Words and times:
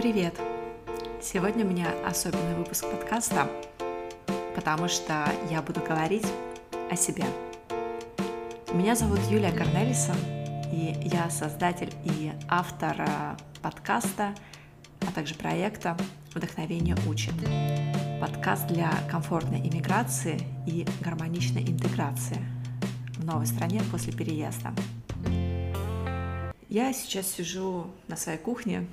Привет! 0.00 0.34
Сегодня 1.20 1.62
у 1.62 1.68
меня 1.68 1.92
особенный 2.06 2.54
выпуск 2.54 2.90
подкаста, 2.90 3.46
потому 4.54 4.88
что 4.88 5.30
я 5.50 5.60
буду 5.60 5.80
говорить 5.80 6.24
о 6.90 6.96
себе. 6.96 7.24
Меня 8.72 8.94
зовут 8.94 9.20
Юлия 9.28 9.52
Корнелисон, 9.52 10.16
и 10.72 10.96
я 11.04 11.28
создатель 11.28 11.92
и 12.06 12.32
автор 12.48 12.96
э, 12.98 13.36
подкаста, 13.60 14.34
а 15.02 15.12
также 15.12 15.34
проекта 15.34 15.98
«Вдохновение 16.34 16.96
учит». 17.06 17.34
Подкаст 18.22 18.68
для 18.68 18.90
комфортной 19.10 19.58
иммиграции 19.58 20.40
и 20.66 20.86
гармоничной 21.02 21.64
интеграции 21.64 22.38
в 23.18 23.26
новой 23.26 23.46
стране 23.46 23.82
после 23.92 24.14
переезда. 24.14 24.72
Я 26.70 26.90
сейчас 26.94 27.26
сижу 27.26 27.88
на 28.08 28.16
своей 28.16 28.38
кухне 28.38 28.86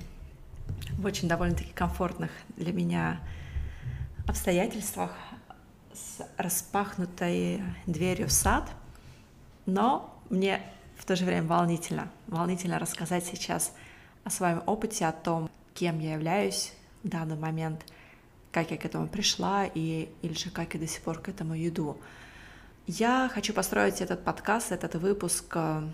в 0.98 1.04
очень 1.04 1.28
довольно-таки 1.28 1.72
комфортных 1.72 2.30
для 2.56 2.72
меня 2.72 3.20
обстоятельствах 4.26 5.12
с 5.92 6.20
распахнутой 6.36 7.62
дверью 7.86 8.28
в 8.28 8.32
сад, 8.32 8.70
но 9.66 10.14
мне 10.28 10.60
в 10.96 11.04
то 11.04 11.16
же 11.16 11.24
время 11.24 11.46
волнительно. 11.46 12.10
Волнительно 12.26 12.78
рассказать 12.78 13.24
сейчас 13.24 13.72
о 14.24 14.30
своем 14.30 14.62
опыте, 14.66 15.06
о 15.06 15.12
том, 15.12 15.48
кем 15.74 15.98
я 16.00 16.14
являюсь 16.14 16.72
в 17.02 17.08
данный 17.08 17.36
момент, 17.36 17.84
как 18.52 18.70
я 18.70 18.76
к 18.76 18.84
этому 18.84 19.06
пришла 19.06 19.64
и, 19.64 20.08
или 20.22 20.34
же 20.34 20.50
как 20.50 20.74
я 20.74 20.80
до 20.80 20.86
сих 20.86 21.02
пор 21.02 21.18
к 21.18 21.28
этому 21.28 21.54
иду. 21.56 21.96
Я 22.86 23.30
хочу 23.32 23.52
построить 23.52 24.00
этот 24.00 24.24
подкаст, 24.24 24.72
этот 24.72 24.94
выпуск 24.96 25.44
э, 25.54 25.88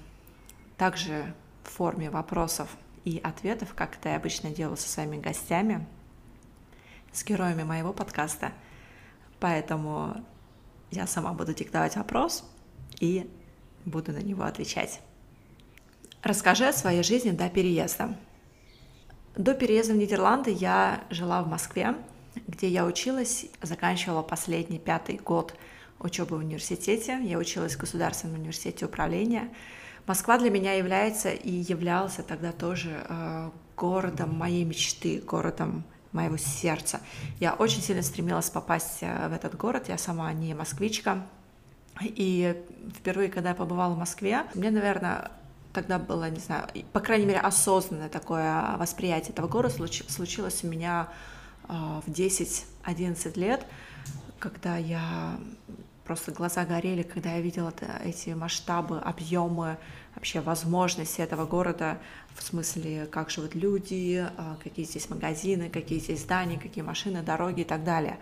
также 0.76 1.34
в 1.64 1.70
форме 1.70 2.08
вопросов 2.08 2.68
и 3.04 3.18
ответов, 3.22 3.74
как 3.74 3.96
это 3.96 4.10
я 4.10 4.16
обычно 4.16 4.50
делаю 4.50 4.76
со 4.76 4.88
своими 4.88 5.18
гостями, 5.18 5.86
с 7.12 7.24
героями 7.24 7.62
моего 7.62 7.92
подкаста. 7.92 8.52
Поэтому 9.40 10.24
я 10.90 11.06
сама 11.06 11.32
буду 11.32 11.52
диктовать 11.54 11.96
вопрос 11.96 12.44
и 13.00 13.30
буду 13.84 14.12
на 14.12 14.18
него 14.22 14.44
отвечать. 14.44 15.00
Расскажи 16.22 16.66
о 16.66 16.72
своей 16.72 17.02
жизни 17.02 17.30
до 17.30 17.50
переезда. 17.50 18.16
До 19.36 19.52
переезда 19.52 19.92
в 19.92 19.96
Нидерланды 19.96 20.50
я 20.50 21.04
жила 21.10 21.42
в 21.42 21.48
Москве, 21.48 21.94
где 22.46 22.68
я 22.68 22.86
училась, 22.86 23.46
заканчивала 23.60 24.22
последний 24.22 24.78
пятый 24.78 25.16
год 25.16 25.54
учебы 25.98 26.36
в 26.36 26.40
университете. 26.40 27.20
Я 27.22 27.38
училась 27.38 27.74
в 27.74 27.78
Государственном 27.78 28.40
университете 28.40 28.86
управления– 28.86 29.52
Москва 30.06 30.38
для 30.38 30.50
меня 30.50 30.74
является 30.74 31.30
и 31.30 31.50
являлся 31.50 32.22
тогда 32.22 32.52
тоже 32.52 33.04
э, 33.08 33.50
городом 33.76 34.36
моей 34.36 34.64
мечты, 34.64 35.20
городом 35.20 35.84
моего 36.12 36.36
сердца. 36.36 37.00
Я 37.40 37.54
очень 37.54 37.80
сильно 37.80 38.02
стремилась 38.02 38.50
попасть 38.50 38.98
э, 39.00 39.28
в 39.28 39.32
этот 39.32 39.56
город, 39.56 39.88
я 39.88 39.96
сама 39.96 40.32
не 40.32 40.54
москвичка. 40.54 41.26
И 42.02 42.54
впервые, 42.96 43.30
когда 43.30 43.50
я 43.50 43.54
побывала 43.54 43.94
в 43.94 43.98
Москве, 43.98 44.42
мне, 44.54 44.70
наверное, 44.70 45.30
тогда 45.72 45.98
было, 45.98 46.28
не 46.28 46.40
знаю, 46.40 46.68
по 46.92 47.00
крайней 47.00 47.26
мере, 47.26 47.40
осознанное 47.40 48.08
такое 48.08 48.76
восприятие 48.76 49.30
этого 49.30 49.48
города 49.48 49.74
случилось 50.08 50.64
у 50.64 50.66
меня 50.68 51.08
э, 51.68 51.72
в 52.06 52.10
10-11 52.10 53.38
лет, 53.38 53.66
когда 54.38 54.76
я 54.76 55.38
просто 56.04 56.32
глаза 56.32 56.64
горели, 56.64 57.02
когда 57.02 57.32
я 57.32 57.40
видела 57.40 57.72
эти 58.04 58.30
масштабы, 58.30 58.98
объемы, 58.98 59.78
вообще 60.14 60.40
возможности 60.40 61.20
этого 61.20 61.46
города, 61.46 61.98
в 62.34 62.42
смысле, 62.42 63.06
как 63.06 63.30
живут 63.30 63.54
люди, 63.54 64.26
а, 64.36 64.56
какие 64.62 64.84
здесь 64.84 65.08
магазины, 65.08 65.70
какие 65.70 65.98
здесь 65.98 66.22
здания, 66.22 66.58
какие 66.58 66.84
машины, 66.84 67.22
дороги 67.22 67.62
и 67.62 67.64
так 67.64 67.84
далее. 67.84 68.18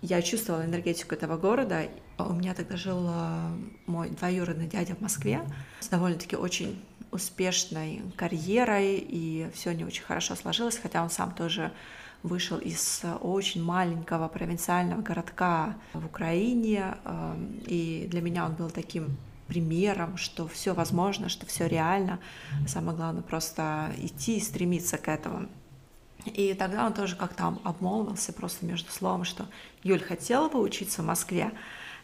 Я 0.00 0.22
чувствовала 0.22 0.64
энергетику 0.64 1.14
этого 1.14 1.36
города. 1.36 1.88
У 2.18 2.32
меня 2.32 2.54
тогда 2.54 2.76
жил 2.76 3.04
а, 3.08 3.56
мой 3.86 4.10
двоюродный 4.10 4.66
дядя 4.66 4.94
в 4.94 5.00
Москве 5.00 5.42
с 5.80 5.88
довольно-таки 5.88 6.36
очень 6.36 6.80
успешной 7.10 8.02
карьерой, 8.16 8.96
и 8.98 9.50
все 9.54 9.72
не 9.72 9.84
очень 9.84 10.02
хорошо 10.04 10.36
сложилось, 10.36 10.78
хотя 10.78 11.02
он 11.02 11.10
сам 11.10 11.32
тоже 11.32 11.72
вышел 12.22 12.58
из 12.58 13.02
очень 13.20 13.62
маленького 13.62 14.28
провинциального 14.28 15.02
городка 15.02 15.76
в 15.92 16.04
Украине, 16.04 16.96
эм, 17.04 17.60
и 17.66 18.06
для 18.10 18.20
меня 18.20 18.46
он 18.46 18.54
был 18.54 18.70
таким 18.70 19.16
примером, 19.46 20.16
что 20.16 20.46
все 20.46 20.74
возможно, 20.74 21.28
что 21.28 21.46
все 21.46 21.66
реально. 21.66 22.20
Самое 22.66 22.96
главное 22.96 23.22
просто 23.22 23.90
идти 23.96 24.36
и 24.36 24.40
стремиться 24.40 24.98
к 24.98 25.08
этому. 25.08 25.48
И 26.26 26.54
тогда 26.54 26.86
он 26.86 26.92
тоже 26.92 27.16
как-то 27.16 27.56
обмолвился 27.64 28.32
просто 28.32 28.66
между 28.66 28.90
словом, 28.90 29.24
что 29.24 29.46
Юль 29.82 30.02
хотела 30.02 30.48
бы 30.48 30.60
учиться 30.60 31.02
в 31.02 31.06
Москве. 31.06 31.52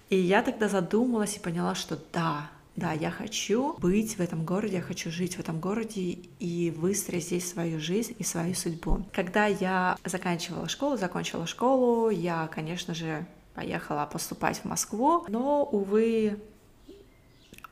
И 0.08 0.16
я 0.16 0.42
тогда 0.42 0.69
задумалась 0.69 1.36
и 1.36 1.41
поняла, 1.41 1.75
что 1.75 1.98
да, 2.12 2.50
да, 2.76 2.92
я 2.92 3.10
хочу 3.10 3.74
быть 3.78 4.16
в 4.16 4.20
этом 4.20 4.44
городе, 4.44 4.76
я 4.76 4.82
хочу 4.82 5.10
жить 5.10 5.36
в 5.36 5.40
этом 5.40 5.60
городе 5.60 6.18
и 6.40 6.74
выстроить 6.76 7.24
здесь 7.24 7.48
свою 7.48 7.78
жизнь 7.78 8.16
и 8.18 8.24
свою 8.24 8.54
судьбу. 8.54 9.04
Когда 9.12 9.46
я 9.46 9.96
заканчивала 10.04 10.68
школу, 10.68 10.96
закончила 10.96 11.46
школу, 11.46 12.10
я, 12.10 12.48
конечно 12.48 12.92
же, 12.92 13.26
поехала 13.54 14.06
поступать 14.06 14.58
в 14.58 14.64
Москву, 14.64 15.24
но, 15.28 15.62
увы, 15.62 16.40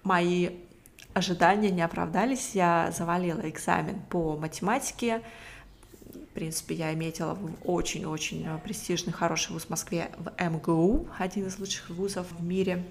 мои 0.05 0.51
ожидания 1.15 1.71
не 1.71 1.83
оправдались. 1.83 2.55
Я 2.55 2.93
завалила 2.97 3.41
экзамен 3.49 4.01
по 4.09 4.37
математике. 4.37 5.23
В 6.15 6.35
принципе, 6.35 6.77
я 6.77 6.95
метила 6.95 7.35
в 7.35 7.51
очень-очень 7.65 8.47
престижный, 8.61 9.13
хороший 9.13 9.53
вуз 9.53 9.65
в 9.65 9.71
Москве, 9.71 10.13
в 10.17 10.33
МГУ, 10.41 11.09
один 11.19 11.49
из 11.49 11.59
лучших 11.59 11.91
вузов 11.91 12.27
в 12.31 12.45
мире. 12.45 12.85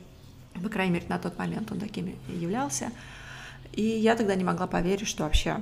По 0.54 0.70
крайней 0.70 0.94
мере, 0.94 1.06
на 1.08 1.18
тот 1.18 1.38
момент 1.38 1.72
он 1.72 1.80
таким 1.80 2.08
и 2.08 2.34
являлся. 2.34 2.92
И 3.74 3.84
я 3.84 4.16
тогда 4.16 4.36
не 4.36 4.44
могла 4.44 4.68
поверить, 4.68 5.08
что 5.08 5.24
вообще 5.24 5.62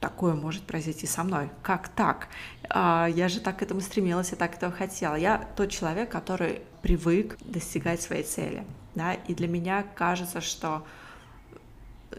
такое 0.00 0.34
может 0.34 0.64
произойти 0.64 1.06
со 1.06 1.24
мной. 1.24 1.48
Как 1.62 1.88
так? 1.88 2.28
А, 2.68 3.06
я 3.06 3.28
же 3.28 3.40
так 3.40 3.58
к 3.58 3.62
этому 3.62 3.80
стремилась, 3.80 4.32
я 4.32 4.36
так 4.36 4.56
этого 4.56 4.72
хотела. 4.72 5.14
Я 5.14 5.48
тот 5.56 5.70
человек, 5.70 6.10
который 6.10 6.60
привык 6.82 7.38
достигать 7.40 8.02
своей 8.02 8.24
цели. 8.24 8.64
Да? 8.94 9.14
И 9.14 9.34
для 9.34 9.48
меня 9.48 9.84
кажется, 9.94 10.40
что 10.40 10.84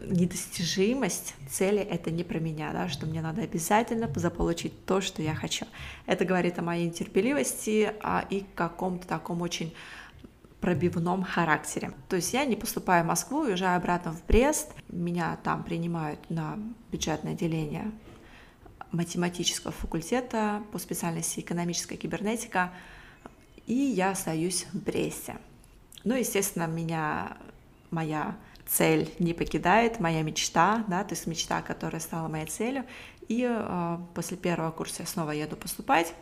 недостижимость 0.02 1.34
цели— 1.48 1.78
это 1.90 2.10
не 2.10 2.24
про 2.24 2.38
меня, 2.38 2.72
да, 2.72 2.88
что 2.88 3.06
мне 3.06 3.22
надо 3.22 3.42
обязательно 3.42 4.10
заполучить 4.14 4.84
то, 4.84 5.00
что 5.00 5.22
я 5.22 5.34
хочу. 5.34 5.66
Это 6.06 6.24
говорит 6.24 6.58
о 6.58 6.62
моей 6.62 6.90
терпеливости 6.90 7.92
а, 8.02 8.24
и 8.28 8.44
каком-то 8.54 9.06
таком 9.06 9.42
очень 9.42 9.72
пробивном 10.66 11.22
характере. 11.22 11.92
То 12.08 12.16
есть 12.16 12.32
я 12.32 12.44
не 12.44 12.56
поступаю 12.56 13.04
в 13.04 13.06
Москву, 13.06 13.42
уезжаю 13.42 13.76
обратно 13.76 14.10
в 14.12 14.26
Брест, 14.26 14.72
меня 14.88 15.38
там 15.44 15.62
принимают 15.62 16.18
на 16.28 16.58
бюджетное 16.90 17.34
отделение 17.34 17.92
математического 18.90 19.72
факультета 19.72 20.64
по 20.72 20.80
специальности 20.80 21.38
экономическая 21.38 21.96
кибернетика, 21.96 22.72
и 23.68 23.74
я 23.74 24.10
остаюсь 24.10 24.66
в 24.72 24.82
Бресте. 24.82 25.36
Ну, 26.02 26.16
естественно, 26.16 26.66
меня 26.66 27.36
моя 27.92 28.34
цель 28.66 29.08
не 29.20 29.34
покидает, 29.34 30.00
моя 30.00 30.22
мечта, 30.22 30.84
да, 30.88 31.04
то 31.04 31.14
есть 31.14 31.28
мечта, 31.28 31.62
которая 31.62 32.00
стала 32.00 32.26
моей 32.26 32.46
целью. 32.46 32.84
И 33.28 33.46
э, 33.48 33.98
после 34.14 34.36
первого 34.36 34.72
курса 34.72 35.02
я 35.02 35.06
снова 35.06 35.30
еду 35.30 35.54
поступать. 35.54 36.12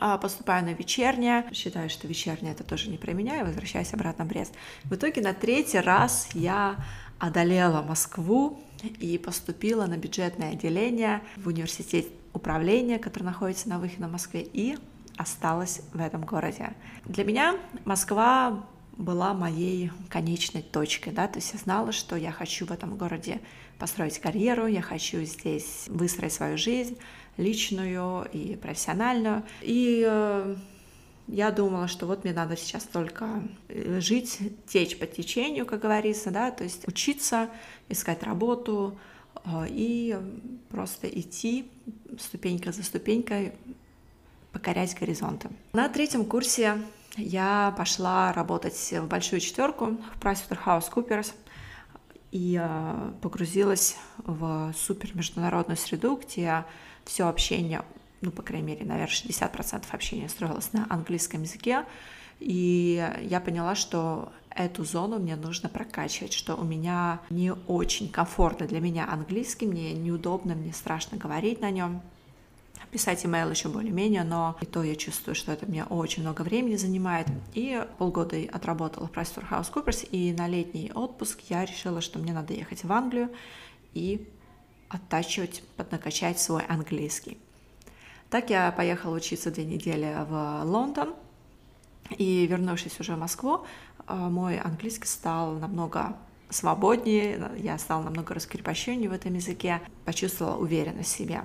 А, 0.00 0.18
поступаю 0.18 0.64
на 0.64 0.70
вечернее, 0.70 1.44
считаю, 1.52 1.88
что 1.88 2.08
вечернее 2.08 2.52
это 2.52 2.64
тоже 2.64 2.90
не 2.90 2.98
про 2.98 3.12
меня, 3.12 3.40
и 3.40 3.44
возвращаюсь 3.44 3.92
обратно 3.94 4.24
в 4.24 4.28
Брест. 4.28 4.52
В 4.84 4.94
итоге 4.94 5.20
на 5.22 5.34
третий 5.34 5.78
раз 5.78 6.28
я 6.34 6.76
одолела 7.18 7.82
Москву 7.82 8.60
и 8.82 9.18
поступила 9.18 9.86
на 9.86 9.96
бюджетное 9.96 10.52
отделение 10.52 11.22
в 11.36 11.48
университет 11.48 12.06
управления, 12.32 12.98
который 12.98 13.24
находится 13.24 13.68
на 13.68 13.78
выходе 13.78 14.00
на 14.00 14.08
Москве, 14.08 14.42
и 14.42 14.76
осталась 15.16 15.82
в 15.92 16.00
этом 16.00 16.24
городе. 16.24 16.72
Для 17.04 17.24
меня 17.24 17.56
Москва 17.84 18.64
была 18.96 19.32
моей 19.32 19.92
конечной 20.08 20.62
точкой, 20.62 21.12
да, 21.12 21.28
то 21.28 21.38
есть 21.38 21.52
я 21.52 21.58
знала, 21.58 21.92
что 21.92 22.16
я 22.16 22.32
хочу 22.32 22.66
в 22.66 22.72
этом 22.72 22.96
городе 22.96 23.40
построить 23.78 24.18
карьеру, 24.18 24.66
я 24.66 24.82
хочу 24.82 25.22
здесь 25.22 25.84
выстроить 25.86 26.32
свою 26.32 26.58
жизнь, 26.58 26.98
личную 27.38 28.28
и 28.32 28.56
профессиональную. 28.56 29.44
И 29.62 30.04
э, 30.06 30.56
я 31.28 31.50
думала, 31.50 31.88
что 31.88 32.06
вот 32.06 32.24
мне 32.24 32.34
надо 32.34 32.56
сейчас 32.56 32.84
только 32.84 33.42
э, 33.68 34.00
жить, 34.00 34.38
течь 34.66 34.98
по 34.98 35.06
течению, 35.06 35.64
как 35.64 35.80
говорится, 35.80 36.30
да, 36.30 36.50
то 36.50 36.64
есть 36.64 36.86
учиться, 36.86 37.48
искать 37.88 38.22
работу 38.22 38.98
э, 39.44 39.66
и 39.68 40.18
просто 40.68 41.08
идти 41.08 41.70
ступенька 42.18 42.72
за 42.72 42.82
ступенькой, 42.82 43.52
покорять 44.52 44.98
горизонты. 44.98 45.48
На 45.72 45.88
третьем 45.88 46.24
курсе 46.24 46.82
я 47.16 47.72
пошла 47.78 48.32
работать 48.32 48.92
в 48.92 49.06
большую 49.06 49.40
четверку 49.40 49.96
в 50.14 50.20
PricewaterhouseCoopers. 50.20 51.32
и 52.32 52.60
погрузилась 53.22 53.96
в 54.18 54.72
супер 54.76 55.14
международную 55.16 55.76
среду, 55.76 56.16
где 56.22 56.64
все 57.08 57.26
общение, 57.26 57.82
ну, 58.20 58.30
по 58.30 58.42
крайней 58.42 58.66
мере, 58.66 58.84
наверное, 58.84 59.08
60% 59.08 59.84
общения 59.90 60.28
строилось 60.28 60.72
на 60.74 60.86
английском 60.90 61.42
языке, 61.42 61.86
и 62.38 63.10
я 63.22 63.40
поняла, 63.40 63.74
что 63.74 64.30
эту 64.50 64.84
зону 64.84 65.18
мне 65.18 65.34
нужно 65.34 65.70
прокачивать, 65.70 66.34
что 66.34 66.54
у 66.54 66.64
меня 66.64 67.20
не 67.30 67.52
очень 67.66 68.10
комфортно 68.10 68.66
для 68.66 68.80
меня 68.80 69.08
английский, 69.10 69.66
мне 69.66 69.94
неудобно, 69.94 70.54
мне 70.54 70.72
страшно 70.72 71.16
говорить 71.16 71.60
на 71.60 71.70
нем. 71.70 72.02
Писать 72.90 73.24
имейл 73.24 73.50
еще 73.50 73.68
более-менее, 73.68 74.24
но 74.24 74.56
и 74.60 74.66
то 74.66 74.82
я 74.82 74.94
чувствую, 74.94 75.34
что 75.34 75.52
это 75.52 75.66
мне 75.66 75.84
очень 75.84 76.22
много 76.22 76.42
времени 76.42 76.76
занимает. 76.76 77.26
И 77.54 77.84
полгода 77.98 78.36
отработала 78.52 79.08
в 79.08 79.12
PricewaterhouseCoopers, 79.12 80.08
и 80.10 80.32
на 80.32 80.46
летний 80.46 80.92
отпуск 80.94 81.40
я 81.48 81.64
решила, 81.64 82.00
что 82.00 82.18
мне 82.18 82.32
надо 82.32 82.54
ехать 82.54 82.84
в 82.84 82.92
Англию 82.92 83.30
и 83.94 84.26
оттачивать, 84.88 85.62
поднакачать 85.76 86.38
свой 86.38 86.64
английский. 86.66 87.38
Так 88.30 88.50
я 88.50 88.70
поехала 88.72 89.16
учиться 89.16 89.50
две 89.50 89.64
недели 89.64 90.14
в 90.28 90.62
Лондон, 90.64 91.14
и 92.16 92.46
вернувшись 92.46 92.98
уже 93.00 93.14
в 93.14 93.18
Москву, 93.18 93.64
э, 94.06 94.14
мой 94.14 94.58
английский 94.58 95.06
стал 95.06 95.52
намного 95.52 96.16
свободнее, 96.50 97.50
я 97.58 97.78
стала 97.78 98.02
намного 98.02 98.34
раскрепощеннее 98.34 99.10
в 99.10 99.12
этом 99.12 99.34
языке, 99.34 99.80
почувствовала 100.04 100.56
уверенность 100.56 101.12
в 101.12 101.16
себе. 101.16 101.42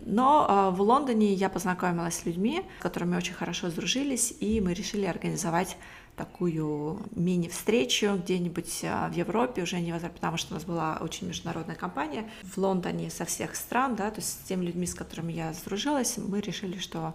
Но 0.00 0.46
э, 0.48 0.76
в 0.76 0.80
Лондоне 0.80 1.32
я 1.32 1.48
познакомилась 1.48 2.18
с 2.18 2.24
людьми, 2.24 2.62
с 2.78 2.82
которыми 2.82 3.16
очень 3.16 3.34
хорошо 3.34 3.70
сдружились, 3.70 4.34
и 4.40 4.60
мы 4.60 4.74
решили 4.74 5.06
организовать 5.06 5.76
такую 6.16 7.00
мини-встречу 7.14 8.16
где-нибудь 8.16 8.80
э, 8.82 9.08
в 9.08 9.12
Европе, 9.12 9.62
уже 9.62 9.80
не 9.80 9.92
потому 9.92 10.36
что 10.36 10.52
у 10.52 10.54
нас 10.54 10.64
была 10.64 10.98
очень 11.00 11.28
международная 11.28 11.76
компания, 11.76 12.30
в 12.42 12.58
Лондоне 12.58 13.10
со 13.10 13.24
всех 13.24 13.56
стран, 13.56 13.96
да, 13.96 14.10
то 14.10 14.20
есть 14.20 14.28
с 14.28 14.46
теми 14.46 14.64
людьми, 14.64 14.86
с 14.86 14.94
которыми 14.94 15.32
я 15.32 15.52
сдружилась, 15.52 16.16
мы 16.18 16.40
решили, 16.40 16.78
что 16.78 17.14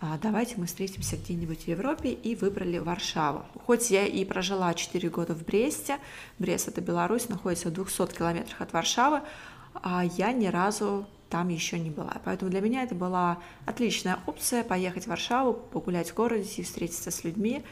а, 0.00 0.16
давайте 0.22 0.54
мы 0.56 0.66
встретимся 0.66 1.16
где-нибудь 1.16 1.64
в 1.64 1.68
Европе, 1.68 2.10
и 2.10 2.36
выбрали 2.36 2.78
Варшаву. 2.78 3.44
Хоть 3.66 3.90
я 3.90 4.06
и 4.06 4.24
прожила 4.24 4.72
4 4.72 5.08
года 5.08 5.34
в 5.34 5.44
Бресте, 5.44 5.98
Брест— 6.38 6.68
это 6.68 6.80
Беларусь, 6.80 7.28
находится 7.28 7.68
в 7.68 7.72
200 7.72 8.14
километрах 8.16 8.60
от 8.60 8.72
Варшавы, 8.72 9.22
а 9.74 10.04
я 10.04 10.32
ни 10.32 10.46
разу 10.46 11.06
там 11.30 11.48
еще 11.48 11.78
не 11.78 11.90
была. 11.90 12.16
Поэтому 12.24 12.50
для 12.50 12.60
меня 12.60 12.82
это 12.82 12.94
была 12.94 13.38
отличная 13.66 14.18
опция 14.26 14.64
поехать 14.64 15.04
в 15.04 15.08
Варшаву, 15.08 15.54
погулять 15.54 16.10
в 16.10 16.14
городе 16.14 16.48
и 16.56 16.62
встретиться 16.62 17.10
с 17.10 17.24
людьми 17.24 17.62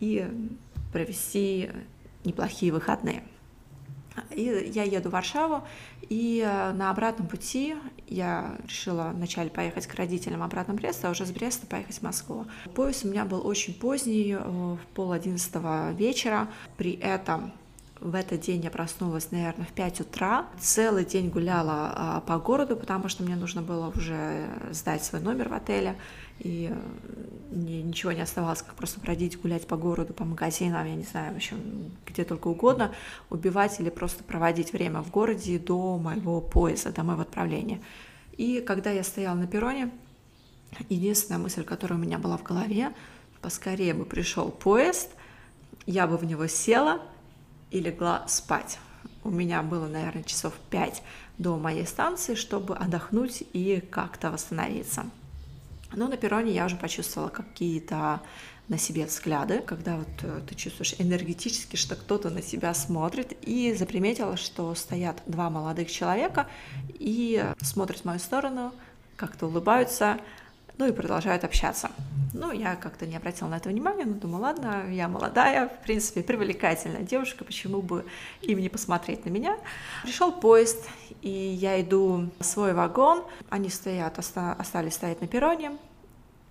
и 0.00 0.26
провести 0.92 1.70
неплохие 2.24 2.72
выходные. 2.72 3.24
И 4.30 4.70
я 4.74 4.82
еду 4.82 5.08
в 5.08 5.12
Варшаву, 5.12 5.64
и 6.02 6.44
э, 6.46 6.72
на 6.72 6.90
обратном 6.90 7.28
пути 7.28 7.76
я 8.08 8.58
решила 8.66 9.12
вначале 9.14 9.48
поехать 9.48 9.86
к 9.86 9.94
родителям 9.94 10.42
обратно 10.42 10.74
в 10.74 10.76
Брест, 10.76 11.02
а 11.04 11.10
уже 11.10 11.24
с 11.24 11.30
Бреста 11.30 11.66
поехать 11.66 11.96
в 11.96 12.02
Москву. 12.02 12.46
Поезд 12.74 13.06
у 13.06 13.08
меня 13.08 13.24
был 13.24 13.46
очень 13.46 13.72
поздний, 13.72 14.32
э, 14.32 14.38
в 14.38 14.80
пол 14.94 15.12
одиннадцатого 15.12 15.92
вечера. 15.92 16.48
При 16.76 16.92
этом 16.92 17.52
в 18.02 18.14
этот 18.14 18.40
день 18.40 18.62
я 18.64 18.70
проснулась, 18.70 19.30
наверное, 19.30 19.64
в 19.64 19.72
5 19.72 20.00
утра. 20.00 20.46
Целый 20.58 21.04
день 21.04 21.30
гуляла 21.30 21.92
а, 21.94 22.20
по 22.20 22.38
городу, 22.38 22.76
потому 22.76 23.08
что 23.08 23.22
мне 23.22 23.36
нужно 23.36 23.62
было 23.62 23.88
уже 23.88 24.48
сдать 24.72 25.04
свой 25.04 25.20
номер 25.20 25.48
в 25.48 25.54
отеле. 25.54 25.96
И 26.40 26.74
мне 27.50 27.82
ничего 27.82 28.10
не 28.12 28.20
оставалось, 28.20 28.62
как 28.62 28.74
просто 28.74 29.00
бродить, 29.00 29.40
гулять 29.40 29.66
по 29.68 29.76
городу, 29.76 30.12
по 30.12 30.24
магазинам, 30.24 30.84
я 30.86 30.94
не 30.96 31.04
знаю, 31.04 31.32
в 31.32 31.36
общем, 31.36 31.92
где 32.04 32.24
только 32.24 32.48
угодно, 32.48 32.92
убивать 33.30 33.78
или 33.78 33.90
просто 33.90 34.24
проводить 34.24 34.72
время 34.72 35.00
в 35.02 35.10
городе 35.10 35.58
до 35.58 35.98
моего 35.98 36.40
поезда, 36.40 36.90
до 36.90 37.04
моего 37.04 37.22
отправления. 37.22 37.80
И 38.36 38.60
когда 38.60 38.90
я 38.90 39.04
стояла 39.04 39.36
на 39.36 39.46
перроне, 39.46 39.90
единственная 40.88 41.38
мысль, 41.38 41.62
которая 41.62 41.98
у 41.98 42.02
меня 42.02 42.18
была 42.18 42.36
в 42.36 42.42
голове, 42.42 42.92
поскорее 43.40 43.94
бы 43.94 44.04
пришел 44.04 44.50
поезд, 44.50 45.10
я 45.86 46.06
бы 46.06 46.16
в 46.16 46.24
него 46.24 46.46
села, 46.48 47.00
и 47.72 47.80
легла 47.80 48.24
спать. 48.28 48.78
У 49.24 49.30
меня 49.30 49.62
было, 49.62 49.86
наверное, 49.86 50.22
часов 50.22 50.54
пять 50.70 51.02
до 51.38 51.56
моей 51.56 51.86
станции, 51.86 52.34
чтобы 52.34 52.76
отдохнуть 52.76 53.42
и 53.52 53.82
как-то 53.90 54.30
восстановиться. 54.30 55.06
Но 55.94 56.08
на 56.08 56.16
перроне 56.16 56.52
я 56.52 56.66
уже 56.66 56.76
почувствовала 56.76 57.28
какие-то 57.28 58.20
на 58.68 58.78
себе 58.78 59.06
взгляды, 59.06 59.60
когда 59.60 59.96
вот 59.96 60.08
э, 60.22 60.40
ты 60.48 60.54
чувствуешь 60.54 60.94
энергетически, 60.98 61.76
что 61.76 61.96
кто-то 61.96 62.30
на 62.30 62.40
себя 62.42 62.72
смотрит, 62.74 63.36
и 63.42 63.74
заприметила, 63.74 64.36
что 64.36 64.74
стоят 64.74 65.22
два 65.26 65.50
молодых 65.50 65.90
человека 65.90 66.48
и 66.88 67.44
смотрят 67.60 68.00
в 68.00 68.04
мою 68.04 68.18
сторону, 68.18 68.72
как-то 69.16 69.46
улыбаются, 69.46 70.18
ну 70.78 70.86
и 70.86 70.92
продолжают 70.92 71.44
общаться. 71.44 71.90
Ну, 72.34 72.50
я 72.50 72.76
как-то 72.76 73.06
не 73.06 73.16
обратила 73.16 73.48
на 73.48 73.56
это 73.56 73.68
внимания, 73.68 74.04
но 74.04 74.14
думаю, 74.14 74.42
ладно, 74.42 74.90
я 74.90 75.06
молодая, 75.06 75.68
в 75.68 75.82
принципе, 75.84 76.22
привлекательная 76.22 77.02
девушка, 77.02 77.44
почему 77.44 77.82
бы 77.82 78.06
им 78.40 78.58
не 78.58 78.68
посмотреть 78.68 79.26
на 79.26 79.30
меня. 79.30 79.58
Пришел 80.02 80.32
поезд, 80.32 80.88
и 81.20 81.30
я 81.30 81.80
иду 81.80 82.30
в 82.38 82.44
свой 82.44 82.72
вагон, 82.72 83.22
они 83.50 83.68
стоят, 83.68 84.18
остались 84.18 84.94
стоять 84.94 85.20
на 85.20 85.28
перроне, 85.28 85.72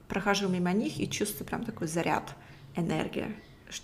прохожу 0.08 0.48
мимо 0.50 0.72
них 0.72 1.00
и 1.00 1.10
чувствую 1.10 1.48
прям 1.48 1.64
такой 1.64 1.88
заряд 1.88 2.36
энергии 2.76 3.36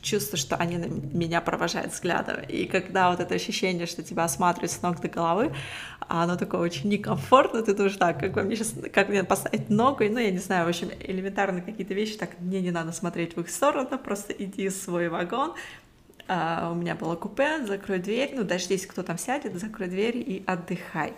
чувство, 0.01 0.37
что 0.37 0.55
они 0.55 0.77
на 0.77 0.85
меня 0.85 1.41
провожают 1.41 1.93
взглядом. 1.93 2.41
И 2.47 2.65
когда 2.65 3.09
вот 3.09 3.19
это 3.19 3.35
ощущение, 3.35 3.85
что 3.85 4.03
тебя 4.03 4.23
осматривают 4.23 4.71
с 4.71 4.81
ног 4.81 4.99
до 5.01 5.07
головы, 5.07 5.53
оно 6.07 6.35
такое 6.35 6.61
очень 6.61 6.89
некомфортно, 6.89 7.61
ты 7.61 7.73
думаешь, 7.73 7.97
так, 7.97 8.19
как 8.19 8.35
мне 8.43 8.55
сейчас, 8.55 8.73
как 8.93 9.09
мне 9.09 9.23
поставить 9.23 9.69
ногу, 9.69 10.03
ну, 10.03 10.19
я 10.19 10.31
не 10.31 10.37
знаю, 10.37 10.65
в 10.65 10.69
общем, 10.69 10.89
элементарно 10.99 11.61
какие-то 11.61 11.93
вещи, 11.93 12.17
так, 12.17 12.39
мне 12.39 12.61
не 12.61 12.71
надо 12.71 12.91
смотреть 12.91 13.35
в 13.35 13.41
их 13.41 13.49
сторону, 13.49 13.97
просто 13.97 14.33
иди 14.33 14.69
в 14.69 14.73
свой 14.73 15.09
вагон, 15.09 15.53
а, 16.27 16.71
у 16.71 16.75
меня 16.75 16.95
было 16.95 17.15
купе, 17.15 17.65
закрой 17.65 17.99
дверь, 17.99 18.33
ну, 18.35 18.43
дождись, 18.43 18.85
кто 18.85 19.03
там 19.03 19.17
сядет, 19.17 19.55
закрой 19.55 19.87
дверь 19.87 20.17
и 20.17 20.43
отдыхай. 20.45 21.13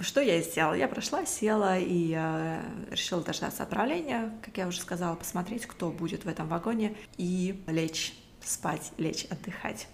Что 0.00 0.20
я 0.20 0.40
сделала? 0.40 0.74
Я 0.74 0.88
прошла, 0.88 1.24
села 1.24 1.78
и 1.78 2.14
э, 2.16 2.60
решила 2.90 3.22
дождаться 3.22 3.62
отправления, 3.62 4.32
как 4.42 4.56
я 4.58 4.66
уже 4.66 4.80
сказала, 4.80 5.14
посмотреть, 5.14 5.66
кто 5.66 5.90
будет 5.90 6.24
в 6.24 6.28
этом 6.28 6.48
вагоне, 6.48 6.96
и 7.16 7.62
лечь 7.68 8.14
спать, 8.40 8.92
лечь 8.98 9.24
отдыхать. 9.30 9.86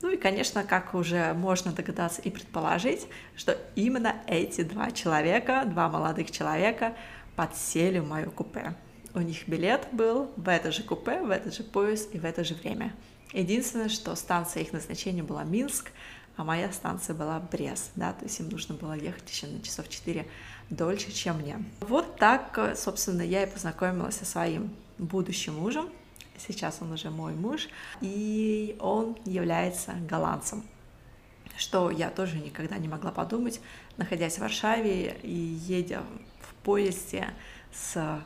Ну 0.00 0.10
и, 0.10 0.16
конечно, 0.16 0.62
как 0.62 0.94
уже 0.94 1.32
можно 1.32 1.72
догадаться 1.72 2.22
и 2.22 2.30
предположить, 2.30 3.08
что 3.34 3.58
именно 3.74 4.14
эти 4.26 4.62
два 4.62 4.90
человека, 4.92 5.64
два 5.66 5.88
молодых 5.88 6.30
человека, 6.30 6.94
подсели 7.34 7.98
в 7.98 8.08
мое 8.08 8.26
купе. 8.26 8.74
У 9.14 9.20
них 9.20 9.48
билет 9.48 9.88
был 9.90 10.30
в 10.36 10.48
это 10.48 10.70
же 10.70 10.82
купе, 10.82 11.22
в 11.22 11.30
этот 11.30 11.54
же 11.54 11.64
поезд 11.64 12.14
и 12.14 12.18
в 12.18 12.24
это 12.24 12.44
же 12.44 12.54
время. 12.54 12.94
Единственное, 13.32 13.88
что 13.88 14.14
станция 14.14 14.62
их 14.62 14.72
назначения 14.72 15.22
была 15.22 15.44
Минск, 15.44 15.90
а 16.38 16.44
моя 16.44 16.72
станция 16.72 17.14
была 17.14 17.40
Брест, 17.40 17.90
да, 17.96 18.12
то 18.12 18.24
есть 18.24 18.38
им 18.38 18.48
нужно 18.48 18.76
было 18.76 18.92
ехать 18.92 19.28
еще 19.28 19.48
на 19.48 19.60
часов 19.60 19.88
4 19.88 20.24
дольше, 20.70 21.10
чем 21.10 21.38
мне. 21.38 21.62
Вот 21.80 22.16
так, 22.16 22.76
собственно, 22.76 23.22
я 23.22 23.42
и 23.42 23.50
познакомилась 23.50 24.16
со 24.16 24.24
своим 24.24 24.70
будущим 24.98 25.54
мужем, 25.54 25.90
сейчас 26.38 26.78
он 26.80 26.92
уже 26.92 27.10
мой 27.10 27.34
муж, 27.34 27.68
и 28.00 28.76
он 28.80 29.18
является 29.24 29.92
голландцем 30.08 30.64
что 31.56 31.90
я 31.90 32.08
тоже 32.08 32.38
никогда 32.38 32.78
не 32.78 32.86
могла 32.86 33.10
подумать, 33.10 33.60
находясь 33.96 34.36
в 34.36 34.38
Варшаве 34.38 35.18
и 35.24 35.34
едя 35.34 36.04
в 36.40 36.54
поезде 36.62 37.30
с 37.72 38.22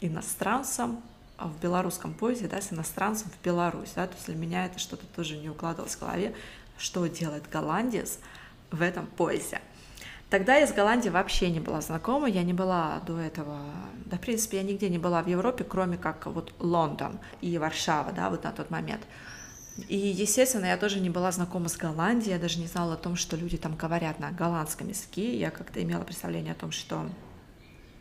иностранцем, 0.00 1.02
в 1.36 1.58
белорусском 1.60 2.14
поезде, 2.14 2.46
да, 2.46 2.60
с 2.60 2.72
иностранцем 2.72 3.28
в 3.30 3.44
Беларусь, 3.44 3.92
да, 3.96 4.06
то 4.06 4.14
есть 4.14 4.26
для 4.26 4.36
меня 4.36 4.66
это 4.66 4.78
что-то 4.78 5.04
тоже 5.06 5.36
не 5.36 5.50
укладывалось 5.50 5.96
в 5.96 6.00
голове, 6.00 6.34
что 6.80 7.06
делает 7.06 7.48
голландец 7.50 8.18
в 8.70 8.82
этом 8.82 9.06
поезде. 9.06 9.60
Тогда 10.30 10.54
я 10.54 10.68
с 10.68 10.72
Голландией 10.72 11.10
вообще 11.10 11.50
не 11.50 11.58
была 11.58 11.80
знакома, 11.80 12.28
я 12.28 12.44
не 12.44 12.52
была 12.52 13.00
до 13.04 13.18
этого, 13.18 13.58
да, 14.06 14.16
в 14.16 14.20
принципе, 14.20 14.58
я 14.58 14.62
нигде 14.62 14.88
не 14.88 14.98
была 14.98 15.24
в 15.24 15.26
Европе, 15.26 15.64
кроме 15.64 15.96
как 15.96 16.26
вот 16.26 16.54
Лондон 16.60 17.18
и 17.40 17.58
Варшава, 17.58 18.12
да, 18.12 18.30
вот 18.30 18.44
на 18.44 18.52
тот 18.52 18.70
момент. 18.70 19.02
И, 19.88 19.96
естественно, 19.96 20.66
я 20.66 20.76
тоже 20.76 21.00
не 21.00 21.10
была 21.10 21.32
знакома 21.32 21.68
с 21.68 21.76
Голландией, 21.76 22.34
я 22.34 22.38
даже 22.38 22.60
не 22.60 22.68
знала 22.68 22.94
о 22.94 22.96
том, 22.96 23.16
что 23.16 23.36
люди 23.36 23.56
там 23.56 23.74
говорят 23.74 24.20
на 24.20 24.30
голландском 24.30 24.88
языке, 24.88 25.36
я 25.36 25.50
как-то 25.50 25.82
имела 25.82 26.04
представление 26.04 26.52
о 26.52 26.56
том, 26.56 26.70
что, 26.70 27.10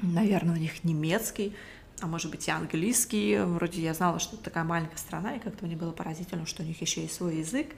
наверное, 0.02 0.54
у 0.54 0.60
них 0.60 0.84
немецкий, 0.84 1.56
а 2.00 2.06
может 2.06 2.30
быть 2.30 2.48
и 2.48 2.52
английский, 2.52 3.40
вроде 3.40 3.82
я 3.82 3.96
знала, 3.96 4.20
что 4.20 4.36
это 4.36 4.46
такая 4.46 4.64
маленькая 4.66 4.98
страна, 4.98 5.36
и 5.36 5.40
как-то 5.40 5.66
мне 5.66 5.76
было 5.76 5.92
поразительно, 5.92 6.46
что 6.46 6.62
у 6.62 6.66
них 6.66 6.80
еще 6.80 7.02
есть 7.02 7.16
свой 7.16 7.38
язык, 7.38 7.70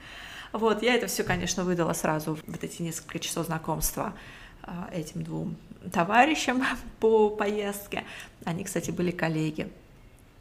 вот, 0.52 0.82
я 0.82 0.94
это 0.94 1.06
все, 1.06 1.24
конечно, 1.24 1.64
выдала 1.64 1.92
сразу 1.92 2.38
вот 2.46 2.64
эти 2.64 2.82
несколько 2.82 3.18
часов 3.18 3.46
знакомства 3.46 4.14
а, 4.62 4.88
этим 4.92 5.22
двум 5.22 5.56
товарищам 5.92 6.62
по 7.00 7.30
поездке. 7.30 8.04
Они, 8.44 8.64
кстати, 8.64 8.90
были 8.90 9.10
коллеги. 9.10 9.70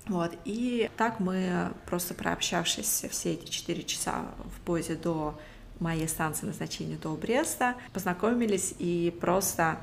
Вот, 0.08 0.32
и 0.46 0.89
так 0.98 1.20
мы, 1.20 1.72
просто 1.86 2.13
прообщавшись 2.13 3.06
все 3.10 3.34
эти 3.34 3.50
четыре 3.50 3.84
часа 3.84 4.25
в 4.58 4.60
поезде 4.62 4.96
до 4.96 5.39
моей 5.80 6.08
станции 6.08 6.46
назначения 6.46 6.98
до 6.98 7.10
Бреста, 7.15 7.75
познакомились 7.94 8.74
и 8.80 9.15
просто 9.22 9.77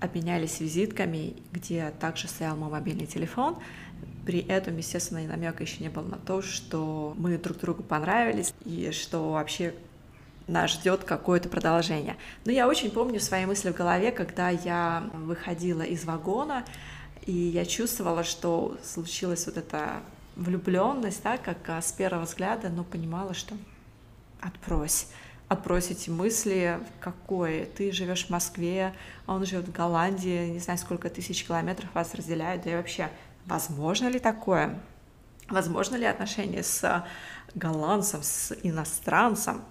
обменялись 0.00 0.60
визитками, 0.60 1.36
где 1.52 1.92
также 2.00 2.28
стоял 2.28 2.56
мой 2.56 2.70
мобильный 2.70 3.06
телефон. 3.06 3.56
При 4.26 4.40
этом, 4.40 4.76
естественно, 4.76 5.24
и 5.24 5.26
намека 5.26 5.62
еще 5.64 5.82
не 5.82 5.88
было 5.88 6.04
на 6.04 6.18
то, 6.18 6.42
что 6.42 7.14
мы 7.18 7.36
друг 7.38 7.58
другу 7.58 7.82
понравились 7.82 8.54
и 8.64 8.90
что 8.92 9.32
вообще 9.32 9.74
нас 10.46 10.72
ждет 10.72 11.04
какое-то 11.04 11.48
продолжение. 11.48 12.16
Но 12.44 12.52
я 12.52 12.68
очень 12.68 12.90
помню 12.90 13.20
свои 13.20 13.46
мысли 13.46 13.70
в 13.70 13.74
голове, 13.74 14.12
когда 14.12 14.50
я 14.50 15.04
выходила 15.14 15.82
из 15.82 16.04
вагона, 16.04 16.64
и 17.26 17.32
я 17.32 17.64
чувствовала, 17.64 18.24
что 18.24 18.76
случилась 18.82 19.46
вот 19.46 19.56
эта 19.56 20.02
влюбленность, 20.36 21.22
да, 21.22 21.36
как 21.36 21.58
а, 21.68 21.80
с 21.80 21.92
первого 21.92 22.24
взгляда, 22.24 22.68
но 22.68 22.84
понимала, 22.84 23.34
что 23.34 23.54
отбрось, 24.40 25.08
отбрось 25.48 25.90
эти 25.90 26.10
мысли, 26.10 26.80
какое 27.00 27.66
ты 27.66 27.92
живешь 27.92 28.26
в 28.26 28.30
Москве, 28.30 28.94
а 29.26 29.34
он 29.34 29.46
живет 29.46 29.68
в 29.68 29.72
Голландии, 29.72 30.48
не 30.48 30.58
знаю, 30.58 30.78
сколько 30.78 31.10
тысяч 31.10 31.46
километров 31.46 31.90
вас 31.94 32.14
разделяют, 32.14 32.62
да 32.64 32.72
и 32.72 32.76
вообще, 32.76 33.10
возможно 33.46 34.08
ли 34.08 34.18
такое? 34.18 34.78
Возможно 35.48 35.96
ли 35.96 36.04
отношения 36.04 36.62
с 36.62 37.04
голландцем, 37.54 38.22
с 38.22 38.56
иностранцем? 38.62 39.62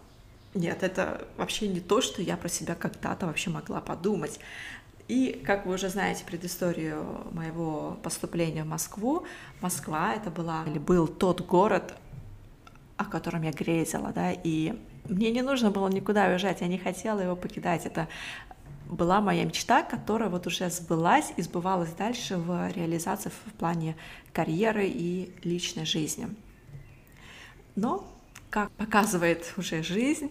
Нет, 0.54 0.84
это 0.84 1.26
вообще 1.38 1.68
не 1.68 1.80
то, 1.80 2.02
что 2.02 2.22
я 2.22 2.38
про 2.38 2.50
себя 2.50 2.76
когда-то 2.76 3.26
вообще 3.26 3.50
могла 3.50 3.80
подумать. 3.80 4.40
И, 5.08 5.42
как 5.46 5.66
вы 5.66 5.74
уже 5.74 5.90
знаете 5.90 6.24
предысторию 6.26 7.28
моего 7.32 7.98
поступления 8.04 8.64
в 8.64 8.68
Москву, 8.68 9.26
Москва 9.60 10.14
это 10.14 10.30
была 10.30 10.64
или 10.66 10.80
был 10.80 11.08
тот 11.08 11.42
город, 11.42 11.94
о 12.98 13.06
котором 13.06 13.42
я 13.42 13.52
грезила, 13.52 14.12
да, 14.14 14.32
и 14.32 14.80
мне 15.10 15.32
не 15.32 15.42
нужно 15.42 15.72
было 15.72 15.88
никуда 15.90 16.28
уезжать, 16.28 16.62
я 16.62 16.68
не 16.68 16.78
хотела 16.78 17.20
его 17.20 17.36
покидать. 17.36 17.86
Это 17.86 18.08
была 18.92 19.22
моя 19.22 19.46
мечта, 19.46 19.84
которая 19.84 20.30
вот 20.30 20.46
уже 20.48 20.70
сбылась 20.70 21.32
и 21.38 21.42
сбывалась 21.42 21.94
дальше 21.94 22.38
в 22.38 22.70
реализации 22.74 23.30
в 23.30 23.54
плане 23.54 23.96
карьеры 24.34 24.86
и 24.86 25.34
личной 25.44 25.86
жизни. 25.86 26.28
Но, 27.76 28.06
как 28.50 28.70
показывает 28.72 29.54
уже 29.56 29.82
жизнь, 29.82 30.30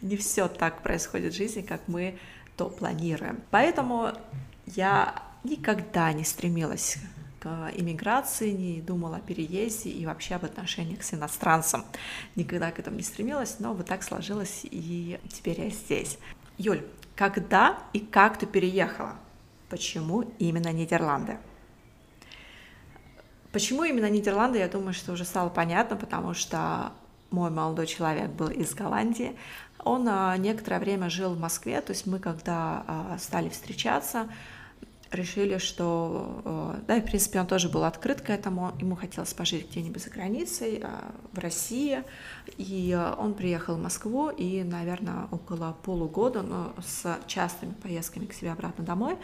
не 0.00 0.16
все 0.16 0.46
так 0.46 0.82
происходит 0.82 1.34
в 1.34 1.36
жизни, 1.36 1.62
как 1.62 1.88
мы 1.88 2.16
то 2.56 2.70
планируем. 2.70 3.42
Поэтому 3.50 4.12
я 4.66 5.22
никогда 5.42 6.12
не 6.12 6.24
стремилась 6.24 6.98
к 7.40 7.70
иммиграции, 7.74 8.50
не 8.50 8.80
думала 8.80 9.16
о 9.16 9.20
переезде 9.20 9.90
и 9.90 10.06
вообще 10.06 10.36
об 10.36 10.44
отношениях 10.44 11.02
с 11.02 11.12
иностранцем. 11.12 11.84
Никогда 12.36 12.70
к 12.70 12.78
этому 12.78 12.98
не 12.98 13.02
стремилась, 13.02 13.56
но 13.58 13.74
вот 13.74 13.86
так 13.86 14.04
сложилось, 14.04 14.60
и 14.62 15.18
теперь 15.28 15.60
я 15.60 15.70
здесь. 15.70 16.18
Юль, 16.56 16.82
когда 17.16 17.78
и 17.92 18.00
как 18.00 18.38
ты 18.38 18.46
переехала? 18.46 19.16
Почему 19.68 20.30
именно 20.38 20.72
Нидерланды? 20.72 21.38
Почему 23.52 23.84
именно 23.84 24.08
Нидерланды, 24.10 24.58
я 24.58 24.68
думаю, 24.68 24.92
что 24.92 25.12
уже 25.12 25.24
стало 25.24 25.48
понятно, 25.48 25.96
потому 25.96 26.34
что 26.34 26.92
мой 27.30 27.50
молодой 27.50 27.86
человек 27.86 28.30
был 28.30 28.48
из 28.48 28.74
Голландии, 28.74 29.36
он 29.82 30.06
а, 30.08 30.36
некоторое 30.36 30.78
время 30.78 31.08
жил 31.08 31.34
в 31.34 31.40
Москве, 31.40 31.80
то 31.80 31.92
есть 31.92 32.06
мы, 32.06 32.18
когда 32.18 32.84
а, 32.86 33.16
стали 33.18 33.48
встречаться, 33.48 34.28
решили, 35.16 35.58
что, 35.58 36.42
а, 36.44 36.80
да, 36.86 36.96
и, 36.96 37.00
в 37.00 37.04
принципе, 37.04 37.40
он 37.40 37.46
тоже 37.46 37.68
был 37.68 37.84
открыт 37.84 38.20
к 38.20 38.30
этому, 38.30 38.72
ему 38.78 38.94
хотелось 38.94 39.34
пожить 39.34 39.70
где-нибудь 39.70 40.02
за 40.02 40.10
границей, 40.10 40.82
в 41.32 41.38
России, 41.38 42.04
и 42.56 42.96
он 43.18 43.34
приехал 43.34 43.76
в 43.76 43.82
Москву, 43.82 44.30
и, 44.30 44.62
наверное, 44.62 45.26
около 45.30 45.76
полугода, 45.82 46.42
но 46.42 46.72
с 46.84 47.18
частыми 47.26 47.72
поездками 47.72 48.26
к 48.26 48.32
себе 48.32 48.52
обратно 48.52 48.84
домой, 48.84 49.16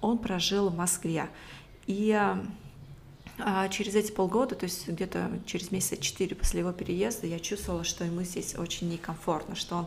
он 0.00 0.18
прожил 0.18 0.68
в 0.68 0.76
Москве. 0.76 1.28
И 1.86 2.16
а 3.40 3.68
через 3.68 3.94
эти 3.94 4.10
полгода, 4.10 4.56
то 4.56 4.64
есть 4.64 4.88
где-то 4.88 5.30
через 5.46 5.70
месяца 5.70 5.96
четыре 5.96 6.34
после 6.34 6.60
его 6.60 6.72
переезда, 6.72 7.26
я 7.26 7.38
чувствовала, 7.38 7.84
что 7.84 8.04
ему 8.04 8.22
здесь 8.22 8.56
очень 8.56 8.90
некомфортно, 8.90 9.54
что 9.54 9.76
он 9.76 9.86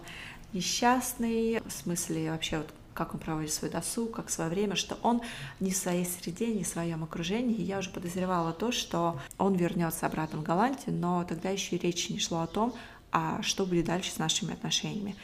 несчастный, 0.54 1.60
в 1.60 1.72
смысле 1.72 2.32
вообще 2.32 2.60
вот 2.60 2.70
как 2.94 3.14
он 3.14 3.20
проводит 3.20 3.54
свой 3.54 3.72
досуг, 3.72 4.16
как 4.16 4.30
свое 4.30 4.50
время, 4.50 4.76
что 4.76 4.98
он 5.02 5.22
не 5.60 5.72
в 5.72 5.78
своей 5.78 6.06
среде, 6.06 6.48
не 6.48 6.64
в 6.64 6.68
своем 6.68 7.04
окружении. 7.04 7.56
И 7.56 7.64
я 7.64 7.80
уже 7.80 7.90
подозревала 7.90 8.54
то, 8.54 8.72
что 8.72 9.20
он 9.38 9.56
вернется 9.56 10.06
обратно 10.06 10.40
в 10.40 10.44
Голландию, 10.44 10.96
но 10.96 11.24
тогда 11.24 11.50
еще 11.50 11.76
и 11.76 11.80
речи 11.80 12.12
не 12.12 12.20
шло 12.20 12.42
о 12.42 12.48
том, 12.48 12.74
а 13.12 13.42
что 13.42 13.66
будет 13.66 13.86
дальше 13.86 14.12
с 14.12 14.18
нашими 14.18 14.54
отношениями. 14.54 15.16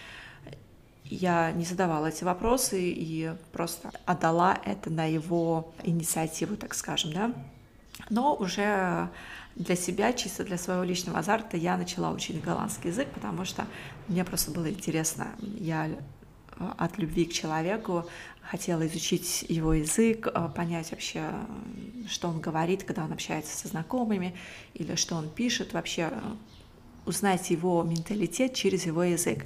Я 1.04 1.52
не 1.54 1.64
задавала 1.64 2.08
эти 2.08 2.24
вопросы 2.24 2.92
и 2.92 3.32
просто 3.54 3.92
отдала 4.06 4.60
это 4.66 4.90
на 4.90 5.06
его 5.06 5.74
инициативу, 5.84 6.58
так 6.58 6.74
скажем, 6.74 7.14
да. 7.14 7.34
Но 8.10 8.36
уже 8.36 9.10
для 9.56 9.76
себя, 9.76 10.14
чисто 10.14 10.44
для 10.44 10.58
своего 10.58 10.84
личного 10.84 11.20
азарта, 11.20 11.58
я 11.58 11.78
начала 11.78 12.12
учить 12.12 12.44
голландский 12.44 12.90
язык, 12.90 13.08
потому 13.14 13.46
что 13.46 13.66
мне 14.08 14.24
просто 14.24 14.52
было 14.52 14.70
интересно. 14.70 15.28
Я 15.40 15.90
от 16.78 16.98
любви 16.98 17.26
к 17.26 17.34
человеку 17.34 18.06
хотела 18.50 18.88
изучить 18.88 19.46
его 19.50 19.74
язык, 19.74 20.28
э, 20.28 20.50
понять 20.56 20.92
вообще, 20.92 21.32
что 22.08 22.30
он 22.30 22.40
говорит, 22.40 22.84
когда 22.84 23.04
он 23.04 23.12
общается 23.12 23.56
со 23.56 23.68
знакомыми, 23.68 24.36
или 24.74 24.96
что 24.96 25.16
он 25.16 25.30
пишет, 25.30 25.74
вообще 25.74 26.10
э, 26.12 26.20
узнать 27.06 27.50
его 27.50 27.84
менталитет 27.84 28.54
через 28.54 28.86
его 28.86 29.04
язык. 29.04 29.46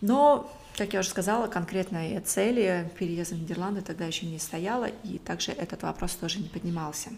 Но, 0.00 0.50
как 0.76 0.92
я 0.92 1.00
уже 1.00 1.08
сказала, 1.08 1.48
конкретной 1.48 2.20
цели 2.20 2.90
переезда 2.98 3.34
в 3.34 3.40
Нидерланды 3.40 3.82
тогда 3.82 4.06
еще 4.06 4.26
не 4.26 4.38
стояла, 4.38 4.86
и 4.86 5.18
также 5.18 5.52
этот 5.52 5.82
вопрос 5.82 6.14
тоже 6.14 6.38
не 6.38 6.48
поднимался. 6.48 7.10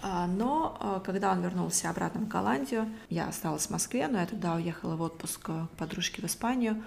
А, 0.00 0.26
но 0.26 1.02
когда 1.04 1.32
он 1.32 1.42
вернулся 1.42 1.90
обратно 1.90 2.22
в 2.22 2.28
Голландию, 2.28 2.88
я 3.10 3.28
осталась 3.28 3.66
в 3.66 3.70
Москве, 3.70 4.06
но 4.08 4.18
я 4.18 4.26
тогда 4.26 4.54
уехала 4.54 4.96
в 4.96 5.02
отпуск 5.02 5.40
к 5.42 5.68
подружке 5.76 6.22
в 6.22 6.24
Испанию. 6.24 6.82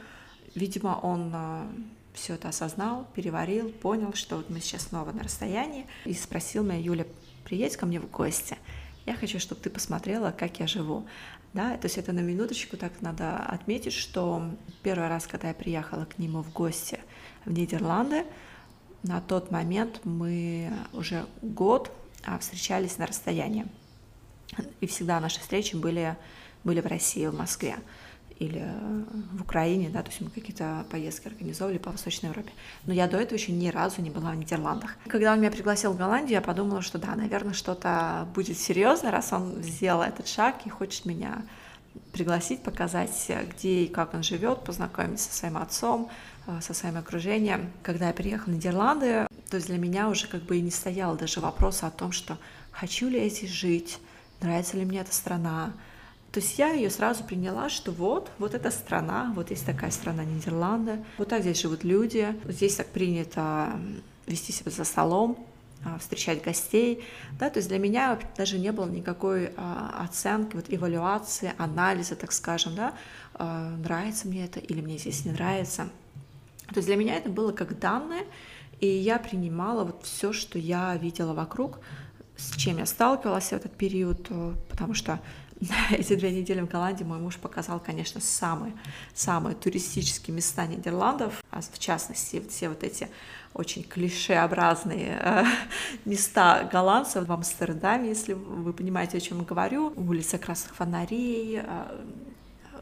Видимо, 0.55 0.99
он 1.01 1.31
а, 1.33 1.67
все 2.13 2.33
это 2.33 2.49
осознал, 2.49 3.07
переварил, 3.15 3.69
понял, 3.69 4.13
что 4.13 4.37
вот 4.37 4.49
мы 4.49 4.59
сейчас 4.59 4.83
снова 4.83 5.11
на 5.11 5.23
расстоянии, 5.23 5.85
и 6.05 6.13
спросил 6.13 6.63
меня, 6.63 6.79
Юля, 6.79 7.05
приедь 7.43 7.77
ко 7.77 7.85
мне 7.85 7.99
в 7.99 8.09
гости. 8.09 8.57
Я 9.05 9.15
хочу, 9.15 9.39
чтобы 9.39 9.61
ты 9.61 9.69
посмотрела, 9.69 10.31
как 10.31 10.59
я 10.59 10.67
живу. 10.67 11.05
Да, 11.53 11.77
то 11.77 11.85
есть 11.85 11.97
это 11.97 12.11
на 12.11 12.19
минуточку 12.19 12.75
так 12.75 13.01
надо 13.01 13.37
отметить, 13.37 13.93
что 13.93 14.43
первый 14.83 15.07
раз, 15.07 15.27
когда 15.27 15.47
я 15.47 15.53
приехала 15.53 16.05
к 16.05 16.19
нему 16.19 16.43
в 16.43 16.51
гости 16.51 16.99
в 17.45 17.51
Нидерланды, 17.51 18.25
на 19.03 19.21
тот 19.21 19.49
момент 19.49 20.01
мы 20.03 20.71
уже 20.91 21.25
год 21.41 21.91
а, 22.25 22.37
встречались 22.39 22.97
на 22.97 23.07
расстоянии. 23.07 23.65
И 24.81 24.87
всегда 24.87 25.19
наши 25.19 25.39
встречи 25.39 25.75
были, 25.75 26.17
были 26.63 26.81
в 26.81 26.87
России, 26.87 27.25
в 27.27 27.35
Москве 27.35 27.77
или 28.39 28.61
э, 28.63 29.03
в 29.33 29.41
Украине, 29.41 29.89
да, 29.89 30.03
то 30.03 30.09
есть 30.09 30.21
мы 30.21 30.29
какие-то 30.29 30.85
поездки 30.89 31.27
организовывали 31.27 31.77
по 31.77 31.91
Восточной 31.91 32.29
Европе. 32.29 32.51
Но 32.85 32.93
я 32.93 33.07
до 33.07 33.17
этого 33.17 33.37
еще 33.37 33.51
ни 33.51 33.67
разу 33.69 34.01
не 34.01 34.09
была 34.09 34.31
в 34.31 34.35
Нидерландах. 34.35 34.95
Когда 35.07 35.33
он 35.33 35.39
меня 35.39 35.51
пригласил 35.51 35.93
в 35.93 35.97
Голландию, 35.97 36.33
я 36.33 36.41
подумала, 36.41 36.81
что 36.81 36.97
да, 36.97 37.15
наверное, 37.15 37.53
что-то 37.53 38.27
будет 38.33 38.57
серьезно, 38.57 39.11
раз 39.11 39.33
он 39.33 39.61
сделал 39.63 40.01
этот 40.01 40.27
шаг 40.27 40.55
и 40.65 40.69
хочет 40.69 41.05
меня 41.05 41.41
пригласить, 42.13 42.61
показать, 42.61 43.31
где 43.49 43.83
и 43.83 43.87
как 43.87 44.13
он 44.13 44.23
живет, 44.23 44.63
познакомиться 44.63 45.31
со 45.31 45.37
своим 45.37 45.57
отцом, 45.57 46.09
э, 46.45 46.59
со 46.61 46.73
своим 46.73 46.97
окружением. 46.97 47.71
Когда 47.81 48.07
я 48.07 48.13
приехала 48.13 48.51
в 48.51 48.55
Нидерланды, 48.55 49.27
то 49.49 49.57
есть 49.57 49.67
для 49.67 49.77
меня 49.77 50.09
уже 50.09 50.27
как 50.27 50.43
бы 50.43 50.57
и 50.57 50.61
не 50.61 50.71
стоял 50.71 51.15
даже 51.15 51.39
вопрос 51.39 51.83
о 51.83 51.91
том, 51.91 52.11
что 52.11 52.37
хочу 52.71 53.09
ли 53.09 53.23
я 53.23 53.29
здесь 53.29 53.51
жить, 53.51 53.99
нравится 54.41 54.77
ли 54.77 54.85
мне 54.85 54.99
эта 54.99 55.13
страна. 55.13 55.73
То 56.37 56.41
есть 56.41 56.59
я 56.59 56.69
ее 56.69 56.91
сразу 56.91 57.23
приняла, 57.23 57.67
что 57.67 57.91
вот, 57.91 58.29
вот 58.37 58.53
эта 58.53 58.69
страна, 58.69 59.33
вот 59.35 59.49
есть 59.49 59.65
такая 59.65 59.89
страна 59.89 60.23
Нидерланды, 60.23 61.03
вот 61.17 61.29
так 61.29 61.41
здесь 61.41 61.59
живут 61.59 61.83
люди, 61.83 62.27
здесь 62.45 62.75
так 62.75 62.85
принято 62.89 63.71
вести 64.27 64.53
себя 64.53 64.69
за 64.69 64.83
столом, 64.83 65.43
а, 65.83 65.97
встречать 65.97 66.43
гостей, 66.43 67.03
да, 67.39 67.49
то 67.49 67.57
есть 67.57 67.69
для 67.69 67.79
меня 67.79 68.19
даже 68.37 68.59
не 68.59 68.71
было 68.71 68.87
никакой 68.87 69.51
а, 69.57 70.05
оценки, 70.07 70.55
вот 70.55 70.65
эвалюации, 70.69 71.53
анализа, 71.57 72.15
так 72.15 72.31
скажем, 72.31 72.75
да, 72.75 72.93
а, 73.33 73.71
нравится 73.71 74.27
мне 74.27 74.45
это 74.45 74.59
или 74.59 74.79
мне 74.79 74.99
здесь 74.99 75.25
не 75.25 75.31
нравится. 75.31 75.89
То 76.67 76.75
есть 76.75 76.87
для 76.87 76.97
меня 76.97 77.15
это 77.15 77.29
было 77.29 77.51
как 77.51 77.79
данное, 77.79 78.25
и 78.79 78.85
я 78.85 79.17
принимала 79.17 79.85
вот 79.85 80.03
все, 80.03 80.33
что 80.33 80.59
я 80.59 80.95
видела 80.97 81.33
вокруг, 81.33 81.79
с 82.35 82.55
чем 82.55 82.77
я 82.77 82.85
сталкивалась 82.85 83.47
в 83.47 83.53
этот 83.53 83.71
период, 83.71 84.27
э, 84.29 84.53
потому 84.69 84.93
что 84.93 85.19
эти 85.91 86.15
две 86.15 86.31
недели 86.31 86.61
в 86.61 86.67
Голландии 86.67 87.03
мой 87.03 87.19
муж 87.19 87.37
показал, 87.37 87.79
конечно, 87.79 88.21
самые, 88.21 88.73
самые 89.13 89.55
туристические 89.55 90.35
места 90.35 90.65
Нидерландов, 90.67 91.43
а 91.49 91.61
в 91.61 91.79
частности, 91.79 92.43
все 92.49 92.69
вот 92.69 92.83
эти 92.83 93.09
очень 93.53 93.83
клишеобразные 93.83 95.19
э, 95.19 95.43
места 96.05 96.69
голландцев 96.71 97.27
в 97.27 97.31
Амстердаме, 97.31 98.09
если 98.09 98.33
вы 98.33 98.71
понимаете, 98.71 99.17
о 99.17 99.21
чем 99.21 99.43
говорю, 99.43 99.93
улица 99.95 100.37
красных 100.37 100.75
фонарей, 100.75 101.61
э, 101.63 102.01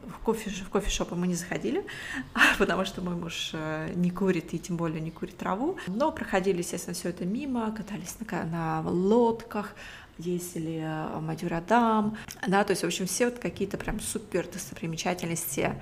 в, 0.06 0.18
кофе, 0.22 0.50
в 0.50 0.68
кофешопы 0.68 1.14
мы 1.14 1.26
не 1.26 1.34
заходили, 1.34 1.84
потому 2.58 2.84
что 2.84 3.00
мой 3.00 3.14
муж 3.14 3.50
э, 3.54 3.92
не 3.94 4.10
курит 4.10 4.52
и 4.52 4.58
тем 4.58 4.76
более 4.76 5.00
не 5.00 5.10
курит 5.10 5.38
траву. 5.38 5.78
Но 5.86 6.12
проходили, 6.12 6.58
естественно, 6.58 6.94
все 6.94 7.08
это 7.08 7.24
мимо, 7.24 7.74
катались 7.74 8.16
на, 8.20 8.44
на 8.44 8.80
лодках, 8.82 9.74
ездили 10.18 10.80
в 11.14 11.20
Мадюрадам, 11.20 12.16
да, 12.46 12.64
то 12.64 12.72
есть, 12.72 12.82
в 12.82 12.86
общем, 12.86 13.06
все 13.06 13.26
вот 13.26 13.38
какие-то 13.38 13.76
прям 13.76 14.00
супер 14.00 14.46
достопримечательности 14.48 15.74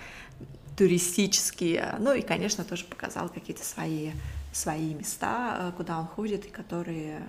туристические, 0.76 1.94
ну 2.00 2.12
и, 2.12 2.22
конечно, 2.22 2.64
тоже 2.64 2.84
показал 2.84 3.28
какие-то 3.28 3.64
свои, 3.64 4.10
свои 4.52 4.94
места, 4.94 5.56
э, 5.58 5.72
куда 5.76 5.98
он 6.00 6.06
ходит 6.06 6.46
и 6.46 6.48
которые 6.48 7.22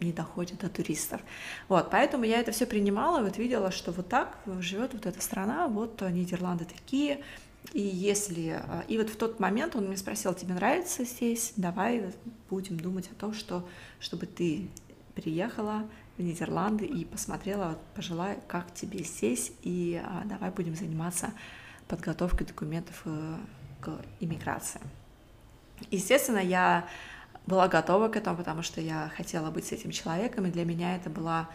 не 0.00 0.12
доходит 0.12 0.58
до 0.58 0.68
туристов. 0.68 1.20
Вот, 1.68 1.90
поэтому 1.90 2.24
я 2.24 2.40
это 2.40 2.52
все 2.52 2.66
принимала, 2.66 3.22
вот 3.22 3.36
видела, 3.36 3.70
что 3.70 3.92
вот 3.92 4.08
так 4.08 4.38
живет 4.60 4.94
вот 4.94 5.06
эта 5.06 5.20
страна, 5.20 5.68
вот 5.68 6.00
Нидерланды 6.02 6.64
такие, 6.64 7.22
и 7.72 7.80
если... 7.80 8.60
Э, 8.64 8.82
и 8.88 8.98
вот 8.98 9.10
в 9.10 9.16
тот 9.16 9.40
момент 9.40 9.76
он 9.76 9.86
меня 9.86 9.96
спросил, 9.96 10.34
тебе 10.34 10.54
нравится 10.54 11.04
здесь? 11.04 11.52
Давай 11.56 12.12
будем 12.50 12.78
думать 12.78 13.08
о 13.12 13.14
том, 13.14 13.32
что, 13.34 13.68
чтобы 14.00 14.26
ты 14.26 14.68
приехала 15.14 15.88
в 16.18 16.22
Нидерланды 16.22 16.84
и 16.84 17.04
посмотрела, 17.04 17.68
вот, 17.68 17.78
пожелай, 17.94 18.38
как 18.48 18.74
тебе 18.74 19.04
здесь, 19.04 19.52
и 19.62 20.02
а, 20.04 20.24
давай 20.24 20.50
будем 20.50 20.74
заниматься 20.74 21.32
подготовкой 21.86 22.46
документов 22.46 23.02
э, 23.04 23.36
к 23.80 23.92
иммиграции. 24.20 24.80
Естественно, 25.90 26.38
я 26.38 26.86
была 27.46 27.68
готова 27.68 28.08
к 28.08 28.16
этому, 28.16 28.36
потому 28.36 28.62
что 28.62 28.80
я 28.80 29.10
хотела 29.16 29.50
быть 29.50 29.66
с 29.66 29.72
этим 29.72 29.90
человеком, 29.90 30.44
и 30.46 30.50
для 30.50 30.64
меня 30.64 30.96
это 30.96 31.08
была 31.08 31.48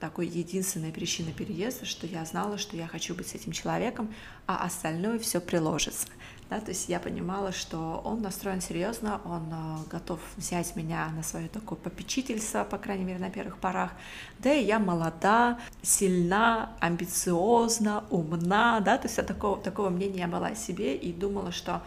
такой 0.00 0.26
единственной 0.26 0.90
причиной 0.90 1.32
переезда, 1.32 1.84
что 1.84 2.06
я 2.06 2.24
знала, 2.24 2.58
что 2.58 2.76
я 2.76 2.86
хочу 2.86 3.14
быть 3.14 3.28
с 3.28 3.34
этим 3.34 3.52
человеком, 3.52 4.12
а 4.46 4.64
остальное 4.64 5.18
все 5.18 5.40
приложится. 5.40 6.08
Да, 6.50 6.60
то 6.60 6.70
есть 6.70 6.88
я 6.88 7.00
понимала, 7.00 7.50
что 7.50 8.02
он 8.04 8.20
настроен 8.20 8.60
серьезно, 8.60 9.22
он 9.24 9.42
э, 9.50 9.90
готов 9.90 10.20
взять 10.36 10.76
меня 10.76 11.08
на 11.16 11.22
свое 11.22 11.48
такое 11.48 11.78
попечительство, 11.78 12.64
по 12.64 12.76
крайней 12.76 13.04
мере, 13.04 13.18
на 13.18 13.30
первых 13.30 13.56
порах. 13.56 13.92
Да, 14.38 14.52
и 14.52 14.64
я 14.64 14.78
молода, 14.78 15.58
сильна, 15.82 16.72
амбициозна, 16.80 18.04
умна, 18.10 18.80
да, 18.80 18.98
то 18.98 19.06
есть 19.06 19.16
я 19.16 19.24
такого, 19.24 19.58
такого 19.58 19.88
мнения 19.88 20.26
была 20.26 20.48
о 20.48 20.54
себе 20.54 20.94
и 20.94 21.10
думала, 21.12 21.52
что 21.52 21.82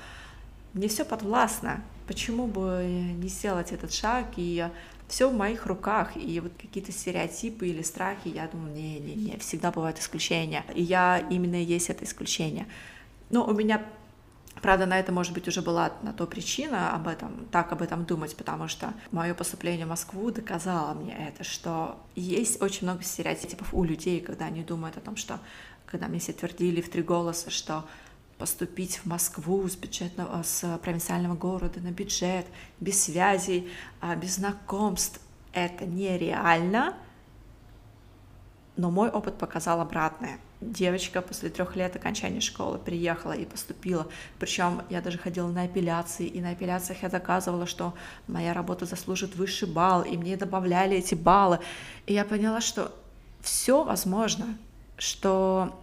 мне 0.73 0.87
все 0.87 1.05
подвластно, 1.05 1.83
почему 2.07 2.47
бы 2.47 2.83
не 3.17 3.27
сделать 3.27 3.71
этот 3.71 3.93
шаг, 3.93 4.25
и 4.35 4.67
все 5.07 5.29
в 5.29 5.33
моих 5.33 5.67
руках, 5.67 6.17
и 6.17 6.39
вот 6.39 6.51
какие-то 6.59 6.91
стереотипы 6.91 7.67
или 7.67 7.83
страхи, 7.83 8.29
я 8.29 8.47
думаю, 8.47 8.73
не-не-не, 8.73 9.37
всегда 9.37 9.71
бывают 9.71 9.99
исключения, 9.99 10.65
и 10.73 10.81
я 10.81 11.19
именно 11.29 11.55
есть 11.55 11.89
это 11.89 12.03
исключение. 12.05 12.65
Но 13.29 13.45
у 13.45 13.53
меня 13.53 13.85
Правда, 14.61 14.85
на 14.85 14.99
это, 14.99 15.11
может 15.11 15.33
быть, 15.33 15.47
уже 15.47 15.61
была 15.61 15.91
на 16.01 16.13
то 16.13 16.25
причина 16.25 16.95
об 16.95 17.07
этом, 17.07 17.45
так 17.51 17.71
об 17.71 17.81
этом 17.81 18.05
думать, 18.05 18.35
потому 18.35 18.67
что 18.67 18.93
мое 19.11 19.33
поступление 19.33 19.85
в 19.85 19.89
Москву 19.89 20.31
доказало 20.31 20.93
мне 20.93 21.15
это, 21.27 21.43
что 21.43 21.99
есть 22.15 22.61
очень 22.61 22.87
много 22.87 23.03
стереотипов 23.03 23.73
у 23.73 23.83
людей, 23.83 24.21
когда 24.21 24.45
они 24.45 24.63
думают 24.63 24.97
о 24.97 25.01
том, 25.01 25.17
что, 25.17 25.39
когда 25.85 26.07
мне 26.07 26.19
все 26.19 26.33
твердили 26.33 26.81
в 26.81 26.89
три 26.89 27.03
голоса, 27.03 27.49
что 27.49 27.85
поступить 28.37 28.97
в 28.97 29.05
Москву 29.05 29.67
с 29.67 29.75
бюджетного, 29.75 30.43
с 30.43 30.77
провинциального 30.79 31.35
города 31.35 31.79
на 31.79 31.91
бюджет, 31.91 32.45
без 32.79 33.03
связей, 33.03 33.69
а, 34.01 34.15
без 34.15 34.35
знакомств. 34.35 35.21
Это 35.53 35.85
нереально, 35.85 36.95
но 38.75 38.91
мой 38.91 39.09
опыт 39.09 39.37
показал 39.37 39.79
обратное. 39.79 40.39
Девочка 40.61 41.21
после 41.21 41.49
трех 41.49 41.75
лет 41.75 41.95
окончания 41.95 42.39
школы 42.39 42.77
приехала 42.77 43.33
и 43.33 43.45
поступила. 43.45 44.07
Причем 44.39 44.83
я 44.89 45.01
даже 45.01 45.17
ходила 45.17 45.49
на 45.49 45.63
апелляции, 45.63 46.27
и 46.27 46.39
на 46.39 46.51
апелляциях 46.51 47.03
я 47.03 47.09
доказывала, 47.09 47.67
что 47.67 47.93
моя 48.27 48.53
работа 48.53 48.85
заслужит 48.85 49.35
высший 49.35 49.67
балл, 49.67 50.03
и 50.03 50.15
мне 50.15 50.37
добавляли 50.37 50.95
эти 50.97 51.13
баллы. 51.13 51.59
И 52.05 52.13
я 52.13 52.23
поняла, 52.23 52.61
что 52.61 52.93
все 53.41 53.83
возможно, 53.83 54.57
что 54.97 55.77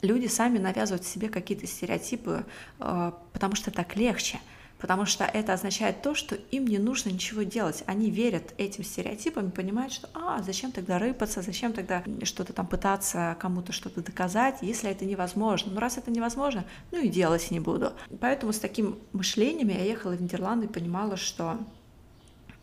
люди 0.00 0.26
сами 0.26 0.58
навязывают 0.58 1.04
себе 1.04 1.28
какие-то 1.28 1.66
стереотипы, 1.66 2.44
э, 2.80 3.12
потому 3.32 3.54
что 3.54 3.70
так 3.70 3.94
легче, 3.96 4.40
потому 4.82 5.06
что 5.06 5.24
это 5.24 5.52
означает 5.52 6.02
то, 6.02 6.12
что 6.16 6.34
им 6.50 6.66
не 6.66 6.78
нужно 6.78 7.10
ничего 7.10 7.44
делать. 7.44 7.84
Они 7.86 8.10
верят 8.10 8.52
этим 8.58 8.82
стереотипам 8.82 9.48
и 9.48 9.52
понимают, 9.52 9.92
что 9.92 10.08
а, 10.12 10.42
зачем 10.42 10.72
тогда 10.72 10.98
рыпаться, 10.98 11.40
зачем 11.40 11.72
тогда 11.72 12.02
что-то 12.24 12.52
там 12.52 12.66
пытаться 12.66 13.36
кому-то 13.38 13.70
что-то 13.70 14.02
доказать, 14.02 14.58
если 14.60 14.90
это 14.90 15.04
невозможно. 15.04 15.70
Ну 15.72 15.78
раз 15.78 15.98
это 15.98 16.10
невозможно, 16.10 16.64
ну 16.90 17.00
и 17.00 17.08
делать 17.08 17.52
не 17.52 17.60
буду. 17.60 17.92
Поэтому 18.20 18.52
с 18.52 18.58
таким 18.58 18.98
мышлением 19.12 19.68
я 19.68 19.84
ехала 19.84 20.14
в 20.14 20.20
Нидерланды 20.20 20.66
и 20.66 20.68
понимала, 20.68 21.16
что 21.16 21.58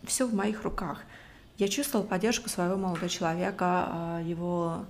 все 0.03 0.27
в 0.27 0.33
моих 0.33 0.63
руках. 0.63 0.99
Я 1.57 1.69
чувствовала 1.69 2.05
поддержку 2.05 2.49
своего 2.49 2.75
молодого 2.75 3.07
человека, 3.07 3.85
а, 3.87 4.21
его 4.21 4.85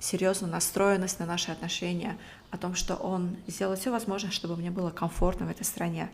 серьезную 0.00 0.50
настроенность 0.50 1.20
на 1.20 1.26
наши 1.26 1.52
отношения, 1.52 2.16
о 2.50 2.56
том, 2.56 2.74
что 2.74 2.94
он 2.94 3.36
сделал 3.48 3.76
все 3.76 3.90
возможное, 3.90 4.30
чтобы 4.30 4.56
мне 4.56 4.70
было 4.70 4.90
комфортно 4.90 5.44
в 5.46 5.50
этой 5.50 5.64
стране. 5.64 6.08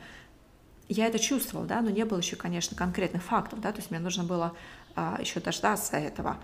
Я 0.92 1.06
это 1.06 1.20
чувствовала, 1.20 1.68
да, 1.68 1.82
но 1.82 1.90
не 1.90 2.04
было 2.04 2.18
еще, 2.18 2.34
конечно, 2.34 2.76
конкретных 2.76 3.22
фактов, 3.22 3.60
да, 3.60 3.70
то 3.70 3.78
есть 3.78 3.92
мне 3.92 4.00
нужно 4.00 4.24
было 4.24 4.56
а, 4.96 5.18
еще 5.20 5.38
дождаться 5.38 5.96
этого. 5.96 6.38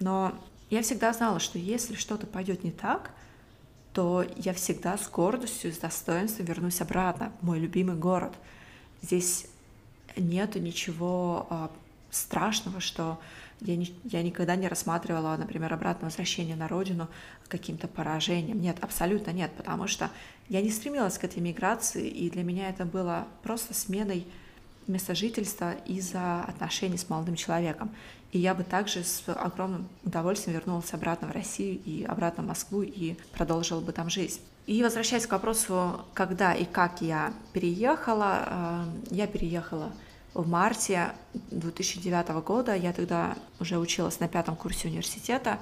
Но 0.00 0.34
я 0.70 0.82
всегда 0.82 1.12
знала, 1.12 1.38
что 1.38 1.56
если 1.56 1.94
что-то 1.94 2.26
пойдет 2.26 2.64
не 2.64 2.72
так, 2.72 3.12
то 3.92 4.26
я 4.36 4.54
всегда 4.54 4.98
с 4.98 5.08
гордостью, 5.08 5.72
с 5.72 5.78
достоинством 5.78 6.46
вернусь 6.46 6.80
обратно 6.80 7.30
в 7.40 7.46
мой 7.46 7.60
любимый 7.60 7.94
город. 7.94 8.32
Здесь 9.02 9.46
нету 10.16 10.58
ничего 10.58 11.46
а, 11.48 11.70
страшного, 12.10 12.80
что 12.80 13.20
я, 13.64 13.76
не, 13.76 13.94
я 14.04 14.22
никогда 14.22 14.56
не 14.56 14.68
рассматривала, 14.68 15.36
например, 15.36 15.72
обратное 15.72 16.08
возвращение 16.08 16.56
на 16.56 16.68
родину 16.68 17.08
каким-то 17.48 17.88
поражением. 17.88 18.60
Нет, 18.60 18.76
абсолютно 18.80 19.30
нет, 19.30 19.50
потому 19.56 19.86
что 19.86 20.10
я 20.48 20.62
не 20.62 20.70
стремилась 20.70 21.18
к 21.18 21.24
этой 21.24 21.40
миграции, 21.40 22.08
и 22.08 22.30
для 22.30 22.42
меня 22.42 22.68
это 22.68 22.84
было 22.84 23.26
просто 23.42 23.74
сменой 23.74 24.26
места 24.86 25.14
жительства 25.14 25.72
из-за 25.86 26.42
отношений 26.42 26.98
с 26.98 27.08
молодым 27.08 27.36
человеком. 27.36 27.90
И 28.32 28.38
я 28.38 28.54
бы 28.54 28.64
также 28.64 29.04
с 29.04 29.22
огромным 29.26 29.88
удовольствием 30.04 30.58
вернулась 30.58 30.92
обратно 30.94 31.28
в 31.28 31.32
Россию 31.32 31.80
и 31.84 32.04
обратно 32.04 32.42
в 32.42 32.46
Москву 32.46 32.82
и 32.82 33.16
продолжила 33.32 33.80
бы 33.80 33.92
там 33.92 34.08
жизнь. 34.08 34.40
И 34.66 34.82
возвращаясь 34.82 35.26
к 35.26 35.32
вопросу, 35.32 36.00
когда 36.14 36.54
и 36.54 36.64
как 36.64 37.02
я 37.02 37.32
переехала, 37.52 38.44
э, 38.46 38.84
я 39.10 39.26
переехала 39.26 39.92
в 40.34 40.48
марте 40.48 41.12
2009 41.50 42.28
года. 42.44 42.74
Я 42.74 42.92
тогда 42.92 43.36
уже 43.60 43.78
училась 43.78 44.20
на 44.20 44.28
пятом 44.28 44.56
курсе 44.56 44.88
университета, 44.88 45.58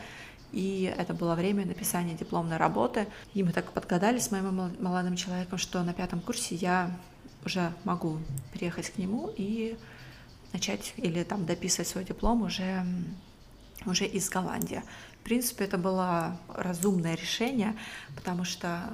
и 0.53 0.93
это 0.97 1.15
было 1.15 1.35
время 1.35 1.67
написания 1.67 2.15
дипломной 2.15 2.57
работы. 2.57 3.07
И 3.35 3.43
мы 3.43 3.53
так 3.53 3.73
подгадали 3.73 4.19
с 4.19 4.31
моим 4.31 4.73
молодым 4.81 5.17
человеком, 5.17 5.59
что 5.59 5.83
на 5.83 5.93
пятом 5.93 6.21
курсе 6.21 6.55
я 6.55 6.97
уже 7.45 7.73
могу 7.85 8.19
приехать 8.53 8.91
к 8.91 8.99
нему 8.99 9.33
и 9.37 9.77
начать 10.53 10.95
или 10.97 11.23
там 11.23 11.47
дописывать 11.47 11.89
свой 11.89 12.05
диплом 12.05 12.43
уже, 12.43 12.85
уже 13.87 14.07
из 14.07 14.29
Голландии. 14.29 14.83
В 15.21 15.25
принципе, 15.25 15.65
это 15.65 15.79
было 15.79 16.39
разумное 16.49 17.15
решение, 17.15 17.77
потому 18.17 18.45
что 18.45 18.91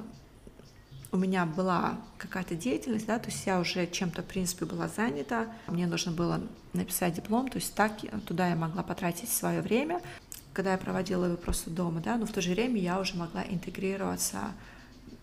у 1.11 1.17
меня 1.17 1.45
была 1.45 1.97
какая-то 2.17 2.55
деятельность, 2.55 3.05
да, 3.05 3.19
то 3.19 3.29
есть 3.29 3.45
я 3.45 3.59
уже 3.59 3.87
чем-то, 3.87 4.21
в 4.21 4.25
принципе, 4.25 4.65
была 4.65 4.87
занята, 4.87 5.47
мне 5.67 5.87
нужно 5.87 6.11
было 6.11 6.41
написать 6.73 7.15
диплом, 7.15 7.47
то 7.49 7.57
есть 7.57 7.73
так 7.75 7.93
туда 8.25 8.49
я 8.49 8.55
могла 8.55 8.83
потратить 8.83 9.29
свое 9.29 9.61
время, 9.61 10.01
когда 10.53 10.73
я 10.73 10.77
проводила 10.77 11.25
его 11.25 11.37
просто 11.37 11.69
дома, 11.69 12.01
да, 12.01 12.17
но 12.17 12.25
в 12.25 12.31
то 12.31 12.41
же 12.41 12.51
время 12.51 12.79
я 12.79 12.99
уже 12.99 13.15
могла 13.15 13.43
интегрироваться 13.43 14.53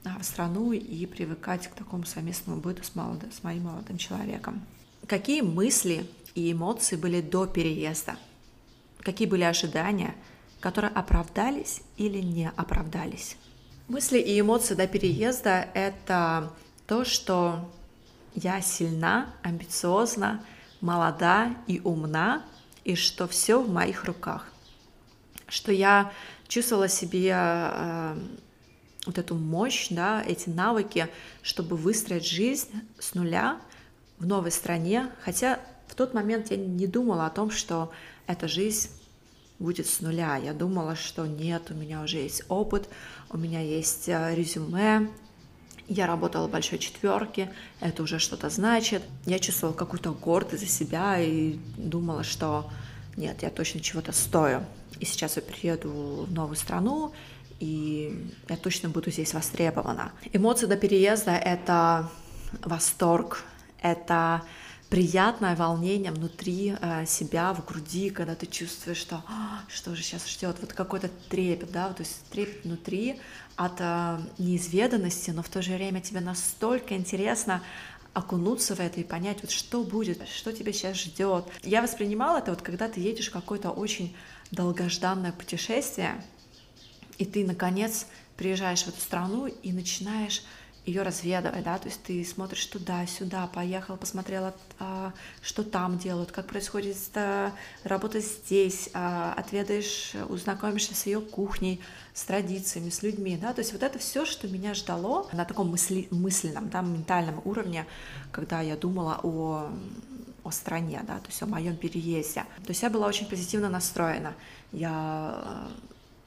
а, 0.04 0.18
в 0.18 0.24
страну 0.24 0.72
и 0.72 1.06
привыкать 1.06 1.66
к 1.66 1.74
такому 1.74 2.04
совместному 2.04 2.60
быту 2.60 2.82
с, 2.82 2.94
молодым, 2.94 3.32
с 3.32 3.42
моим 3.42 3.64
молодым 3.64 3.98
человеком. 3.98 4.62
Какие 5.06 5.42
мысли 5.42 6.06
и 6.34 6.52
эмоции 6.52 6.96
были 6.96 7.20
до 7.20 7.46
переезда? 7.46 8.16
Какие 9.00 9.28
были 9.28 9.42
ожидания, 9.42 10.14
которые 10.60 10.90
оправдались 10.92 11.82
или 11.96 12.18
не 12.18 12.50
оправдались? 12.56 13.36
Мысли 13.86 14.18
и 14.18 14.40
эмоции 14.40 14.74
до 14.74 14.86
переезда— 14.86 15.68
это 15.74 16.50
то, 16.86 17.04
что 17.04 17.70
я 18.34 18.62
сильна, 18.62 19.34
амбициозна, 19.42 20.42
молода 20.80 21.54
и 21.66 21.82
умна, 21.84 22.42
и 22.84 22.94
что 22.94 23.28
все 23.28 23.60
в 23.60 23.68
моих 23.70 24.06
руках. 24.06 24.50
Что 25.48 25.70
я 25.70 26.14
чувствовала 26.48 26.88
себе 26.88 27.34
э, 27.36 28.18
вот 29.04 29.18
эту 29.18 29.34
мощь, 29.34 29.88
да, 29.90 30.22
эти 30.26 30.48
навыки, 30.48 31.08
чтобы 31.42 31.76
выстроить 31.76 32.26
жизнь 32.26 32.70
с 32.98 33.14
нуля 33.14 33.60
в 34.18 34.26
новой 34.26 34.50
стране, 34.50 35.10
хотя 35.22 35.60
в 35.88 35.94
тот 35.94 36.14
момент 36.14 36.50
я 36.50 36.56
не 36.56 36.86
думала 36.86 37.26
о 37.26 37.30
том, 37.30 37.50
что 37.50 37.92
эта 38.26 38.48
жизнь 38.48 38.88
будет 39.64 39.86
с 39.86 40.00
нуля. 40.00 40.36
Я 40.36 40.52
думала, 40.52 40.94
что 40.94 41.26
нет, 41.26 41.70
у 41.70 41.74
меня 41.74 42.02
уже 42.02 42.18
есть 42.18 42.42
опыт, 42.48 42.88
у 43.30 43.38
меня 43.38 43.60
есть 43.60 44.08
э, 44.08 44.34
резюме, 44.34 45.08
я 45.88 46.06
работала 46.06 46.46
в 46.46 46.50
большой 46.50 46.78
четверке, 46.78 47.50
это 47.80 48.02
уже 48.02 48.18
что-то 48.18 48.50
значит. 48.50 49.02
Я 49.24 49.38
чувствовала 49.38 49.74
какую-то 49.74 50.12
гордость 50.12 50.62
за 50.62 50.68
себя 50.68 51.18
и 51.18 51.58
думала, 51.76 52.24
что 52.24 52.70
нет, 53.16 53.42
я 53.42 53.50
точно 53.50 53.80
чего-то 53.80 54.12
стою. 54.12 54.60
И 55.00 55.04
сейчас 55.06 55.36
я 55.36 55.42
приеду 55.42 56.26
в 56.28 56.32
новую 56.32 56.56
страну, 56.56 57.12
и 57.60 58.30
я 58.48 58.56
точно 58.56 58.90
буду 58.90 59.10
здесь 59.10 59.32
востребована. 59.34 60.12
Эмоции 60.32 60.66
до 60.66 60.76
переезда— 60.76 61.32
это 61.32 62.10
восторг, 62.62 63.44
это 63.80 64.42
приятное 64.94 65.56
волнение 65.56 66.12
внутри 66.12 66.76
э, 66.80 67.04
себя, 67.04 67.52
в 67.52 67.64
груди, 67.64 68.10
когда 68.10 68.36
ты 68.36 68.46
чувствуешь, 68.46 68.98
что 68.98 69.24
«А, 69.26 69.64
что 69.66 69.96
же 69.96 70.04
сейчас 70.04 70.24
ждет, 70.28 70.58
вот 70.60 70.72
какой-то 70.72 71.10
трепет, 71.28 71.72
да, 71.72 71.92
то 71.92 72.04
есть 72.04 72.24
трепет 72.30 72.62
внутри 72.62 73.18
от 73.56 73.80
э, 73.80 74.20
неизведанности, 74.38 75.32
но 75.32 75.42
в 75.42 75.48
то 75.48 75.62
же 75.62 75.74
время 75.74 76.00
тебе 76.00 76.20
настолько 76.20 76.94
интересно 76.94 77.60
окунуться 78.12 78.76
в 78.76 78.78
это 78.78 79.00
и 79.00 79.02
понять, 79.02 79.38
вот 79.42 79.50
что 79.50 79.82
будет, 79.82 80.28
что 80.28 80.52
тебя 80.52 80.72
сейчас 80.72 80.96
ждет. 80.96 81.46
Я 81.64 81.82
воспринимала 81.82 82.38
это 82.38 82.52
вот, 82.52 82.62
когда 82.62 82.86
ты 82.86 83.00
едешь 83.00 83.30
в 83.30 83.32
какое-то 83.32 83.70
очень 83.70 84.14
долгожданное 84.52 85.32
путешествие, 85.32 86.24
и 87.18 87.24
ты, 87.24 87.44
наконец, 87.44 88.06
приезжаешь 88.36 88.84
в 88.84 88.88
эту 88.90 89.00
страну 89.00 89.46
и 89.46 89.72
начинаешь 89.72 90.44
ее 90.86 91.02
разведывать, 91.02 91.64
да, 91.64 91.78
то 91.78 91.88
есть 91.88 92.02
ты 92.02 92.24
смотришь 92.24 92.66
туда, 92.66 93.06
сюда, 93.06 93.46
поехал, 93.46 93.96
посмотрел, 93.96 94.52
а, 94.78 95.12
что 95.40 95.62
там 95.62 95.98
делают, 95.98 96.30
как 96.30 96.46
происходит 96.46 96.96
а, 97.14 97.52
работа 97.84 98.20
здесь, 98.20 98.90
а, 98.92 99.32
отведаешь, 99.36 100.12
узнакомишься 100.28 100.94
с 100.94 101.06
ее 101.06 101.20
кухней, 101.20 101.80
с 102.12 102.24
традициями, 102.24 102.90
с 102.90 103.02
людьми, 103.02 103.38
да, 103.40 103.54
то 103.54 103.60
есть 103.60 103.72
вот 103.72 103.82
это 103.82 103.98
все, 103.98 104.26
что 104.26 104.46
меня 104.46 104.74
ждало 104.74 105.26
на 105.32 105.44
таком 105.44 105.70
мысли, 105.70 106.06
мысленном, 106.10 106.68
да, 106.68 106.82
ментальном 106.82 107.40
уровне, 107.44 107.86
когда 108.30 108.60
я 108.60 108.76
думала 108.76 109.20
о 109.22 109.70
о 110.44 110.50
стране, 110.50 111.00
да, 111.06 111.18
то 111.20 111.28
есть 111.28 111.42
о 111.42 111.46
моем 111.46 111.74
переезде. 111.74 112.44
То 112.64 112.68
есть 112.68 112.82
я 112.82 112.90
была 112.90 113.06
очень 113.06 113.26
позитивно 113.26 113.70
настроена. 113.70 114.34
Я 114.72 115.70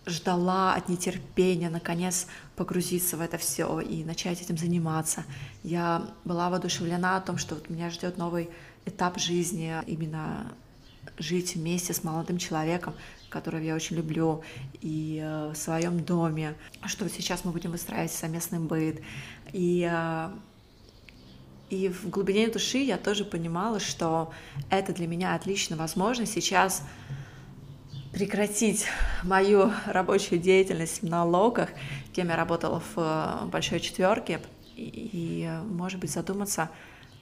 ждала 0.08 0.74
от 0.74 0.90
нетерпения 0.90 1.70
наконец 1.70 2.28
погрузиться 2.56 3.18
в 3.18 3.22
это 3.22 3.38
все 3.38 3.80
и 3.80 4.04
начать 4.04 4.42
этим 4.42 4.58
заниматься. 4.58 5.24
Я 5.64 6.08
была 6.26 6.50
воодушевлена 6.50 7.18
о 7.18 7.22
том, 7.22 7.38
что 7.38 7.56
вот 7.56 7.70
меня 7.70 7.90
ждет 7.90 8.18
новый 8.18 8.50
этап 8.86 9.20
жизни, 9.20 9.74
именно 9.86 10.52
жить 11.18 11.56
вместе 11.56 11.94
с 11.94 12.04
молодым 12.04 12.38
человеком, 12.38 12.94
которого 13.30 13.62
я 13.62 13.76
очень 13.76 13.96
люблю, 13.98 14.44
и 14.82 15.20
э, 15.22 15.52
в 15.54 15.58
своем 15.58 16.04
доме, 16.04 16.56
что 16.86 17.10
сейчас 17.10 17.44
мы 17.44 17.52
будем 17.52 17.72
выстраивать 17.72 18.12
совместный 18.12 18.60
быт. 18.60 19.02
И, 19.52 19.88
э, 19.90 20.30
и 21.70 21.90
в 21.90 22.10
глубине 22.10 22.48
души 22.50 22.80
я 22.80 22.98
тоже 22.98 23.26
понимала, 23.26 23.80
что 23.80 24.32
это 24.70 24.94
для 24.94 25.08
меня 25.08 25.36
отличная 25.36 25.78
возможность 25.78 26.34
сейчас 26.34 26.84
прекратить 28.18 28.88
мою 29.22 29.72
рабочую 29.86 30.42
деятельность 30.42 31.04
в 31.04 31.06
налогах, 31.08 31.70
кем 32.14 32.30
я 32.30 32.36
работала 32.36 32.80
в 32.80 32.94
э, 32.98 33.46
большой 33.46 33.80
четверке, 33.80 34.42
и, 34.76 35.48
может 35.66 36.00
быть, 36.00 36.10
задуматься 36.10 36.72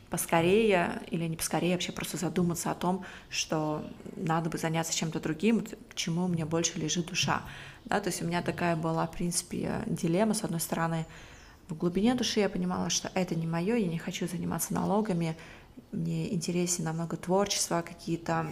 поскорее 0.10 1.01
или 1.12 1.25
не 1.25 1.36
поскорее, 1.36 1.73
вообще 1.73 1.91
просто 1.91 2.15
задуматься 2.15 2.71
о 2.71 2.75
том, 2.75 3.03
что 3.29 3.84
надо 4.15 4.49
бы 4.49 4.58
заняться 4.58 4.95
чем-то 4.95 5.19
другим, 5.19 5.65
к 5.65 5.95
чему 5.95 6.29
мне 6.29 6.45
больше 6.45 6.79
лежит 6.79 7.08
душа. 7.08 7.41
Да, 7.84 7.99
то 7.99 8.08
есть 8.08 8.21
у 8.21 8.25
меня 8.25 8.41
такая 8.41 8.77
была, 8.77 9.05
в 9.05 9.12
принципе, 9.12 9.84
дилемма. 9.88 10.34
С 10.34 10.45
одной 10.45 10.62
стороны, 10.62 11.05
в 11.67 11.75
глубине 11.75 12.15
души 12.15 12.39
я 12.39 12.47
понимала, 12.47 12.89
что 12.89 13.12
это 13.15 13.36
не 13.36 13.47
мое, 13.47 13.75
я 13.75 13.88
не 13.88 13.99
хочу 13.99 14.29
заниматься 14.29 14.73
налогами, 14.73 15.36
мне 15.91 16.34
интереснее 16.34 16.86
намного 16.86 17.17
творчество, 17.17 17.84
какие-то 17.86 18.47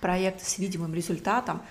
проект 0.00 0.42
с 0.42 0.58
видимым 0.58 0.94
результатом, 0.94 1.62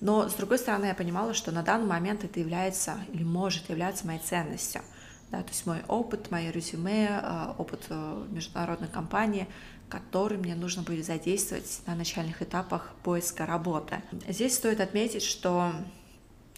но 0.00 0.28
с 0.28 0.34
другой 0.34 0.58
стороны 0.58 0.86
я 0.86 0.94
понимала, 0.94 1.34
что 1.34 1.52
на 1.52 1.62
данный 1.62 1.86
момент 1.86 2.24
это 2.24 2.38
является 2.40 2.98
или 3.12 3.24
может 3.24 3.68
являться 3.70 4.06
моей 4.06 4.20
ценностью. 4.20 4.82
Да, 5.30 5.42
то 5.42 5.48
есть 5.48 5.66
мой 5.66 5.82
опыт, 5.88 6.30
мое 6.30 6.50
резюме, 6.50 7.20
э, 7.20 7.54
опыт 7.58 7.86
э, 7.88 8.26
международной 8.30 8.86
компании, 8.86 9.48
который 9.88 10.38
мне 10.38 10.54
нужно 10.54 10.82
будет 10.82 11.04
задействовать 11.04 11.80
на 11.86 11.96
начальных 11.96 12.42
этапах 12.42 12.92
поиска 13.02 13.44
работы. 13.44 14.02
Здесь 14.28 14.54
стоит 14.54 14.80
отметить, 14.80 15.22
что 15.22 15.72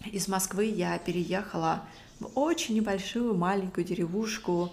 из 0.05 0.27
Москвы 0.27 0.65
я 0.65 0.97
переехала 0.99 1.83
в 2.19 2.37
очень 2.37 2.75
небольшую 2.75 3.35
маленькую 3.35 3.85
деревушку 3.85 4.71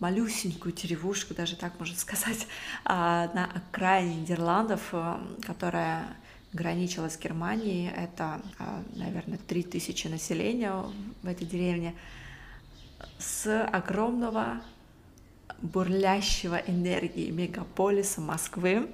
малюсенькую 0.00 0.72
деревушку, 0.72 1.34
даже 1.34 1.56
так 1.56 1.78
можно 1.78 1.96
сказать, 1.96 2.46
а, 2.84 3.30
на 3.34 3.44
окраине 3.44 4.16
Нидерландов, 4.16 4.88
э, 4.92 5.18
которая 5.46 6.16
граничила 6.52 7.08
с 7.08 7.18
Германией. 7.18 7.90
Это, 7.94 8.40
а, 8.58 8.82
наверное, 8.94 9.38
3000 9.38 10.08
населения 10.08 10.72
в 11.22 11.26
этой 11.26 11.46
деревне 11.46 11.94
с 13.18 13.64
огромного 13.66 14.62
бурлящего 15.62 16.56
энергии 16.56 17.30
мегаполиса 17.30 18.20
Москвы. 18.20 18.90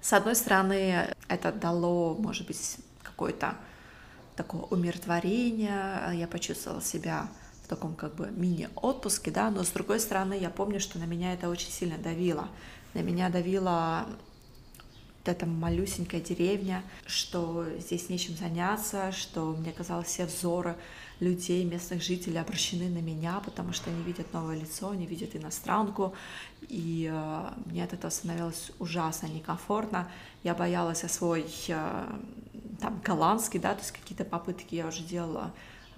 С 0.00 0.12
одной 0.12 0.36
стороны, 0.36 1.14
это 1.28 1.50
дало, 1.50 2.14
может 2.14 2.46
быть, 2.46 2.76
какое-то 3.02 3.56
такое 4.36 4.62
умиротворение, 4.62 6.12
я 6.14 6.28
почувствовала 6.28 6.82
себя 6.82 7.28
в 7.64 7.68
таком 7.68 7.94
как 7.94 8.14
бы 8.14 8.30
мини-отпуске, 8.30 9.30
да, 9.30 9.50
но 9.50 9.64
с 9.64 9.70
другой 9.70 9.98
стороны, 9.98 10.34
я 10.34 10.50
помню, 10.50 10.80
что 10.80 10.98
на 10.98 11.04
меня 11.04 11.32
это 11.32 11.48
очень 11.48 11.70
сильно 11.70 11.96
давило. 11.96 12.48
На 12.92 13.00
меня 13.00 13.30
давила 13.30 14.06
вот 15.24 15.28
эта 15.28 15.46
малюсенькая 15.46 16.20
деревня, 16.20 16.82
что 17.06 17.66
здесь 17.78 18.10
нечем 18.10 18.36
заняться, 18.36 19.12
что 19.12 19.56
мне 19.58 19.72
казалось, 19.72 20.08
все 20.08 20.26
взоры 20.26 20.76
людей, 21.20 21.64
местных 21.64 22.02
жителей 22.02 22.38
обращены 22.38 22.90
на 22.90 22.98
меня, 22.98 23.40
потому 23.42 23.72
что 23.72 23.88
они 23.88 24.02
видят 24.02 24.30
новое 24.34 24.56
лицо, 24.56 24.90
они 24.90 25.06
видят 25.06 25.34
иностранку, 25.34 26.14
и 26.68 27.10
э, 27.10 27.50
мне 27.64 27.82
от 27.82 27.94
этого 27.94 28.10
становилось 28.10 28.72
ужасно 28.78 29.26
некомфортно. 29.28 30.10
Я 30.42 30.54
боялась 30.54 31.02
о 31.04 31.08
свой 31.08 31.46
э, 31.68 32.06
там 32.80 33.00
голландский, 33.02 33.58
да, 33.58 33.74
то 33.74 33.80
есть 33.80 33.92
какие-то 33.92 34.24
попытки 34.24 34.74
я 34.74 34.86
уже 34.86 35.02
делала 35.02 35.52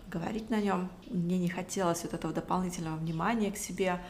говорить 0.09 0.51
на 0.51 0.61
нем. 0.61 0.89
Мне 1.11 1.39
не 1.39 1.49
хотелось 1.49 2.03
вот 2.03 2.15
этого 2.15 2.33
дополнительного 2.33 2.97
внимания 2.97 3.51
к 3.51 3.57
себе. 3.57 4.01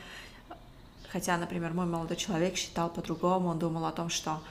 Хотя, 1.11 1.37
например, 1.39 1.73
мой 1.73 1.87
молодой 1.87 2.17
человек 2.17 2.57
считал 2.57 2.91
по-другому, 2.91 3.49
он 3.49 3.59
думал 3.59 3.87
о 3.87 3.93
том, 3.93 4.09
что, 4.09 4.43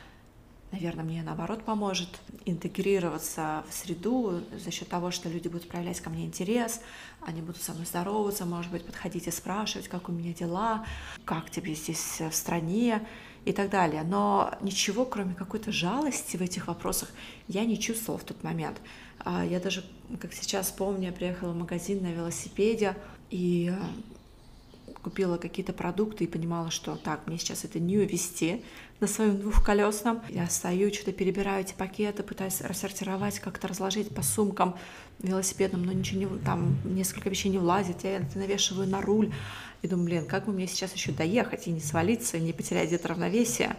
наверное, 0.72 1.04
мне 1.04 1.22
наоборот 1.22 1.64
поможет 1.64 2.10
интегрироваться 2.46 3.64
в 3.70 3.74
среду 3.74 4.42
за 4.58 4.72
счет 4.72 4.88
того, 4.88 5.12
что 5.12 5.30
люди 5.30 5.48
будут 5.48 5.68
проявлять 5.68 6.00
ко 6.00 6.10
мне 6.10 6.26
интерес, 6.26 6.82
они 7.22 7.42
будут 7.42 7.62
со 7.62 7.74
мной 7.74 7.86
здороваться, 7.86 8.46
может 8.46 8.72
быть, 8.72 8.86
подходить 8.86 9.28
и 9.28 9.32
спрашивать, 9.32 9.88
как 9.88 10.10
у 10.10 10.12
меня 10.12 10.34
дела, 10.34 10.86
как 11.26 11.50
тебе 11.50 11.76
здесь 11.76 12.22
в 12.22 12.34
стране 12.34 13.06
и 13.44 13.52
так 13.52 13.70
далее. 13.70 14.04
Но 14.04 14.58
ничего, 14.62 15.06
кроме 15.06 15.36
какой-то 15.36 15.72
жалости 15.72 16.38
в 16.38 16.42
этих 16.42 16.68
вопросах, 16.68 17.10
я 17.48 17.66
не 17.66 17.80
чувствовала 17.80 18.20
в 18.20 18.24
тот 18.24 18.44
момент. 18.44 18.78
А 19.26 19.44
я 19.44 19.60
даже, 19.60 19.84
как 20.22 20.34
сейчас 20.34 20.70
помню, 20.70 21.08
я 21.08 21.12
приехала 21.12 21.52
в 21.52 21.56
магазин 21.56 22.04
на 22.04 22.12
велосипеде 22.12 22.96
и 23.32 23.74
э, 23.74 24.94
купила 25.02 25.38
какие-то 25.38 25.74
продукты 25.74 26.26
и 26.26 26.28
понимала, 26.28 26.70
что 26.70 26.96
так, 26.96 27.26
мне 27.26 27.40
сейчас 27.40 27.66
это 27.66 27.80
не 27.80 27.98
увезти 27.98 28.64
на 29.00 29.08
своем 29.08 29.40
двухколесном. 29.42 30.22
Я 30.30 30.48
стою, 30.48 30.94
что-то 30.94 31.12
перебираю 31.12 31.62
эти 31.62 31.74
пакеты, 31.74 32.22
пытаюсь 32.22 32.62
рассортировать, 32.62 33.40
как-то 33.40 33.68
разложить 33.68 34.14
по 34.14 34.22
сумкам 34.22 34.78
велосипедным, 35.20 35.84
но 35.84 35.92
ничего 35.92 36.20
не, 36.20 36.28
там 36.44 36.78
несколько 36.84 37.28
вещей 37.28 37.50
не 37.50 37.58
влазит, 37.58 38.04
я 38.04 38.18
это 38.18 38.38
навешиваю 38.38 38.88
на 38.88 39.02
руль. 39.02 39.34
И 39.82 39.88
думаю, 39.88 40.06
блин, 40.06 40.26
как 40.28 40.46
бы 40.46 40.54
мне 40.54 40.68
сейчас 40.68 40.94
еще 40.94 41.12
доехать 41.12 41.66
и 41.66 41.72
не 41.72 41.80
свалиться, 41.80 42.38
и 42.38 42.42
не 42.42 42.54
потерять 42.54 42.90
где-то 42.90 43.08
равновесие 43.08 43.76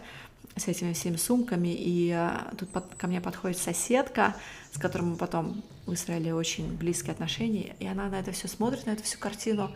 с 0.57 0.67
этими 0.67 0.93
всеми 0.93 1.15
сумками. 1.15 1.69
И 1.69 2.11
э, 2.11 2.55
тут 2.57 2.69
под, 2.69 2.95
ко 2.95 3.07
мне 3.07 3.21
подходит 3.21 3.57
соседка, 3.57 4.35
с 4.71 4.77
которой 4.77 5.03
мы 5.03 5.15
потом 5.15 5.63
выстроили 5.85 6.31
очень 6.31 6.75
близкие 6.75 7.13
отношения, 7.13 7.75
и 7.79 7.87
она 7.87 8.09
на 8.09 8.19
это 8.19 8.31
все 8.31 8.47
смотрит, 8.47 8.85
на 8.85 8.91
эту 8.91 9.03
всю 9.03 9.17
картину, 9.17 9.71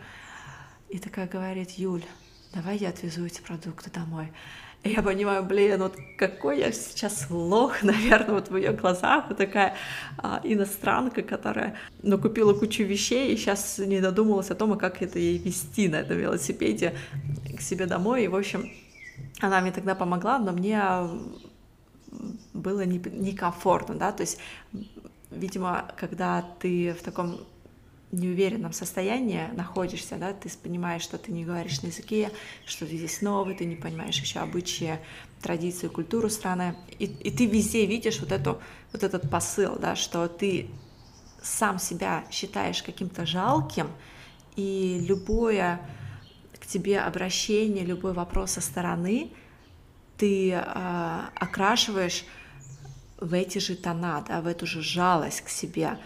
и 0.88 0.98
такая 0.98 1.26
говорит, 1.26 1.70
Юль, 1.72 2.04
давай 2.52 2.76
я 2.76 2.90
отвезу 2.90 3.24
эти 3.24 3.40
продукты 3.40 3.90
домой. 3.90 4.30
И 4.82 4.90
я 4.90 5.02
понимаю, 5.02 5.44
блин, 5.44 5.80
вот 5.80 5.96
какой 6.18 6.58
я 6.58 6.72
сейчас 6.72 7.28
лох, 7.30 7.82
наверное, 7.82 8.34
вот 8.34 8.50
в 8.50 8.56
ее 8.56 8.72
глазах, 8.72 9.26
вот 9.28 9.38
такая 9.38 9.76
а, 10.18 10.40
иностранка, 10.42 11.22
которая, 11.22 11.76
ну, 12.02 12.18
купила 12.18 12.52
кучу 12.52 12.82
вещей 12.82 13.32
и 13.32 13.36
сейчас 13.36 13.78
не 13.78 14.00
додумалась 14.00 14.50
о 14.50 14.56
том, 14.56 14.72
а 14.72 14.76
как 14.76 15.00
это 15.00 15.18
ей 15.20 15.38
вести 15.38 15.88
на 15.88 15.96
этом 15.96 16.18
велосипеде 16.18 16.94
к 17.56 17.60
себе 17.60 17.86
домой. 17.86 18.24
И, 18.24 18.28
в 18.28 18.34
общем, 18.34 18.72
она 19.40 19.60
мне 19.60 19.72
тогда 19.72 19.94
помогла, 19.94 20.38
но 20.38 20.52
мне 20.52 20.80
было 22.52 22.84
некомфортно, 22.84 23.94
да, 23.94 24.12
то 24.12 24.22
есть, 24.22 24.38
видимо, 25.30 25.90
когда 25.96 26.42
ты 26.60 26.92
в 26.92 27.02
таком 27.02 27.40
неуверенном 28.12 28.74
состоянии 28.74 29.48
находишься, 29.54 30.16
да, 30.18 30.34
ты 30.34 30.50
понимаешь, 30.62 31.02
что 31.02 31.16
ты 31.16 31.32
не 31.32 31.44
говоришь 31.44 31.80
на 31.82 31.86
языке, 31.86 32.30
что 32.66 32.86
ты 32.86 32.98
здесь 32.98 33.22
новый, 33.22 33.54
ты 33.54 33.64
не 33.64 33.76
понимаешь 33.76 34.20
еще 34.20 34.40
обычаи, 34.40 34.98
традиции, 35.40 35.88
культуру 35.88 36.28
страны, 36.28 36.76
и, 36.98 37.06
и 37.06 37.30
ты 37.30 37.46
везде 37.46 37.86
видишь 37.86 38.20
вот, 38.20 38.30
эту, 38.30 38.60
вот 38.92 39.02
этот 39.02 39.30
посыл, 39.30 39.78
да, 39.78 39.96
что 39.96 40.28
ты 40.28 40.68
сам 41.42 41.78
себя 41.78 42.24
считаешь 42.30 42.82
каким-то 42.82 43.24
жалким, 43.24 43.88
и 44.56 45.02
любое 45.08 45.80
тебе 46.72 47.00
обращение, 47.00 47.84
любой 47.84 48.12
вопрос 48.12 48.52
со 48.52 48.60
стороны 48.60 49.30
ты 50.16 50.50
э, 50.50 51.20
окрашиваешь 51.34 52.24
в 53.18 53.34
эти 53.34 53.58
же 53.58 53.76
тона, 53.76 54.24
да, 54.26 54.40
в 54.40 54.46
эту 54.46 54.66
же 54.66 54.82
жалость 54.82 55.42
к 55.42 55.48
себе, 55.48 55.98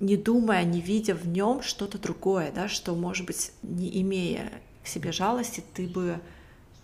не 0.00 0.16
думая, 0.16 0.64
не 0.64 0.80
видя 0.80 1.14
в 1.14 1.26
нем 1.26 1.62
что-то 1.62 1.98
другое, 1.98 2.50
да, 2.50 2.68
что, 2.68 2.94
может 2.94 3.26
быть, 3.26 3.52
не 3.62 4.00
имея 4.02 4.52
к 4.82 4.88
себе 4.88 5.12
жалости, 5.12 5.62
ты 5.74 5.86
бы 5.86 6.20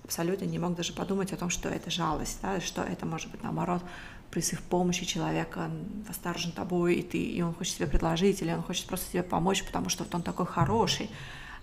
абсолютно 0.05 0.44
не 0.44 0.59
мог 0.59 0.77
даже 0.77 0.92
подумать 0.92 1.33
о 1.33 1.37
том, 1.37 1.51
что 1.51 1.68
это 1.68 1.90
жалость, 1.90 2.38
да, 2.42 2.61
что 2.61 2.83
это 2.83 3.07
может 3.07 3.31
быть 3.31 3.42
наоборот 3.42 3.83
призыв 4.31 4.62
помощи 4.62 5.05
человека 5.05 5.70
восторжен 6.07 6.53
тобой, 6.53 6.96
и 6.96 7.03
ты, 7.03 7.18
и 7.18 7.42
он 7.42 7.55
хочет 7.55 7.77
тебе 7.77 7.87
предложить, 7.87 8.42
или 8.42 8.53
он 8.53 8.62
хочет 8.62 8.87
просто 8.87 9.11
тебе 9.11 9.22
помочь, 9.22 9.64
потому 9.64 9.88
что 9.88 10.05
вот 10.05 10.14
он 10.14 10.22
такой 10.22 10.46
хороший, 10.46 11.11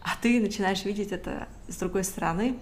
а 0.05 0.15
ты 0.21 0.39
начинаешь 0.39 0.85
видеть 0.85 1.11
это 1.11 1.47
с 1.67 1.77
другой 1.77 2.03
стороны, 2.03 2.59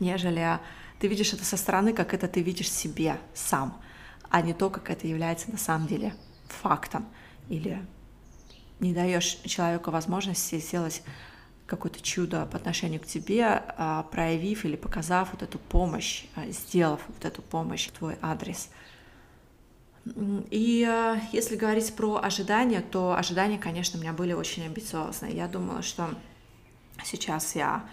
нежели 0.00 0.58
ты 0.98 1.08
видишь 1.08 1.32
это 1.32 1.46
со 1.46 1.56
стороны, 1.56 1.94
как 1.94 2.12
это 2.12 2.28
ты 2.28 2.42
видишь 2.42 2.70
себе 2.70 3.16
сам, 3.32 3.80
а 4.28 4.42
не 4.42 4.52
то, 4.52 4.68
как 4.68 4.90
это 4.90 5.06
является 5.06 5.50
на 5.50 5.56
самом 5.56 5.86
деле 5.86 6.14
фактом 6.48 7.06
или 7.48 7.82
не 8.80 8.92
даешь 8.92 9.38
человеку 9.46 9.90
возможности 9.90 10.60
сделать 10.60 11.02
какое-то 11.66 12.02
чудо 12.02 12.44
по 12.44 12.58
отношению 12.58 13.00
к 13.00 13.06
тебе, 13.06 13.46
а, 13.46 14.02
проявив 14.02 14.66
или 14.66 14.76
показав 14.76 15.32
вот 15.32 15.42
эту 15.42 15.58
помощь, 15.58 16.26
а, 16.36 16.44
сделав 16.50 17.00
вот 17.08 17.24
эту 17.24 17.40
помощь 17.40 17.88
в 17.88 17.92
твой 17.92 18.18
адрес. 18.20 18.68
И 20.50 20.86
а, 20.86 21.18
если 21.32 21.56
говорить 21.56 21.94
про 21.96 22.20
ожидания, 22.22 22.82
то 22.82 23.16
ожидания, 23.16 23.56
конечно, 23.56 23.98
у 23.98 24.02
меня 24.02 24.12
были 24.12 24.34
очень 24.34 24.66
амбициозные. 24.66 25.34
Я 25.34 25.48
думала, 25.48 25.80
что 25.80 26.10
сейчас 27.04 27.54
я 27.54 27.84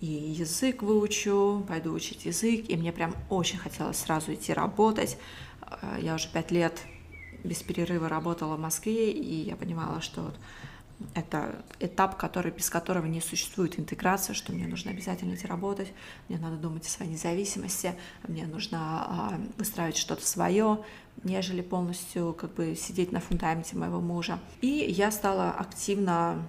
и 0.00 0.06
язык 0.06 0.82
выучу, 0.82 1.64
пойду 1.66 1.92
учить 1.92 2.26
язык, 2.26 2.68
и 2.68 2.76
мне 2.76 2.92
прям 2.92 3.14
очень 3.30 3.58
хотелось 3.58 3.98
сразу 3.98 4.34
идти 4.34 4.52
работать. 4.52 5.18
Я 6.00 6.14
уже 6.14 6.28
пять 6.28 6.50
лет 6.50 6.82
без 7.44 7.62
перерыва 7.62 8.08
работала 8.08 8.56
в 8.56 8.60
Москве, 8.60 9.10
и 9.10 9.34
я 9.42 9.56
понимала, 9.56 10.00
что 10.00 10.22
вот 10.22 10.34
это 11.14 11.62
этап, 11.78 12.16
который, 12.16 12.50
без 12.50 12.70
которого 12.70 13.06
не 13.06 13.20
существует 13.20 13.78
интеграция, 13.78 14.34
что 14.34 14.52
мне 14.52 14.66
нужно 14.66 14.90
обязательно 14.90 15.34
идти 15.34 15.46
работать, 15.46 15.92
мне 16.28 16.38
надо 16.38 16.56
думать 16.56 16.86
о 16.86 16.88
своей 16.88 17.12
независимости, 17.12 17.94
мне 18.26 18.46
нужно 18.46 18.78
а, 18.80 19.40
выстраивать 19.58 19.96
что-то 19.96 20.26
свое, 20.26 20.82
нежели 21.22 21.60
полностью 21.60 22.32
как 22.32 22.54
бы 22.54 22.74
сидеть 22.74 23.12
на 23.12 23.20
фундаменте 23.20 23.76
моего 23.76 24.00
мужа. 24.00 24.38
И 24.62 24.68
я 24.68 25.10
стала 25.10 25.50
активно 25.50 26.42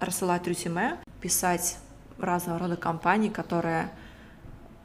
рассылать 0.00 0.46
резюме, 0.46 0.98
писать 1.20 1.78
разного 2.18 2.58
рода 2.58 2.76
компании, 2.76 3.28
которые 3.28 3.90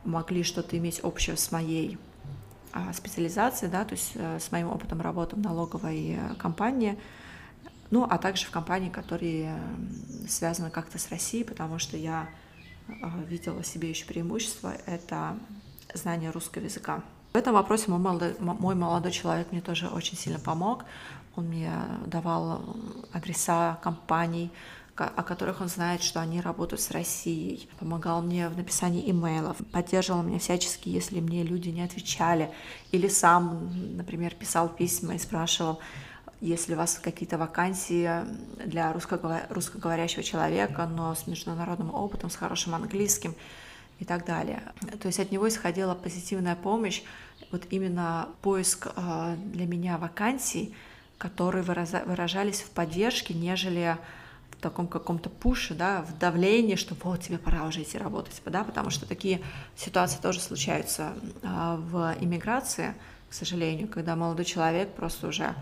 могли 0.03 0.43
что-то 0.43 0.77
иметь 0.77 1.03
общее 1.03 1.37
с 1.37 1.51
моей 1.51 1.97
а, 2.73 2.93
специализации, 2.93 3.67
да, 3.67 3.85
то 3.85 3.93
есть 3.93 4.11
э, 4.15 4.39
с 4.39 4.51
моим 4.51 4.69
опытом 4.69 5.01
работы 5.01 5.35
в 5.35 5.39
налоговой 5.39 6.15
э, 6.15 6.35
компании, 6.35 6.97
ну, 7.91 8.07
а 8.09 8.17
также 8.17 8.45
в 8.45 8.51
компании, 8.51 8.89
которые 8.89 9.59
связаны 10.27 10.69
как-то 10.69 10.97
с 10.97 11.09
Россией, 11.09 11.43
потому 11.43 11.77
что 11.79 11.97
я 11.97 12.29
а, 12.87 13.19
видела 13.27 13.63
себе 13.63 13.89
еще 13.89 14.05
преимущество— 14.05 14.73
это 14.85 15.37
знание 15.93 16.31
русского 16.31 16.63
языка. 16.63 17.03
В 17.33 17.37
этом 17.37 17.53
вопросе 17.53 17.91
мой 17.91 17.99
молодой, 17.99 18.35
мой 18.39 18.75
молодой 18.75 19.11
человек 19.11 19.51
мне 19.51 19.61
тоже 19.61 19.87
очень 19.87 20.17
сильно 20.17 20.39
помог. 20.39 20.85
Он 21.35 21.45
мне 21.45 21.71
давал 22.05 22.75
адреса 23.13 23.79
компаний, 23.81 24.51
о 24.95 25.23
которых 25.23 25.61
он 25.61 25.67
знает, 25.67 26.03
что 26.03 26.21
они 26.21 26.41
работают 26.41 26.81
с 26.81 26.91
Россией, 26.91 27.69
помогал 27.79 28.21
мне 28.21 28.49
в 28.49 28.57
написании 28.57 29.09
имейлов, 29.09 29.57
поддерживал 29.71 30.21
меня 30.21 30.39
всячески, 30.39 30.89
если 30.89 31.19
мне 31.19 31.43
люди 31.43 31.69
не 31.69 31.81
отвечали, 31.81 32.51
или 32.91 33.07
сам, 33.07 33.71
например, 33.95 34.35
писал 34.35 34.69
письма 34.69 35.15
и 35.15 35.19
спрашивал, 35.19 35.79
если 36.41 36.73
у 36.73 36.77
вас 36.77 36.99
какие-то 37.01 37.37
вакансии 37.37 38.09
для 38.65 38.91
русскоговорящего 38.93 40.23
человека, 40.23 40.87
но 40.87 41.13
с 41.13 41.27
международным 41.27 41.93
опытом, 41.93 42.29
с 42.29 42.35
хорошим 42.35 42.73
английским 42.73 43.35
и 43.99 44.05
так 44.05 44.25
далее. 44.25 44.63
То 44.99 45.07
есть 45.07 45.19
от 45.19 45.31
него 45.31 45.47
исходила 45.47 45.93
позитивная 45.93 46.55
помощь, 46.55 47.03
вот 47.51 47.63
именно 47.69 48.29
поиск 48.41 48.87
э, 48.95 49.35
для 49.53 49.65
меня 49.65 49.97
вакансий, 49.97 50.73
которые 51.17 51.63
выражались 51.63 52.61
в 52.61 52.71
поддержке, 52.71 53.35
нежели 53.35 53.97
таком 54.61 54.87
каком-то 54.87 55.29
пуше, 55.29 55.73
да, 55.73 56.03
в 56.03 56.17
давлении, 56.17 56.75
что 56.75 56.95
вот 57.03 57.21
тебе 57.21 57.37
пора 57.37 57.65
уже 57.65 57.81
идти 57.81 57.97
работать, 57.97 58.41
да, 58.45 58.63
потому 58.63 58.89
что 58.89 59.05
такие 59.05 59.41
ситуации 59.75 60.19
тоже 60.21 60.39
случаются 60.39 61.13
а, 61.43 61.77
в 61.77 62.15
иммиграции, 62.21 62.93
к 63.29 63.33
сожалению, 63.33 63.87
когда 63.87 64.15
молодой 64.15 64.45
человек 64.45 64.93
просто 64.93 65.27
уже 65.27 65.55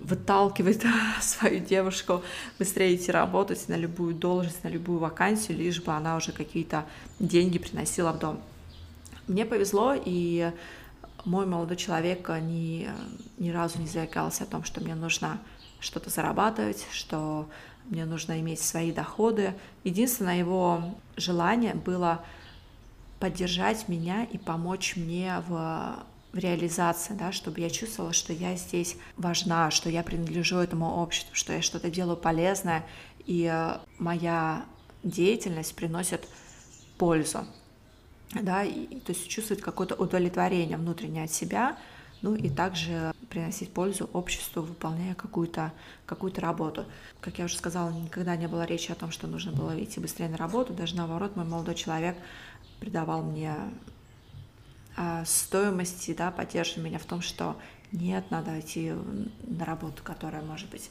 выталкивает 0.00 0.84
свою 1.20 1.60
девушку 1.60 2.22
быстрее 2.58 2.94
идти 2.94 3.10
работать 3.10 3.68
на 3.68 3.76
любую 3.76 4.14
должность, 4.14 4.64
на 4.64 4.68
любую 4.68 4.98
вакансию, 4.98 5.58
лишь 5.58 5.82
бы 5.82 5.92
она 5.92 6.16
уже 6.16 6.32
какие-то 6.32 6.84
деньги 7.18 7.58
приносила 7.58 8.12
в 8.12 8.18
дом. 8.18 8.40
Мне 9.26 9.44
повезло, 9.44 9.94
и 9.94 10.52
мой 11.24 11.46
молодой 11.46 11.76
человек 11.76 12.28
ни, 12.28 12.88
ни 13.38 13.50
разу 13.50 13.78
не 13.78 13.86
заикался 13.86 14.44
о 14.44 14.46
том, 14.46 14.64
что 14.64 14.80
мне 14.80 14.94
нужно 14.94 15.38
что-то 15.80 16.10
зарабатывать, 16.10 16.86
что 16.92 17.48
мне 17.86 18.04
нужно 18.04 18.40
иметь 18.40 18.60
свои 18.60 18.92
доходы. 18.92 19.54
Единственное 19.84 20.38
его 20.38 20.94
желание 21.16 21.74
было 21.74 22.24
поддержать 23.18 23.88
меня 23.88 24.24
и 24.24 24.38
помочь 24.38 24.96
мне 24.96 25.42
в, 25.48 25.96
в 26.32 26.38
реализации, 26.38 27.14
да, 27.14 27.32
чтобы 27.32 27.60
я 27.60 27.68
чувствовала, 27.68 28.12
что 28.12 28.32
я 28.32 28.56
здесь 28.56 28.96
важна, 29.16 29.70
что 29.70 29.90
я 29.90 30.02
принадлежу 30.02 30.58
этому 30.58 31.02
обществу, 31.02 31.34
что 31.34 31.52
я 31.52 31.62
что-то 31.62 31.90
делаю 31.90 32.16
полезное, 32.16 32.86
и 33.26 33.52
моя 33.98 34.64
деятельность 35.02 35.74
приносит 35.74 36.26
пользу, 36.98 37.46
да, 38.32 38.64
и, 38.64 39.00
то 39.00 39.12
есть 39.12 39.28
чувствовать 39.28 39.62
какое-то 39.62 39.94
удовлетворение 39.94 40.76
внутреннее 40.76 41.24
от 41.24 41.32
себя, 41.32 41.76
ну 42.22 42.34
и 42.34 42.50
также 42.50 43.12
приносить 43.28 43.72
пользу 43.72 44.10
обществу, 44.12 44.62
выполняя 44.62 45.14
какую-то 45.14 45.72
какую 46.06 46.32
работу. 46.36 46.84
Как 47.20 47.38
я 47.38 47.44
уже 47.46 47.56
сказала, 47.56 47.90
никогда 47.90 48.36
не 48.36 48.48
было 48.48 48.64
речи 48.64 48.90
о 48.90 48.94
том, 48.94 49.10
что 49.10 49.26
нужно 49.26 49.52
было 49.52 49.82
идти 49.82 50.00
быстрее 50.00 50.28
на 50.28 50.36
работу, 50.36 50.72
даже 50.72 50.96
наоборот, 50.96 51.36
мой 51.36 51.44
молодой 51.44 51.74
человек 51.74 52.16
придавал 52.80 53.22
мне 53.22 53.54
а, 54.96 55.24
стоимости, 55.24 56.14
да, 56.14 56.30
поддерживал 56.30 56.84
меня 56.84 56.98
в 56.98 57.04
том, 57.04 57.22
что 57.22 57.56
нет, 57.92 58.30
надо 58.30 58.58
идти 58.60 58.92
на 59.44 59.64
работу, 59.64 60.02
которая 60.02 60.42
может 60.42 60.68
быть 60.70 60.90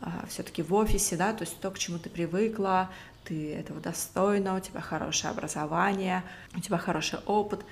а, 0.00 0.24
все-таки 0.28 0.62
в 0.62 0.72
офисе, 0.74 1.16
да, 1.16 1.32
то 1.32 1.42
есть 1.42 1.60
то, 1.60 1.70
к 1.70 1.78
чему 1.78 1.98
ты 1.98 2.08
привыкла, 2.08 2.90
ты 3.24 3.54
этого 3.54 3.80
достойна, 3.80 4.56
у 4.56 4.60
тебя 4.60 4.80
хорошее 4.80 5.30
образование, 5.30 6.24
у 6.56 6.60
тебя 6.60 6.78
хороший 6.78 7.18
опыт. 7.26 7.64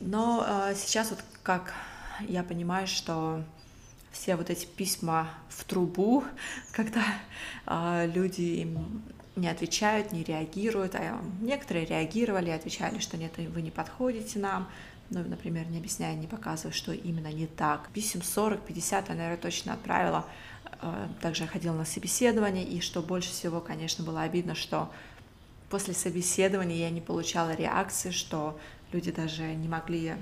Но 0.00 0.44
а, 0.46 0.74
сейчас 0.74 1.10
вот 1.10 1.20
как 1.42 1.72
я 2.20 2.42
понимаю, 2.42 2.86
что 2.86 3.42
все 4.12 4.36
вот 4.36 4.50
эти 4.50 4.66
письма 4.66 5.28
в 5.48 5.64
трубу, 5.64 6.24
когда 6.72 7.02
э, 7.66 8.10
люди 8.12 8.42
им 8.42 9.02
не 9.36 9.48
отвечают, 9.48 10.12
не 10.12 10.22
реагируют, 10.22 10.94
а 10.94 11.20
некоторые 11.40 11.86
реагировали, 11.86 12.50
отвечали, 12.50 12.98
что 13.00 13.16
нет, 13.16 13.32
вы 13.36 13.62
не 13.62 13.70
подходите 13.70 14.38
нам, 14.38 14.68
ну, 15.10 15.22
например, 15.22 15.66
не 15.68 15.78
объясняя, 15.78 16.14
не 16.14 16.26
показывая, 16.26 16.72
что 16.72 16.92
именно 16.92 17.32
не 17.32 17.46
так. 17.46 17.88
Писем 17.92 18.20
40-50 18.20 19.04
я, 19.08 19.14
наверное, 19.14 19.36
точно 19.36 19.74
отправила. 19.74 20.24
Также 21.20 21.42
я 21.42 21.48
ходила 21.48 21.74
на 21.74 21.84
собеседование, 21.84 22.64
и 22.64 22.80
что 22.80 23.02
больше 23.02 23.30
всего, 23.30 23.60
конечно, 23.60 24.04
было 24.04 24.22
обидно, 24.22 24.54
что 24.54 24.90
после 25.68 25.94
собеседования 25.94 26.76
я 26.76 26.90
не 26.90 27.00
получала 27.00 27.54
реакции, 27.54 28.10
что 28.10 28.58
люди 28.92 29.10
даже 29.10 29.42
не 29.42 29.68
могли 29.68 30.14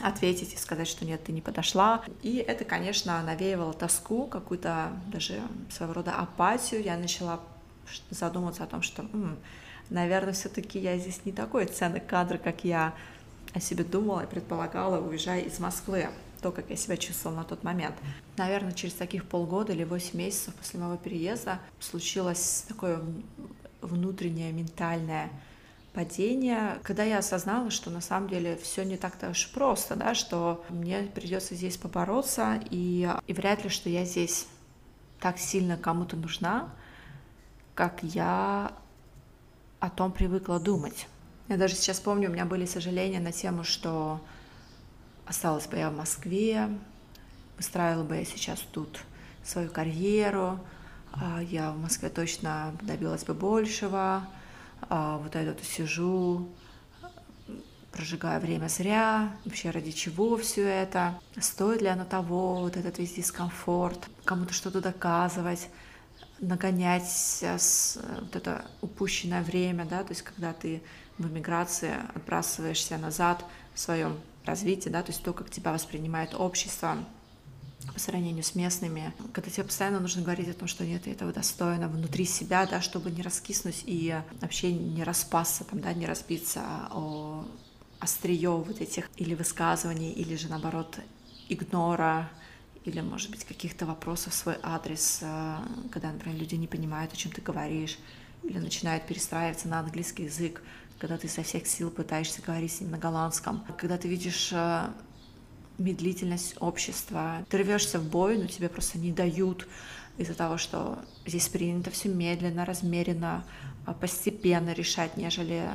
ответить 0.00 0.54
и 0.54 0.56
сказать, 0.56 0.88
что 0.88 1.04
нет, 1.04 1.24
ты 1.24 1.32
не 1.32 1.40
подошла. 1.40 2.04
И 2.22 2.36
это, 2.36 2.64
конечно, 2.64 3.22
навеивало 3.22 3.72
тоску, 3.72 4.26
какую-то 4.26 4.92
даже 5.06 5.40
своего 5.70 5.94
рода 5.94 6.12
апатию. 6.12 6.82
Я 6.82 6.96
начала 6.96 7.40
задумываться 8.10 8.64
о 8.64 8.66
том, 8.66 8.82
что, 8.82 9.02
м-м, 9.02 9.38
наверное, 9.90 10.32
все-таки 10.32 10.78
я 10.78 10.96
здесь 10.98 11.20
не 11.24 11.32
такой 11.32 11.66
ценный 11.66 12.00
кадр, 12.00 12.38
как 12.38 12.64
я 12.64 12.94
о 13.54 13.60
себе 13.60 13.84
думала 13.84 14.22
и 14.22 14.26
предполагала, 14.26 15.00
уезжая 15.00 15.40
из 15.40 15.58
Москвы 15.58 16.08
то, 16.40 16.52
как 16.52 16.70
я 16.70 16.76
себя 16.76 16.96
чувствовала 16.96 17.38
на 17.38 17.44
тот 17.44 17.64
момент. 17.64 17.96
Наверное, 18.36 18.72
через 18.72 18.94
таких 18.94 19.24
полгода 19.24 19.72
или 19.72 19.84
восемь 19.84 20.18
месяцев 20.18 20.54
после 20.54 20.78
моего 20.78 20.96
переезда 20.96 21.58
случилось 21.80 22.64
такое 22.68 23.00
внутреннее 23.80 24.52
ментальное 24.52 25.30
падение, 25.98 26.78
когда 26.84 27.02
я 27.02 27.18
осознала, 27.18 27.72
что 27.72 27.90
на 27.90 28.00
самом 28.00 28.28
деле 28.28 28.56
все 28.56 28.84
не 28.84 28.96
так-то 28.96 29.30
уж 29.30 29.50
просто, 29.50 29.96
да, 29.96 30.14
что 30.14 30.64
мне 30.68 31.10
придется 31.12 31.56
здесь 31.56 31.76
побороться, 31.76 32.62
и, 32.70 33.10
и 33.26 33.32
вряд 33.32 33.64
ли, 33.64 33.68
что 33.68 33.88
я 33.88 34.04
здесь 34.04 34.46
так 35.18 35.38
сильно 35.38 35.76
кому-то 35.76 36.16
нужна, 36.16 36.70
как 37.74 38.04
я 38.04 38.70
о 39.80 39.90
том 39.90 40.12
привыкла 40.12 40.60
думать. 40.60 41.08
Я 41.48 41.56
даже 41.56 41.74
сейчас 41.74 41.98
помню, 41.98 42.28
у 42.28 42.32
меня 42.32 42.44
были 42.44 42.64
сожаления 42.64 43.18
на 43.18 43.32
тему, 43.32 43.64
что 43.64 44.20
осталась 45.26 45.66
бы 45.66 45.78
я 45.78 45.90
в 45.90 45.96
Москве, 45.96 46.68
выстраивала 47.56 48.04
бы 48.04 48.14
я 48.14 48.24
сейчас 48.24 48.60
тут 48.60 49.00
свою 49.42 49.68
карьеру, 49.68 50.60
а 51.12 51.42
я 51.42 51.72
в 51.72 51.78
Москве 51.80 52.08
точно 52.08 52.72
добилась 52.82 53.24
бы 53.24 53.34
большего, 53.34 54.22
а 54.82 55.18
вот 55.18 55.34
я 55.34 55.52
тут 55.52 55.64
сижу, 55.64 56.48
прожигаю 57.92 58.40
время 58.40 58.68
зря, 58.68 59.36
вообще 59.44 59.70
ради 59.70 59.90
чего 59.90 60.36
все 60.36 60.62
это, 60.62 61.18
стоит 61.40 61.82
ли 61.82 61.88
оно 61.88 62.04
того, 62.04 62.60
вот 62.60 62.76
этот 62.76 62.98
весь 62.98 63.14
дискомфорт, 63.14 64.08
кому-то 64.24 64.52
что-то 64.52 64.80
доказывать, 64.80 65.68
нагонять 66.40 67.42
вот 67.42 68.36
это 68.36 68.64
упущенное 68.80 69.42
время, 69.42 69.84
да, 69.84 70.04
то 70.04 70.10
есть 70.10 70.22
когда 70.22 70.52
ты 70.52 70.82
в 71.18 71.26
эмиграции 71.26 71.94
отбрасываешься 72.14 72.96
назад 72.98 73.44
в 73.74 73.80
своем 73.80 74.20
развитии, 74.44 74.88
да, 74.88 75.02
то 75.02 75.10
есть 75.10 75.22
то, 75.22 75.32
как 75.32 75.50
тебя 75.50 75.72
воспринимает 75.72 76.34
общество, 76.34 76.98
по 77.92 77.98
сравнению 77.98 78.42
с 78.42 78.54
местными, 78.54 79.12
когда 79.32 79.50
тебе 79.50 79.64
постоянно 79.64 80.00
нужно 80.00 80.22
говорить 80.22 80.48
о 80.48 80.54
том, 80.54 80.68
что 80.68 80.84
нет, 80.84 81.06
этого 81.06 81.32
достойно 81.32 81.88
внутри 81.88 82.24
себя, 82.24 82.66
да, 82.66 82.80
чтобы 82.80 83.10
не 83.10 83.22
раскиснуть 83.22 83.82
и 83.86 84.16
вообще 84.40 84.72
не 84.72 85.04
распасться, 85.04 85.64
там, 85.64 85.80
да, 85.80 85.92
не 85.92 86.06
разбиться 86.06 86.62
о 86.90 87.44
острие 88.00 88.50
вот 88.50 88.80
этих 88.80 89.08
или 89.16 89.34
высказываний, 89.34 90.12
или 90.12 90.36
же 90.36 90.48
наоборот 90.48 90.98
игнора, 91.48 92.30
или, 92.84 93.00
может 93.00 93.30
быть, 93.30 93.44
каких-то 93.44 93.86
вопросов 93.86 94.32
в 94.32 94.36
свой 94.36 94.56
адрес, 94.62 95.18
э, 95.22 95.56
когда, 95.90 96.12
например, 96.12 96.38
люди 96.38 96.54
не 96.54 96.66
понимают, 96.66 97.12
о 97.12 97.16
чем 97.16 97.32
ты 97.32 97.40
говоришь, 97.40 97.98
или 98.42 98.58
начинают 98.58 99.06
перестраиваться 99.06 99.68
на 99.68 99.80
английский 99.80 100.24
язык, 100.24 100.62
когда 100.98 101.18
ты 101.18 101.28
со 101.28 101.42
всех 101.42 101.66
сил 101.66 101.90
пытаешься 101.90 102.42
говорить 102.42 102.72
с 102.72 102.80
ним 102.80 102.90
на 102.90 102.98
голландском, 102.98 103.64
когда 103.76 103.98
ты 103.98 104.08
видишь 104.08 104.50
э, 104.52 104.88
медлительность 105.78 106.56
общества. 106.60 107.46
Ты 107.48 107.58
рвешься 107.58 107.98
в 107.98 108.04
бой, 108.04 108.36
но 108.36 108.46
тебе 108.46 108.68
просто 108.68 108.98
не 108.98 109.12
дают 109.12 109.66
из-за 110.18 110.34
того, 110.34 110.58
что 110.58 110.98
здесь 111.26 111.48
принято 111.48 111.90
все 111.90 112.08
медленно, 112.08 112.64
размеренно, 112.64 113.44
а, 113.86 113.94
постепенно 113.94 114.72
решать, 114.72 115.16
нежели 115.16 115.70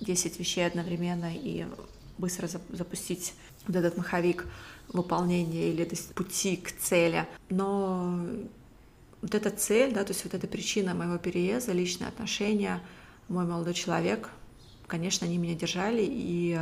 10 0.00 0.38
вещей 0.38 0.66
одновременно 0.66 1.32
и 1.34 1.66
быстро 2.16 2.48
запустить 2.70 3.34
вот 3.66 3.76
этот 3.76 3.96
маховик 3.96 4.46
выполнения 4.92 5.70
или 5.70 5.84
пути 6.14 6.56
к 6.56 6.72
цели. 6.72 7.26
Но 7.50 8.24
вот 9.20 9.34
эта 9.34 9.50
цель, 9.50 9.92
да, 9.92 10.04
то 10.04 10.12
есть 10.12 10.24
вот 10.24 10.34
эта 10.34 10.46
причина 10.46 10.94
моего 10.94 11.18
переезда, 11.18 11.72
личные 11.72 12.08
отношения, 12.08 12.80
мой 13.28 13.44
молодой 13.44 13.74
человек, 13.74 14.30
конечно, 14.86 15.26
они 15.26 15.38
меня 15.38 15.54
держали, 15.54 16.06
и, 16.08 16.58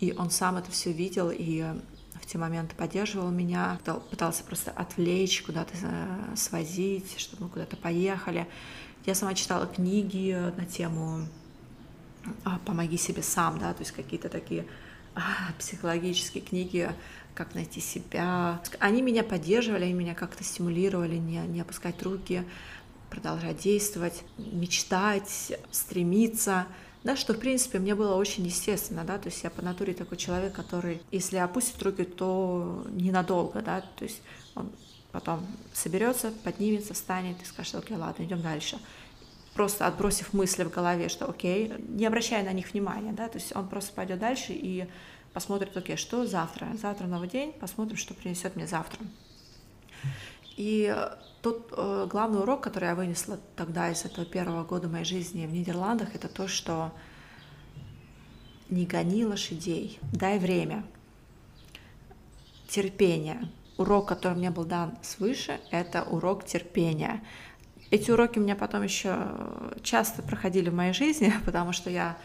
и 0.00 0.14
он 0.16 0.30
сам 0.30 0.56
это 0.56 0.70
все 0.70 0.92
видел, 0.92 1.30
и 1.30 1.64
в 2.22 2.26
те 2.26 2.38
моменты 2.38 2.74
поддерживал 2.74 3.30
меня, 3.30 3.78
пытался 4.10 4.44
просто 4.44 4.70
отвлечь, 4.70 5.42
куда-то 5.42 5.72
э, 5.82 6.36
свозить, 6.36 7.18
чтобы 7.18 7.44
мы 7.44 7.48
куда-то 7.50 7.76
поехали. 7.76 8.46
Я 9.04 9.14
сама 9.14 9.34
читала 9.34 9.66
книги 9.66 10.32
на 10.56 10.66
тему 10.66 11.26
а, 12.44 12.58
«Помоги 12.64 12.96
себе 12.96 13.22
сам», 13.22 13.58
да, 13.58 13.72
то 13.72 13.82
есть 13.82 13.92
какие-то 13.92 14.28
такие 14.28 14.66
а, 15.14 15.22
психологические 15.58 16.42
книги, 16.42 16.90
как 17.34 17.54
найти 17.54 17.80
себя. 17.80 18.60
Они 18.80 19.02
меня 19.02 19.22
поддерживали, 19.22 19.84
они 19.84 19.92
меня 19.92 20.14
как-то 20.14 20.42
стимулировали 20.42 21.16
не, 21.16 21.38
не 21.38 21.60
опускать 21.60 22.02
руки, 22.02 22.44
продолжать 23.10 23.58
действовать, 23.58 24.24
мечтать, 24.38 25.52
стремиться— 25.70 26.66
да, 27.06 27.14
что, 27.14 27.34
в 27.34 27.38
принципе, 27.38 27.78
мне 27.78 27.94
было 27.94 28.16
очень 28.16 28.44
естественно, 28.44 29.04
да, 29.04 29.16
то 29.16 29.28
есть 29.28 29.42
я 29.44 29.50
по 29.50 29.62
натуре 29.62 29.94
такой 29.94 30.18
человек, 30.18 30.52
который, 30.52 31.00
если 31.12 31.36
опустит 31.36 31.80
руки, 31.80 32.02
то 32.02 32.84
ненадолго, 32.90 33.62
да, 33.62 33.80
то 33.80 34.04
есть 34.04 34.20
он 34.56 34.72
потом 35.12 35.46
соберется, 35.72 36.32
поднимется, 36.42 36.94
встанет 36.94 37.40
и 37.40 37.44
скажет, 37.44 37.76
окей, 37.76 37.96
ладно, 37.96 38.24
идем 38.24 38.42
дальше. 38.42 38.80
Просто 39.54 39.86
отбросив 39.86 40.32
мысли 40.32 40.64
в 40.64 40.70
голове, 40.70 41.08
что 41.08 41.26
окей, 41.26 41.72
не 41.88 42.06
обращая 42.06 42.44
на 42.44 42.52
них 42.52 42.72
внимания, 42.72 43.12
да, 43.12 43.28
то 43.28 43.38
есть 43.38 43.54
он 43.54 43.68
просто 43.68 43.92
пойдет 43.92 44.18
дальше 44.18 44.52
и 44.52 44.88
посмотрит, 45.32 45.76
окей, 45.76 45.96
что 45.96 46.26
завтра, 46.26 46.68
завтра 46.82 47.06
новый 47.06 47.28
день, 47.28 47.52
посмотрим, 47.52 47.96
что 47.96 48.14
принесет 48.14 48.56
мне 48.56 48.66
завтра. 48.66 48.98
И 50.56 50.92
тот 51.46 51.72
э, 51.76 52.08
главный 52.10 52.40
урок, 52.40 52.60
который 52.60 52.88
я 52.88 52.96
вынесла 52.96 53.38
тогда 53.54 53.88
из 53.88 54.04
этого 54.04 54.26
первого 54.26 54.64
года 54.64 54.88
моей 54.88 55.04
жизни 55.04 55.46
в 55.46 55.52
Нидерландах, 55.52 56.16
это 56.16 56.26
то, 56.26 56.48
что 56.48 56.92
не 58.68 58.84
гони 58.84 59.24
лошадей, 59.24 60.00
дай 60.12 60.40
время, 60.40 60.84
терпение. 62.68 63.48
Урок, 63.76 64.08
который 64.08 64.36
мне 64.36 64.50
был 64.50 64.64
дан 64.64 64.98
свыше, 65.02 65.60
это 65.70 66.02
урок 66.02 66.44
терпения. 66.44 67.22
Эти 67.92 68.10
уроки 68.10 68.40
у 68.40 68.42
меня 68.42 68.56
потом 68.56 68.82
еще 68.82 69.28
часто 69.84 70.22
проходили 70.22 70.68
в 70.68 70.74
моей 70.74 70.94
жизни, 70.94 71.32
потому 71.44 71.72
что 71.72 71.90
я 71.90 72.18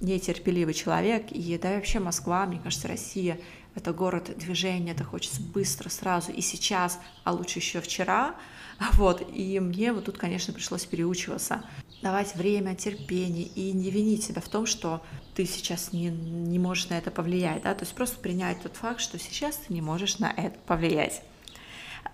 нетерпеливый 0.00 0.74
человек, 0.74 1.30
и 1.30 1.56
да 1.56 1.76
вообще 1.76 2.00
Москва, 2.00 2.46
мне 2.46 2.58
кажется, 2.58 2.88
Россия 2.88 3.38
это 3.80 3.92
город 3.92 4.36
движения, 4.36 4.92
это 4.92 5.04
хочется 5.04 5.42
быстро, 5.42 5.88
сразу, 5.88 6.32
и 6.32 6.40
сейчас, 6.40 7.00
а 7.24 7.32
лучше 7.32 7.58
еще 7.58 7.80
вчера, 7.80 8.34
вот, 8.94 9.26
и 9.34 9.58
мне 9.60 9.92
вот 9.92 10.04
тут, 10.04 10.18
конечно, 10.18 10.52
пришлось 10.52 10.84
переучиваться, 10.84 11.64
давать 12.02 12.34
время, 12.34 12.74
терпение 12.74 13.44
и 13.44 13.72
не 13.72 13.90
винить 13.90 14.24
себя 14.24 14.40
в 14.40 14.48
том, 14.48 14.66
что 14.66 15.02
ты 15.34 15.44
сейчас 15.44 15.92
не, 15.92 16.08
не 16.08 16.58
можешь 16.58 16.88
на 16.88 16.98
это 16.98 17.10
повлиять, 17.10 17.62
да, 17.62 17.74
то 17.74 17.84
есть 17.84 17.94
просто 17.94 18.18
принять 18.18 18.62
тот 18.62 18.76
факт, 18.76 19.00
что 19.00 19.18
сейчас 19.18 19.56
ты 19.56 19.72
не 19.72 19.82
можешь 19.82 20.18
на 20.18 20.30
это 20.30 20.58
повлиять. 20.66 21.22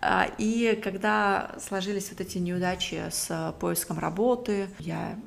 А, 0.00 0.28
и 0.38 0.78
когда 0.82 1.56
сложились 1.60 2.10
вот 2.10 2.20
эти 2.20 2.38
неудачи 2.38 3.02
с 3.10 3.54
поиском 3.60 3.98
работы, 3.98 4.68
я 4.78 5.18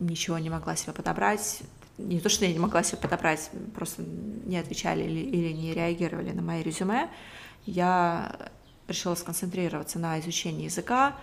ничего 0.00 0.38
не 0.38 0.50
могла 0.50 0.76
себе 0.76 0.92
подобрать, 0.92 1.62
не 1.98 2.20
то, 2.20 2.28
что 2.28 2.44
я 2.44 2.52
не 2.52 2.58
могла 2.58 2.82
себе 2.82 2.98
подобрать, 2.98 3.50
просто 3.74 4.02
не 4.02 4.56
отвечали 4.56 5.02
или, 5.04 5.20
или 5.20 5.52
не 5.52 5.74
реагировали 5.74 6.30
на 6.30 6.42
мои 6.42 6.62
резюме, 6.62 7.10
я 7.66 8.50
решила 8.86 9.14
сконцентрироваться 9.14 9.98
на 9.98 10.18
изучении 10.20 10.64
языка, 10.64 11.16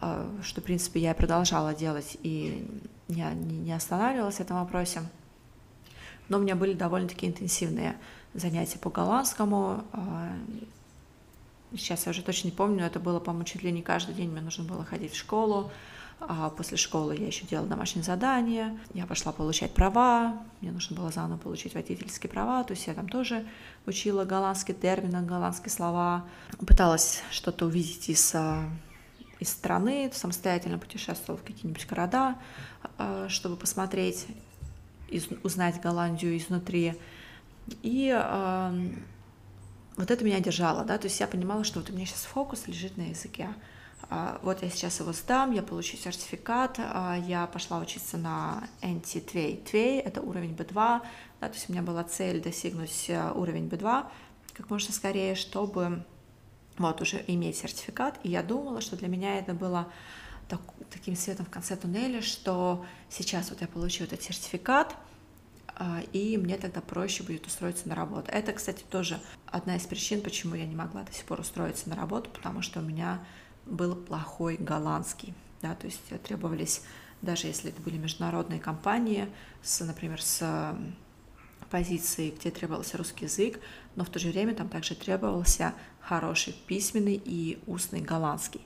э, 0.00 0.28
что, 0.42 0.60
в 0.60 0.64
принципе, 0.64 1.00
я 1.00 1.12
и 1.12 1.14
продолжала 1.14 1.74
делать 1.74 2.18
и 2.22 2.68
не, 3.08 3.24
не 3.34 3.72
останавливалась 3.72 4.36
в 4.36 4.40
этом 4.40 4.58
вопросе. 4.58 5.02
Но 6.28 6.38
у 6.38 6.40
меня 6.40 6.56
были 6.56 6.74
довольно-таки 6.74 7.26
интенсивные 7.26 7.96
занятия 8.34 8.78
по 8.78 8.90
голландскому. 8.90 9.84
Э, 9.92 10.36
сейчас 11.76 12.06
я 12.06 12.10
уже 12.10 12.22
точно 12.22 12.48
не 12.48 12.52
помню, 12.52 12.84
это 12.84 13.00
было, 13.00 13.20
по-моему, 13.20 13.44
чуть 13.44 13.62
ли 13.62 13.72
не 13.72 13.82
каждый 13.82 14.14
день 14.14 14.30
мне 14.30 14.40
нужно 14.40 14.64
было 14.64 14.84
ходить 14.84 15.12
в 15.12 15.16
школу, 15.16 15.70
а 16.18 16.50
после 16.50 16.76
школы 16.76 17.14
я 17.16 17.26
еще 17.26 17.44
делала 17.46 17.68
домашние 17.68 18.02
задания, 18.02 18.76
я 18.94 19.06
пошла 19.06 19.32
получать 19.32 19.74
права, 19.74 20.42
мне 20.60 20.72
нужно 20.72 20.96
было 20.96 21.10
заново 21.10 21.38
получить 21.38 21.74
водительские 21.74 22.30
права, 22.30 22.64
то 22.64 22.72
есть 22.72 22.86
я 22.86 22.94
там 22.94 23.08
тоже 23.08 23.46
учила 23.84 24.24
голландские 24.24 24.76
термины, 24.76 25.22
голландские 25.22 25.70
слова, 25.70 26.24
пыталась 26.66 27.22
что-то 27.30 27.66
увидеть 27.66 28.08
из, 28.08 28.34
а, 28.34 28.64
из 29.40 29.50
страны, 29.50 30.10
самостоятельно 30.12 30.78
путешествовала 30.78 31.38
в 31.38 31.44
какие-нибудь 31.44 31.86
города, 31.86 32.36
а, 32.96 33.28
чтобы 33.28 33.56
посмотреть, 33.56 34.26
узнать 35.44 35.80
Голландию 35.80 36.36
изнутри. 36.36 36.94
И 37.82 38.12
вот 39.96 40.10
это 40.10 40.24
меня 40.24 40.40
держало, 40.40 40.84
да, 40.84 40.98
то 40.98 41.06
есть 41.06 41.20
я 41.20 41.26
понимала, 41.26 41.64
что 41.64 41.80
вот 41.80 41.90
у 41.90 41.92
меня 41.92 42.06
сейчас 42.06 42.22
фокус 42.24 42.66
лежит 42.66 42.96
на 42.96 43.02
языке, 43.02 43.48
а, 43.48 43.75
вот 44.42 44.62
я 44.62 44.70
сейчас 44.70 45.00
его 45.00 45.12
сдам, 45.12 45.52
я 45.52 45.62
получу 45.62 45.96
сертификат, 45.96 46.76
а, 46.78 47.16
я 47.16 47.46
пошла 47.46 47.78
учиться 47.78 48.16
на 48.16 48.68
NT2. 48.80 49.64
2 49.70 49.80
это 50.08 50.20
уровень 50.20 50.54
B2, 50.54 50.74
да, 51.40 51.48
то 51.48 51.54
есть 51.54 51.68
у 51.68 51.72
меня 51.72 51.82
была 51.82 52.04
цель 52.04 52.40
достигнуть 52.40 53.06
э, 53.08 53.32
уровень 53.34 53.66
B2 53.66 54.06
как 54.56 54.70
можно 54.70 54.94
скорее, 54.94 55.34
чтобы 55.34 56.02
вот 56.78 57.00
уже 57.02 57.22
иметь 57.26 57.58
сертификат. 57.58 58.18
И 58.22 58.30
я 58.30 58.42
думала, 58.42 58.80
что 58.80 58.96
для 58.96 59.08
меня 59.08 59.38
это 59.38 59.52
было 59.52 59.88
так, 60.48 60.60
таким 60.90 61.14
светом 61.14 61.44
в 61.44 61.50
конце 61.50 61.76
туннеля, 61.76 62.22
что 62.22 62.84
сейчас 63.10 63.50
вот 63.50 63.60
я 63.60 63.68
получу 63.68 64.04
этот 64.04 64.22
сертификат, 64.22 64.96
а, 65.74 66.00
и 66.12 66.38
мне 66.38 66.56
тогда 66.56 66.80
проще 66.80 67.22
будет 67.22 67.46
устроиться 67.46 67.86
на 67.88 67.94
работу. 67.94 68.30
Это, 68.30 68.52
кстати, 68.52 68.82
тоже 68.88 69.20
одна 69.46 69.76
из 69.76 69.82
причин, 69.82 70.22
почему 70.22 70.54
я 70.54 70.64
не 70.64 70.74
могла 70.74 71.02
до 71.02 71.12
сих 71.12 71.26
пор 71.26 71.40
устроиться 71.40 71.90
на 71.90 71.96
работу, 71.96 72.30
потому 72.30 72.62
что 72.62 72.80
у 72.80 72.82
меня 72.82 73.22
был 73.66 73.94
плохой 73.94 74.56
голландский, 74.56 75.34
да, 75.62 75.74
то 75.74 75.86
есть 75.86 76.00
требовались, 76.22 76.82
даже 77.22 77.46
если 77.46 77.70
это 77.70 77.82
были 77.82 77.98
международные 77.98 78.60
компании, 78.60 79.28
с, 79.62 79.84
например, 79.84 80.22
с 80.22 80.76
позиции, 81.70 82.30
где 82.30 82.50
требовался 82.50 82.96
русский 82.96 83.24
язык, 83.24 83.58
но 83.96 84.04
в 84.04 84.08
то 84.08 84.18
же 84.18 84.30
время 84.30 84.54
там 84.54 84.68
также 84.68 84.94
требовался 84.94 85.74
хороший 86.00 86.54
письменный 86.66 87.20
и 87.22 87.58
устный 87.66 88.00
голландский. 88.00 88.60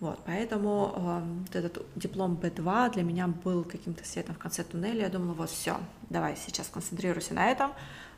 Вот, 0.00 0.18
поэтому 0.26 1.44
э, 1.52 1.58
этот 1.58 1.86
диплом 1.94 2.34
B2 2.34 2.92
для 2.92 3.04
меня 3.04 3.28
был 3.28 3.62
каким-то 3.62 4.04
светом 4.04 4.34
в 4.34 4.38
конце 4.38 4.64
туннеля. 4.64 5.02
Я 5.02 5.08
думала, 5.08 5.32
вот 5.32 5.50
все, 5.50 5.78
давай 6.10 6.36
сейчас 6.36 6.66
концентрируйся 6.66 7.34
на 7.34 7.48
этом, 7.48 7.70
э, 7.70 7.74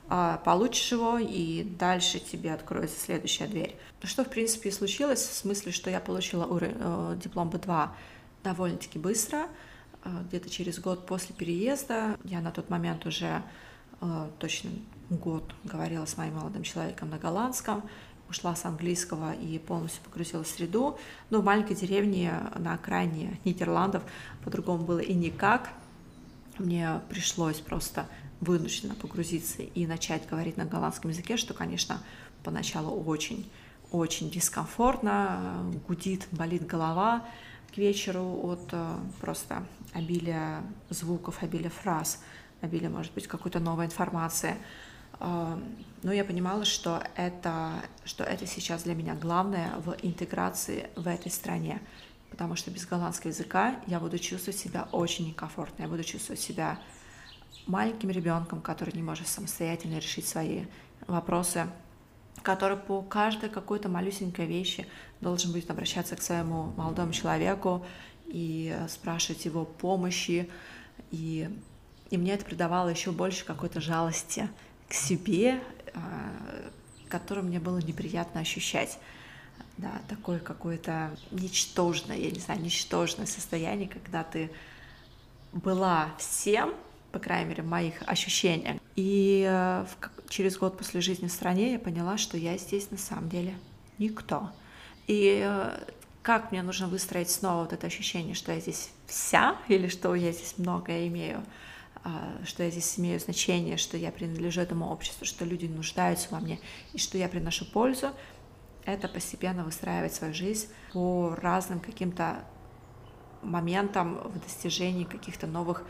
получишь 0.09 0.93
его, 0.93 1.19
и 1.19 1.65
дальше 1.65 2.21
тебе 2.21 2.53
откроется 2.53 3.01
следующая 3.01 3.47
дверь. 3.47 3.77
Ну 4.03 4.09
что, 4.09 4.25
в 4.25 4.29
принципе, 4.29 4.69
и 4.69 4.73
случилось, 4.73 5.21
в 5.21 5.33
смысле, 5.33 5.73
что 5.73 5.89
я 5.89 6.01
получила 6.01 6.47
э, 6.61 7.17
диплом 7.23 7.49
B2 7.49 7.89
довольно-таки 8.43 8.99
быстро, 8.99 9.47
э, 10.05 10.11
где-то 10.29 10.51
через 10.51 10.79
год 10.79 11.07
после 11.07 11.35
переезда. 11.35 12.19
Я 12.25 12.41
на 12.41 12.51
тот 12.51 12.69
момент 12.69 13.07
уже 13.07 13.43
э, 14.03 14.29
точно 14.39 14.71
год 15.09 15.55
говорила 15.65 16.05
с 16.05 16.17
моим 16.17 16.35
молодым 16.35 16.63
человеком 16.63 17.11
на 17.11 17.19
голландском, 17.19 17.83
ушла 18.29 18.55
с 18.55 18.65
английского 18.65 19.33
и 19.33 19.59
полностью 19.59 20.03
погрузилась 20.03 20.49
в 20.49 20.55
среду. 20.55 20.99
Но 21.31 21.41
в 21.41 21.45
маленькой 21.45 21.77
деревне 21.77 22.33
на 22.57 22.75
окраине 22.75 23.41
Нидерландов 23.45 24.03
по-другому 24.45 24.85
было 24.85 24.99
и 24.99 25.15
никак. 25.15 25.71
Мне 26.59 27.01
пришлось 27.09 27.61
просто 27.61 28.07
вынужденно 28.41 28.95
погрузиться 28.95 29.63
и 29.63 29.87
начать 29.87 30.29
говорить 30.29 30.57
на 30.57 30.65
голландском 30.65 31.11
языке, 31.11 31.37
что, 31.37 31.55
конечно, 31.55 32.03
поначалу 32.43 33.03
очень, 33.05 33.51
очень 33.91 34.31
дискомфортно, 34.31 35.65
гудит, 35.87 36.27
болит 36.31 36.67
голова 36.67 37.25
к 37.75 37.79
вечеру 37.79 38.41
от 38.45 38.69
э, 38.73 38.97
просто 39.21 39.67
обилия 39.93 40.63
звуков, 40.91 41.43
обилия 41.43 41.71
фраз, 41.71 42.23
обилия, 42.61 42.89
может 42.89 43.13
быть, 43.15 43.27
какой-то 43.27 43.61
новой 43.61 43.87
информации– 43.87 44.57
но 45.21 46.13
я 46.13 46.25
понимала, 46.25 46.65
что 46.65 47.03
это, 47.17 47.73
что 48.05 48.25
это 48.25 48.47
сейчас 48.47 48.83
для 48.83 48.95
меня 48.95 49.15
главное 49.15 49.73
в 49.79 49.97
интеграции 50.03 50.89
в 50.97 51.07
этой 51.09 51.31
стране, 51.31 51.81
потому 52.31 52.57
что 52.57 52.71
без 52.71 52.87
голландского 52.87 53.31
языка 53.31 53.77
я 53.87 54.01
буду 54.01 54.19
чувствовать 54.19 54.59
себя 54.59 54.89
очень 54.93 55.29
некомфортно, 55.29 55.83
я 55.83 55.89
буду 55.89 56.05
чувствовать 56.05 56.41
себя 56.41 56.79
маленьким 57.67 58.11
ребенком, 58.11 58.61
который 58.61 58.95
не 58.95 59.03
может 59.03 59.27
самостоятельно 59.27 59.99
решить 59.99 60.27
свои 60.29 60.65
вопросы, 61.07 61.67
который 62.43 62.77
по 62.77 63.03
каждой 63.03 63.49
какой-то 63.49 63.89
малюсенькой 63.89 64.47
вещи 64.47 64.87
должен 65.21 65.53
будет 65.53 65.71
обращаться 65.71 66.17
к 66.17 66.23
своему 66.23 66.73
молодому 66.77 67.13
человеку 67.13 67.85
и 68.27 68.77
спрашивать 68.89 69.45
его 69.45 69.65
помощи. 69.65 70.49
И, 71.11 71.49
и 72.11 72.19
мне 72.19 72.35
это 72.35 72.45
придавало 72.45 72.89
еще 72.89 73.13
больше 73.13 73.45
какой-то 73.45 73.81
жалости 73.81 74.49
к 74.89 74.93
себе, 74.93 75.61
а, 75.95 76.33
который 77.09 77.43
мне 77.43 77.61
было 77.61 77.79
неприятно 77.79 78.41
ощущать. 78.41 78.99
Да, 79.77 79.91
такое 80.09 80.39
какое-то 80.39 81.17
ничтожное, 81.33 82.17
я 82.17 82.31
не 82.31 82.39
знаю, 82.39 82.61
ничтожное 82.61 83.27
состояние, 83.27 83.89
когда 83.89 84.23
ты 84.23 84.51
была 85.53 86.11
всем, 86.19 86.75
по 87.15 87.19
крайней 87.19 87.49
мере, 87.49 87.63
в 87.63 87.67
моих 87.67 87.95
ощущениях. 88.07 88.77
И 88.97 89.47
э, 89.49 89.87
через 90.29 90.59
год 90.59 90.77
после 90.77 91.01
жизни 91.01 91.29
в 91.29 91.33
стране 91.33 91.73
я 91.73 91.79
поняла, 91.79 92.19
что 92.19 92.37
я 92.37 92.59
здесь 92.59 92.91
на 92.91 92.99
самом 92.99 93.31
деле 93.31 93.55
никто. 93.99 94.51
И 95.07 95.43
э, 95.43 95.79
как 96.23 96.53
мне 96.53 96.63
нужно 96.63 96.89
выстроить 96.89 97.31
снова 97.31 97.63
вот 97.63 97.73
это 97.73 97.87
ощущение, 97.87 98.35
что 98.35 98.53
я 98.53 98.61
здесь 98.61 98.91
вся 99.07 99.57
или 99.69 99.89
что 99.89 100.15
я 100.15 100.33
здесь 100.33 100.55
многое 100.59 101.09
имею– 101.09 101.43
а, 102.05 102.45
что 102.45 102.63
я 102.63 102.71
здесь 102.71 102.99
имею 102.99 103.19
значение, 103.19 103.79
что 103.79 103.97
я 103.97 104.13
принадлежу 104.13 104.61
этому 104.61 104.91
обществу, 104.91 105.25
что 105.25 105.47
люди 105.47 105.65
нуждаются 105.65 106.29
во 106.31 106.39
мне 106.39 106.61
и 106.93 106.99
что 106.99 107.17
я 107.17 107.31
приношу 107.31 107.65
пользу, 107.65 108.11
это 108.85 109.09
постепенно 109.09 109.65
выстраивать 109.65 110.13
свою 110.13 110.35
жизнь 110.35 110.69
по 110.93 111.35
разным 111.35 111.81
каким-то 111.81 112.45
моментам 113.43 114.19
в 114.23 114.39
достижении 114.39 115.05
каких-то 115.05 115.47
новых 115.47 115.83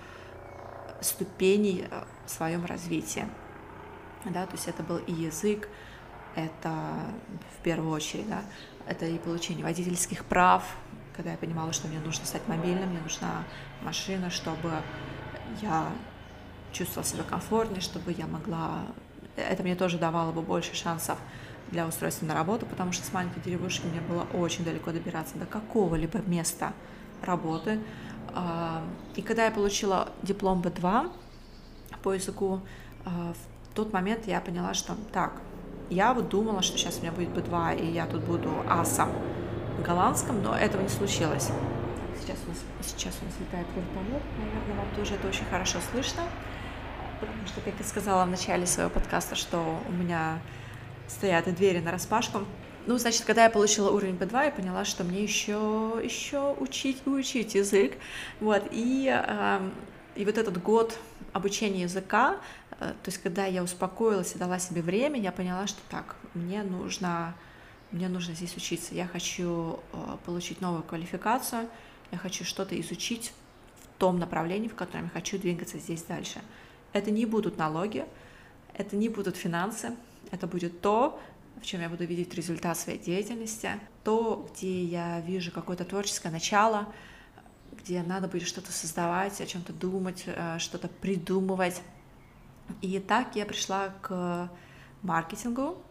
ступеней 1.05 1.87
э, 1.91 2.05
в 2.27 2.31
своем 2.31 2.65
развитии. 2.65 3.27
Да, 4.25 4.47
то 4.47 4.53
есть 4.53 4.69
это 4.69 4.83
был 4.83 4.99
и 4.99 5.13
язык, 5.13 5.69
это 6.35 6.73
в 7.59 7.63
первую 7.63 7.93
очередь, 7.93 8.29
да, 8.29 8.43
это 8.87 9.07
и 9.07 9.19
получение 9.19 9.65
водительских 9.65 10.25
прав, 10.25 10.65
когда 11.15 11.33
я 11.33 11.37
понимала, 11.37 11.73
что 11.73 11.89
мне 11.89 12.01
нужно 12.01 12.25
стать 12.27 12.47
мобильным, 12.49 12.89
мне 12.91 13.01
нужна 13.01 13.45
машина, 13.83 14.31
чтобы 14.31 14.73
я 15.63 15.93
чувствовала 16.73 17.07
себя 17.07 17.23
комфортнее, 17.23 17.81
чтобы 17.81 18.13
я 18.13 18.27
могла... 18.27 18.87
Это 19.37 19.63
мне 19.63 19.77
тоже 19.77 19.99
давало 19.99 20.33
бы 20.33 20.43
больше 20.43 20.75
шансов 20.75 21.19
для 21.71 21.87
устройства 21.87 22.27
на 22.27 22.35
работу, 22.35 22.67
потому 22.67 22.93
что 22.93 23.05
с 23.07 23.13
маленькой 23.13 23.41
деревушки 23.41 23.87
мне 23.87 24.01
было 24.01 24.27
очень 24.35 24.65
далеко 24.65 24.91
добираться 24.91 25.37
до 25.39 25.47
какого-либо 25.47 26.19
места 26.27 26.73
работы. 27.23 27.81
А, 28.35 28.83
и 29.15 29.23
когда 29.23 29.45
я 29.45 29.51
получила 29.51 30.09
диплом 30.23 30.61
B2 30.61 31.11
по 32.03 32.13
языку, 32.13 32.61
а, 33.05 33.33
в 33.33 33.75
тот 33.75 33.93
момент 33.93 34.27
я 34.27 34.41
поняла, 34.41 34.75
что 34.75 34.97
так, 35.13 35.41
я 35.89 36.13
вот 36.15 36.29
думала, 36.29 36.63
что 36.63 36.77
сейчас 36.77 36.99
у 36.99 37.03
меня 37.03 37.13
будет 37.13 37.29
B2, 37.29 37.81
и 37.81 37.93
я 37.93 38.07
тут 38.07 38.25
буду 38.25 38.51
асом 38.69 39.11
голландском, 39.85 40.43
но 40.43 40.57
этого 40.57 40.83
не 40.83 40.89
случилось. 40.89 41.51
Сейчас 42.21 42.39
у 42.47 42.49
нас, 42.49 42.59
сейчас 42.81 43.15
у 43.23 43.25
нас 43.25 43.35
летает 43.39 43.67
вертолет, 43.75 44.23
наверное, 44.39 44.77
вам 44.77 44.95
тоже 44.97 45.15
это 45.15 45.29
очень 45.29 45.45
хорошо 45.47 45.79
слышно, 45.93 46.23
потому 47.21 47.47
что, 47.47 47.61
как 47.61 47.75
я 47.79 47.85
сказала 47.85 48.25
в 48.25 48.29
начале 48.29 48.67
своего 48.67 48.91
подкаста, 48.91 49.37
что 49.37 49.79
у 49.89 49.93
меня 49.93 50.39
стоят 51.07 51.47
и 51.49 51.53
двери 51.53 51.81
на 51.81 51.93
распашку. 51.93 52.41
Ну, 52.87 52.99
значит, 52.99 53.25
когда 53.25 53.45
я 53.45 53.51
получила 53.51 53.91
уровень 53.91 54.17
B2, 54.17 54.45
я 54.45 54.51
поняла, 54.51 54.85
что 54.85 55.05
мне 55.05 55.23
еще, 55.23 55.99
еще 56.03 56.55
учить 56.61 57.07
учить 57.07 57.55
язык. 57.55 57.95
Вот, 58.41 58.63
и, 58.73 59.09
э, 59.11 59.71
и 60.17 60.25
вот 60.27 60.37
этот 60.37 60.63
год 60.63 60.99
обучения 61.33 61.83
языка, 61.83 62.37
э, 62.73 62.77
то 63.03 63.07
есть 63.07 63.19
когда 63.19 63.47
я 63.47 63.63
успокоилась 63.63 64.35
и 64.35 64.39
дала 64.39 64.59
себе 64.59 64.83
время, 64.83 65.19
я 65.19 65.33
поняла, 65.33 65.67
что 65.67 65.81
так, 65.89 66.17
мне 66.35 66.63
нужно, 66.63 67.35
мне 67.91 68.09
нужно 68.09 68.35
здесь 68.35 68.55
учиться. 68.55 68.95
Я 68.95 69.07
хочу 69.07 69.81
э, 69.95 70.17
получить 70.27 70.61
новую 70.61 70.83
квалификацию, 70.83 71.71
я 72.11 72.19
хочу 72.19 72.45
что-то 72.45 72.79
изучить 72.79 73.33
в 73.83 73.99
том 73.99 74.19
направлении, 74.19 74.69
в 74.69 74.75
котором 74.75 75.05
я 75.05 75.11
хочу 75.11 75.39
двигаться 75.39 75.79
здесь 75.79 76.03
дальше. 76.03 76.43
Это 76.93 77.11
не 77.11 77.25
будут 77.25 77.57
налоги, 77.57 78.05
это 78.75 78.95
не 78.95 79.09
будут 79.09 79.37
финансы, 79.37 79.97
это 80.31 80.47
будет 80.47 80.83
то, 80.83 81.19
в 81.61 81.67
чем 81.67 81.81
я 81.81 81.89
буду 81.89 82.05
видеть 82.05 82.35
результат 82.35 82.79
своей 82.79 82.99
деятельности, 82.99 83.71
то, 84.03 84.49
где 84.51 84.85
я 84.85 85.21
вижу 85.21 85.51
какое-то 85.51 85.85
творческое 85.85 86.31
начало, 86.31 86.93
где 87.73 88.03
надо 88.03 88.29
будет 88.29 88.47
что-то 88.47 88.73
создавать, 88.73 89.41
о 89.41 89.47
чем-то 89.47 89.73
думать, 89.73 90.25
э, 90.27 90.59
что-то 90.59 90.89
придумывать. 90.89 91.83
И 92.81 92.99
так 92.99 93.37
я 93.37 93.47
пришла 93.47 93.91
к 94.01 94.51
маркетингу 95.03 95.83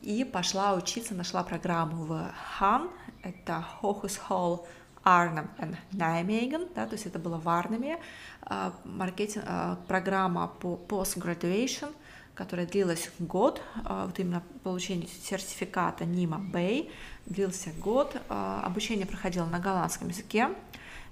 и 0.00 0.24
пошла 0.24 0.74
учиться, 0.74 1.14
нашла 1.14 1.42
программу 1.42 2.04
в 2.04 2.32
ХАН, 2.58 2.90
это 3.22 3.64
Hochschule 3.82 4.66
Арнем 5.02 5.50
и 5.58 5.96
Наймейген, 5.96 6.68
да, 6.74 6.86
то 6.86 6.92
есть 6.92 7.06
это 7.06 7.18
было 7.18 7.38
в 7.38 7.48
Арнеме, 7.48 7.98
а, 8.42 8.72
маркетинг, 8.84 9.44
а, 9.46 9.76
программа 9.88 10.48
по 10.48 10.78
post-graduation, 10.88 11.92
которая 12.34 12.66
длилась 12.66 13.10
год, 13.18 13.62
а, 13.84 14.06
вот 14.06 14.18
именно 14.18 14.42
получение 14.62 15.08
сертификата 15.08 16.04
нима 16.04 16.38
Бэй 16.38 16.90
длился 17.26 17.70
год, 17.78 18.16
обучение 18.28 19.06
проходило 19.06 19.46
на 19.46 19.58
голландском 19.58 20.08
языке, 20.08 20.48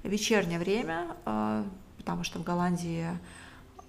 вечернее 0.03 0.59
время, 0.59 1.15
потому 1.99 2.25
что 2.25 2.39
в 2.39 2.45
Голландии, 2.45 3.07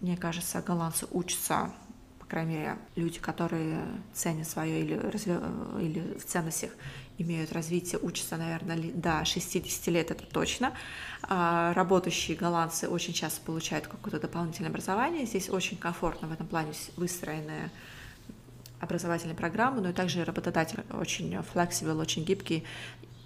мне 0.01 0.17
кажется, 0.17 0.61
голландцы 0.61 1.07
учатся 1.11 1.71
по 2.19 2.25
крайней 2.25 2.57
мере, 2.57 2.77
люди, 2.95 3.19
которые 3.19 3.83
ценят 4.13 4.47
свое 4.47 4.81
или, 4.81 4.93
разве... 4.93 5.41
или 5.81 6.15
в 6.19 6.25
ценностях 6.25 6.69
имеют 7.19 7.51
развитие, 7.51 7.99
учатся, 8.01 8.37
наверное, 8.37 8.91
до 8.93 9.23
60 9.25 9.87
лет, 9.87 10.11
это 10.11 10.25
точно. 10.25 10.73
А 11.21 11.73
работающие 11.73 12.35
голландцы 12.35 12.87
очень 12.87 13.13
часто 13.13 13.41
получают 13.41 13.87
какое-то 13.87 14.19
дополнительное 14.19 14.69
образование. 14.69 15.25
Здесь 15.25 15.49
очень 15.49 15.77
комфортно 15.77 16.27
в 16.27 16.31
этом 16.31 16.47
плане 16.47 16.73
выстроенная 16.95 17.71
образовательная 18.79 19.35
программа, 19.35 19.81
но 19.81 19.89
и 19.89 19.93
также 19.93 20.23
работодатель 20.23 20.79
очень 20.91 21.33
flexible, 21.35 21.99
очень 21.99 22.23
гибкий, 22.23 22.63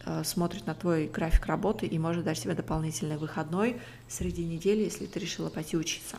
э, 0.05 0.23
смотрит 0.23 0.65
на 0.65 0.73
твой 0.73 1.07
график 1.07 1.45
работы 1.45 1.85
и 1.85 1.99
может 1.99 2.23
дать 2.23 2.41
тебе 2.41 2.55
дополнительный 2.55 3.17
выходной 3.17 3.79
среди 4.07 4.43
недели, 4.43 4.83
если 4.83 5.05
ты 5.05 5.19
решила 5.19 5.49
пойти 5.49 5.77
учиться. 5.77 6.17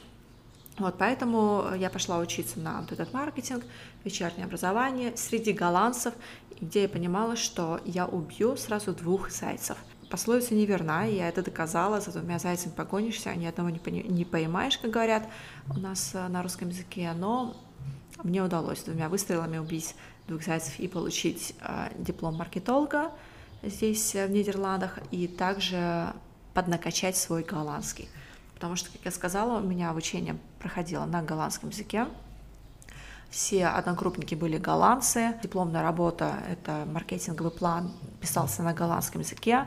Вот, 0.79 0.97
поэтому 0.99 1.67
я 1.77 1.89
пошла 1.89 2.19
учиться 2.19 2.59
на 2.59 2.81
вот 2.81 2.91
этот 2.91 3.13
маркетинг, 3.13 3.65
вечернее 4.05 4.45
образование 4.45 5.17
среди 5.17 5.53
голландцев, 5.53 6.15
где 6.61 6.83
я 6.83 6.89
понимала, 6.89 7.37
что 7.37 7.81
я 7.85 8.07
убью 8.07 8.57
сразу 8.57 8.93
двух 8.93 9.31
зайцев. 9.31 9.77
Пословица 10.11 10.55
неверна, 10.55 11.05
я 11.05 11.29
это 11.29 11.43
доказала, 11.43 12.01
за 12.01 12.13
двумя 12.13 12.39
зайцами 12.39 12.73
погонишься, 12.73 13.31
а 13.31 13.35
ни 13.35 13.47
одного 13.47 13.71
не, 13.71 13.79
пони- 13.79 14.07
не 14.07 14.25
поймаешь, 14.25 14.79
как 14.79 14.91
говорят 14.91 15.27
у 15.75 15.79
нас 15.79 16.13
э, 16.15 16.29
на 16.29 16.43
русском 16.43 16.69
языке, 16.69 17.13
но 17.17 17.57
мне 18.23 18.43
удалось 18.43 18.83
двумя 18.83 19.09
выстрелами 19.09 19.59
убить 19.59 19.97
двух 20.29 20.45
зайцев 20.45 20.79
и 20.79 20.87
получить 20.87 21.55
э, 21.61 21.89
диплом 21.99 22.37
маркетолога 22.37 23.11
здесь, 23.63 24.15
э, 24.15 24.27
в 24.27 24.31
Нидерландах, 24.31 24.99
и 25.11 25.27
также 25.27 26.13
поднакачать 26.53 27.17
свой 27.17 27.43
голландский 27.43 28.09
потому 28.65 28.77
что, 28.77 28.91
как 28.91 29.01
я 29.05 29.11
сказала, 29.11 29.61
у 29.61 29.63
меня 29.63 29.91
обучение 29.91 30.39
проходило 30.59 31.05
на 31.05 31.23
голландском 31.23 31.69
языке. 31.69 32.07
Все 33.31 33.67
одногруппники 33.67 34.35
были 34.35 34.59
голландцы. 34.59 35.35
Дипломная 35.43 35.83
работа— 35.83 36.35
это 36.49 36.87
маркетинговый 36.87 37.51
план, 37.51 37.93
писался 38.21 38.63
на 38.63 38.73
голландском 38.73 39.23
языке. 39.23 39.67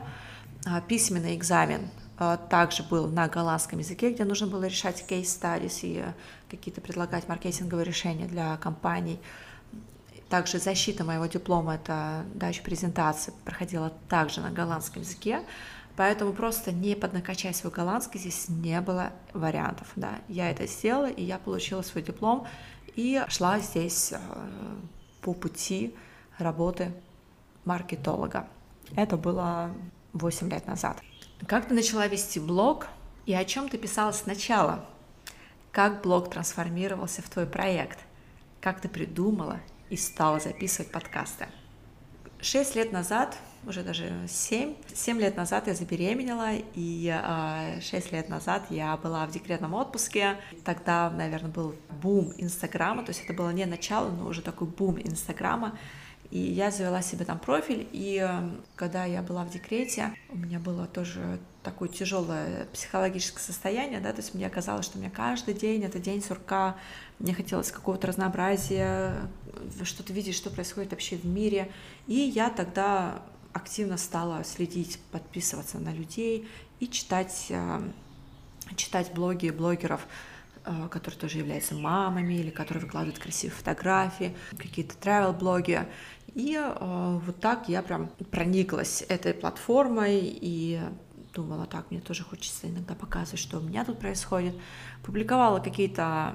А, 0.66 0.80
письменный 0.80 1.36
экзамен 1.36 1.88
а, 2.18 2.36
также 2.36 2.82
был 2.82 3.06
на 3.08 3.28
голландском 3.28 3.78
языке, 3.78 4.12
где 4.12 4.24
нужно 4.24 4.46
было 4.46 4.64
решать 4.64 5.06
кейс-стадис 5.06 5.80
и 5.82 6.04
какие-то 6.50 6.80
предлагать 6.80 7.28
маркетинговые 7.28 7.84
решения 7.84 8.26
для 8.26 8.56
компаний. 8.56 9.20
Также 10.28 10.58
защита 10.58 11.04
моего 11.04 11.26
диплома, 11.26 11.76
это 11.76 12.24
дача 12.34 12.62
презентации, 12.62 13.32
проходила 13.44 13.92
также 14.08 14.40
на 14.40 14.50
голландском 14.50 15.02
языке. 15.02 15.42
Поэтому 15.96 16.32
просто 16.32 16.70
не 16.70 16.94
поднакачай 16.94 17.52
свой 17.52 17.72
голландский, 17.72 18.20
здесь 18.20 18.48
не 18.48 18.80
было 18.80 19.12
вариантов. 19.32 19.88
Да. 19.96 20.20
Я 20.28 20.50
это 20.50 20.66
сделала, 20.66 21.10
и 21.10 21.24
я 21.24 21.38
получила 21.38 21.82
свой 21.82 22.04
диплом, 22.04 22.46
и 22.98 23.24
шла 23.28 23.60
здесь 23.60 24.12
э, 24.12 24.18
по 25.22 25.32
пути 25.32 25.94
работы 26.36 26.92
маркетолога. 27.64 28.48
Это 28.96 29.16
было 29.16 29.70
8 30.14 30.50
лет 30.50 30.66
назад. 30.66 31.00
Как 31.46 31.68
ты 31.68 31.74
начала 31.74 32.08
вести 32.08 32.40
блог 32.40 32.88
и 33.24 33.32
о 33.34 33.44
чем 33.44 33.68
ты 33.68 33.78
писала 33.78 34.10
сначала? 34.10 34.84
Как 35.70 36.02
блог 36.02 36.28
трансформировался 36.28 37.22
в 37.22 37.28
твой 37.28 37.46
проект? 37.46 38.00
Как 38.60 38.80
ты 38.80 38.88
придумала 38.88 39.60
и 39.90 39.96
стала 39.96 40.40
записывать 40.40 40.90
подкасты? 40.90 41.46
Шесть 42.40 42.74
лет 42.74 42.90
назад 42.90 43.38
уже 43.68 43.82
даже 43.82 44.10
7. 44.26 44.74
7 44.94 45.20
лет 45.20 45.36
назад 45.36 45.66
я 45.66 45.74
забеременела, 45.74 46.52
и 46.74 47.14
э, 47.14 47.80
6 47.80 48.12
лет 48.12 48.28
назад 48.28 48.66
я 48.70 48.96
была 48.96 49.26
в 49.26 49.30
декретном 49.30 49.74
отпуске. 49.74 50.36
Тогда, 50.64 51.10
наверное, 51.10 51.50
был 51.50 51.74
бум 52.02 52.32
Инстаграма, 52.38 53.04
то 53.04 53.10
есть 53.10 53.22
это 53.24 53.34
было 53.34 53.50
не 53.50 53.66
начало, 53.66 54.10
но 54.10 54.26
уже 54.26 54.42
такой 54.42 54.68
бум 54.68 54.98
Инстаграма. 54.98 55.78
И 56.30 56.38
я 56.38 56.70
завела 56.70 57.00
себе 57.00 57.24
там 57.24 57.38
профиль, 57.38 57.88
и 57.90 58.28
когда 58.76 59.06
я 59.06 59.22
была 59.22 59.44
в 59.44 59.50
декрете, 59.50 60.12
у 60.28 60.36
меня 60.36 60.58
было 60.58 60.86
тоже 60.86 61.40
такое 61.62 61.88
тяжелое 61.88 62.66
психологическое 62.66 63.40
состояние, 63.40 64.00
да, 64.00 64.12
то 64.12 64.18
есть 64.18 64.34
мне 64.34 64.48
казалось, 64.50 64.84
что 64.84 64.98
меня 64.98 65.10
каждый 65.10 65.54
день 65.54 65.84
это 65.84 65.98
день 65.98 66.22
сурка, 66.22 66.76
мне 67.18 67.32
хотелось 67.32 67.72
какого-то 67.72 68.08
разнообразия, 68.08 69.14
что-то 69.82 70.12
видеть, 70.12 70.34
что 70.34 70.50
происходит 70.50 70.90
вообще 70.90 71.16
в 71.16 71.24
мире, 71.24 71.70
и 72.06 72.14
я 72.14 72.50
тогда 72.50 73.22
активно 73.52 73.96
стала 73.96 74.44
следить, 74.44 74.98
подписываться 75.12 75.78
на 75.78 75.92
людей 75.92 76.48
и 76.80 76.88
читать, 76.88 77.46
э, 77.50 77.80
читать 78.76 79.12
блоги 79.12 79.50
блогеров, 79.50 80.06
э, 80.64 80.88
которые 80.90 81.18
тоже 81.18 81.38
являются 81.38 81.74
мамами 81.74 82.34
или 82.34 82.50
которые 82.50 82.84
выкладывают 82.84 83.18
красивые 83.18 83.56
фотографии, 83.56 84.36
какие-то 84.58 84.94
travel 84.96 85.36
блоги 85.36 85.86
и 86.34 86.56
э, 86.56 87.20
вот 87.24 87.40
так 87.40 87.68
я 87.68 87.82
прям 87.82 88.08
прониклась 88.30 89.02
этой 89.08 89.34
платформой 89.34 90.20
и 90.22 90.80
думала, 91.34 91.66
так, 91.66 91.90
мне 91.90 92.00
тоже 92.00 92.24
хочется 92.24 92.68
иногда 92.68 92.94
показывать, 92.94 93.40
что 93.40 93.58
у 93.58 93.60
меня 93.60 93.84
тут 93.84 93.98
происходит. 93.98 94.54
Публиковала 95.02 95.60
какие-то 95.60 96.34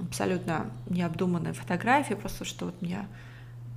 абсолютно 0.00 0.70
необдуманные 0.88 1.52
фотографии, 1.52 2.14
просто 2.14 2.44
что 2.44 2.66
вот 2.66 2.80
мне 2.82 3.06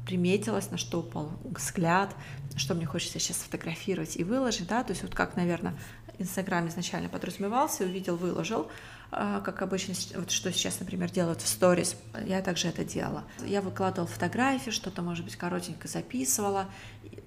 приметилось, 0.05 0.71
на 0.71 0.77
что 0.77 0.99
упал 0.99 1.31
взгляд, 1.43 2.15
что 2.55 2.73
мне 2.75 2.85
хочется 2.85 3.19
сейчас 3.19 3.37
сфотографировать 3.37 4.17
и 4.17 4.23
выложить, 4.23 4.67
да, 4.67 4.83
то 4.83 4.91
есть 4.91 5.03
вот 5.03 5.13
как, 5.13 5.35
наверное, 5.35 5.75
Инстаграм 6.17 6.67
изначально 6.69 7.09
подразумевался, 7.09 7.83
увидел, 7.83 8.15
выложил, 8.15 8.69
а, 9.11 9.41
как 9.41 9.61
обычно, 9.61 9.93
вот 10.15 10.31
что 10.31 10.51
сейчас, 10.53 10.79
например, 10.79 11.11
делают 11.11 11.41
в 11.41 11.47
сторис, 11.47 11.95
я 12.25 12.41
также 12.41 12.67
это 12.67 12.85
делала. 12.85 13.23
Я 13.45 13.61
выкладывала 13.61 14.07
фотографии, 14.07 14.71
что-то, 14.71 15.01
может 15.01 15.25
быть, 15.25 15.35
коротенько 15.35 15.87
записывала, 15.87 16.69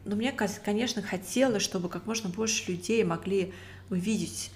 но 0.05 0.16
мне, 0.16 0.33
конечно, 0.33 1.03
хотелось, 1.03 1.62
чтобы 1.62 1.89
как 1.89 2.07
можно 2.07 2.31
больше 2.31 2.70
людей 2.70 3.05
могли 3.05 3.53
увидеть 3.91 4.51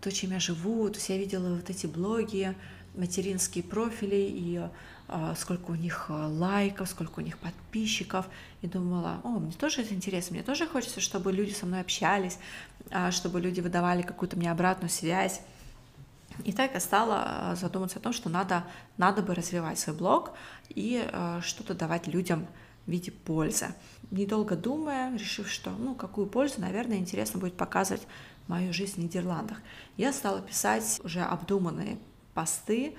то, 0.00 0.10
чем 0.10 0.32
я 0.32 0.40
живу, 0.40 0.88
то 0.88 0.96
есть 0.96 1.08
я 1.08 1.16
видела 1.16 1.54
вот 1.54 1.70
эти 1.70 1.86
блоги, 1.86 2.54
материнские 2.94 3.64
профили 3.64 4.16
и 4.16 4.60
сколько 5.36 5.70
у 5.70 5.74
них 5.74 6.06
а, 6.08 6.26
лайков, 6.28 6.88
сколько 6.88 7.20
у 7.20 7.22
них 7.22 7.38
подписчиков, 7.38 8.26
и 8.62 8.66
думала, 8.66 9.20
о, 9.22 9.38
мне 9.38 9.52
тоже 9.52 9.82
это 9.82 9.94
интересно, 9.94 10.34
мне 10.34 10.42
тоже 10.42 10.66
хочется, 10.66 11.00
чтобы 11.00 11.32
люди 11.32 11.52
со 11.52 11.66
мной 11.66 11.80
общались, 11.80 12.38
а, 12.90 13.10
чтобы 13.12 13.40
люди 13.40 13.60
выдавали 13.60 14.02
какую-то 14.02 14.36
мне 14.36 14.50
обратную 14.50 14.90
связь. 14.90 15.40
И 16.44 16.52
так 16.52 16.74
я 16.74 16.80
стала 16.80 17.54
задумываться 17.56 17.98
о 17.98 18.02
том, 18.02 18.12
что 18.12 18.28
надо, 18.28 18.64
надо 18.98 19.22
бы 19.22 19.34
развивать 19.34 19.78
свой 19.78 19.96
блог 19.96 20.32
и 20.68 21.08
что-то 21.40 21.72
давать 21.72 22.08
людям 22.08 22.46
в 22.84 22.90
виде 22.90 23.10
пользы. 23.10 23.68
Недолго 24.10 24.54
думая, 24.54 25.16
решив, 25.16 25.48
что, 25.48 25.70
ну, 25.70 25.94
какую 25.94 26.26
пользу, 26.26 26.60
наверное, 26.60 26.98
интересно 26.98 27.40
будет 27.40 27.56
показывать 27.56 28.06
мою 28.48 28.74
жизнь 28.74 28.96
в 28.96 28.98
Нидерландах, 28.98 29.62
я 29.96 30.12
стала 30.12 30.42
писать 30.42 31.00
уже 31.04 31.22
обдуманные 31.22 31.96
посты, 32.34 32.94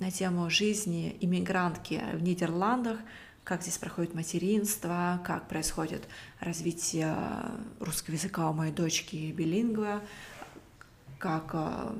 на 0.00 0.10
тему 0.10 0.48
жизни 0.50 1.16
иммигрантки 1.20 2.02
в 2.14 2.22
Нидерландах, 2.22 2.98
как 3.44 3.62
здесь 3.62 3.78
проходит 3.78 4.14
материнство, 4.14 5.20
как 5.24 5.46
происходит 5.46 6.08
развитие 6.40 7.14
русского 7.78 8.14
языка 8.14 8.50
у 8.50 8.54
моей 8.54 8.72
дочки 8.72 9.30
билингва, 9.30 10.00
как 11.18 11.50
э, 11.52 11.92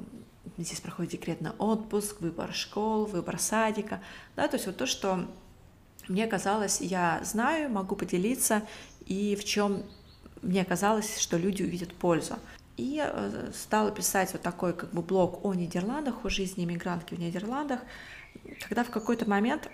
здесь 0.57 0.81
проходит 0.81 1.13
декретный 1.13 1.51
отпуск, 1.59 2.21
выбор 2.21 2.53
школ, 2.55 3.05
выбор 3.05 3.39
садика, 3.39 4.03
да, 4.35 4.49
то 4.49 4.57
есть 4.57 4.67
вот 4.67 4.79
то, 4.79 4.87
что 4.87 5.27
мне 6.09 6.27
казалось, 6.27 6.81
я 6.81 7.21
знаю, 7.23 7.71
могу 7.71 7.97
поделиться, 7.97 8.63
и 9.05 9.37
в 9.37 9.45
чем 9.45 9.85
мне 10.41 10.65
казалось, 10.65 11.19
что 11.19 11.37
люди 11.37 11.63
увидят 11.63 11.95
пользу. 11.95 12.39
И 12.81 12.99
э, 12.99 13.51
стала 13.55 13.91
писать 13.91 14.33
вот 14.33 14.41
такой 14.41 14.73
как 14.73 14.91
бы 14.93 15.03
блог 15.03 15.45
о 15.45 15.53
Нидерландах, 15.53 16.25
о 16.25 16.31
жизни 16.31 16.65
иммигрантки 16.65 17.13
в 17.13 17.19
Нидерландах, 17.19 17.81
когда 18.67 18.85
в 18.85 18.91
какой-то 18.91 19.29
момент 19.29 19.69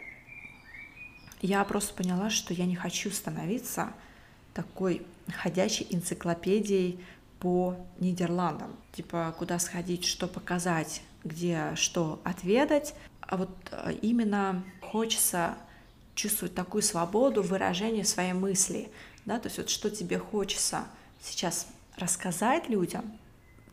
я 1.40 1.62
просто 1.62 1.94
поняла, 1.94 2.30
что 2.30 2.52
я 2.52 2.66
не 2.66 2.74
хочу 2.74 3.12
становиться 3.12 3.92
такой 4.54 5.06
ходячей 5.28 5.86
энциклопедией 5.90 6.98
по 7.38 7.76
Нидерландам. 8.00 8.74
Типа, 8.90 9.32
куда 9.38 9.60
сходить, 9.60 10.04
что 10.04 10.26
показать, 10.26 11.02
где 11.22 11.76
что 11.76 12.20
отведать. 12.24 12.92
А 13.20 13.36
вот 13.36 13.50
э, 13.70 13.92
именно 14.02 14.64
хочется 14.80 15.54
чувствовать 16.16 16.56
такую 16.56 16.82
свободу 16.82 17.40
выражения 17.44 18.04
своей 18.04 18.32
мысли. 18.32 18.90
Да? 19.26 19.38
То 19.38 19.46
есть 19.46 19.58
вот 19.58 19.70
что 19.70 19.90
тебе 19.90 20.18
хочется 20.18 20.86
сейчас 21.20 21.68
рассказать 21.98 22.68
людям, 22.68 23.18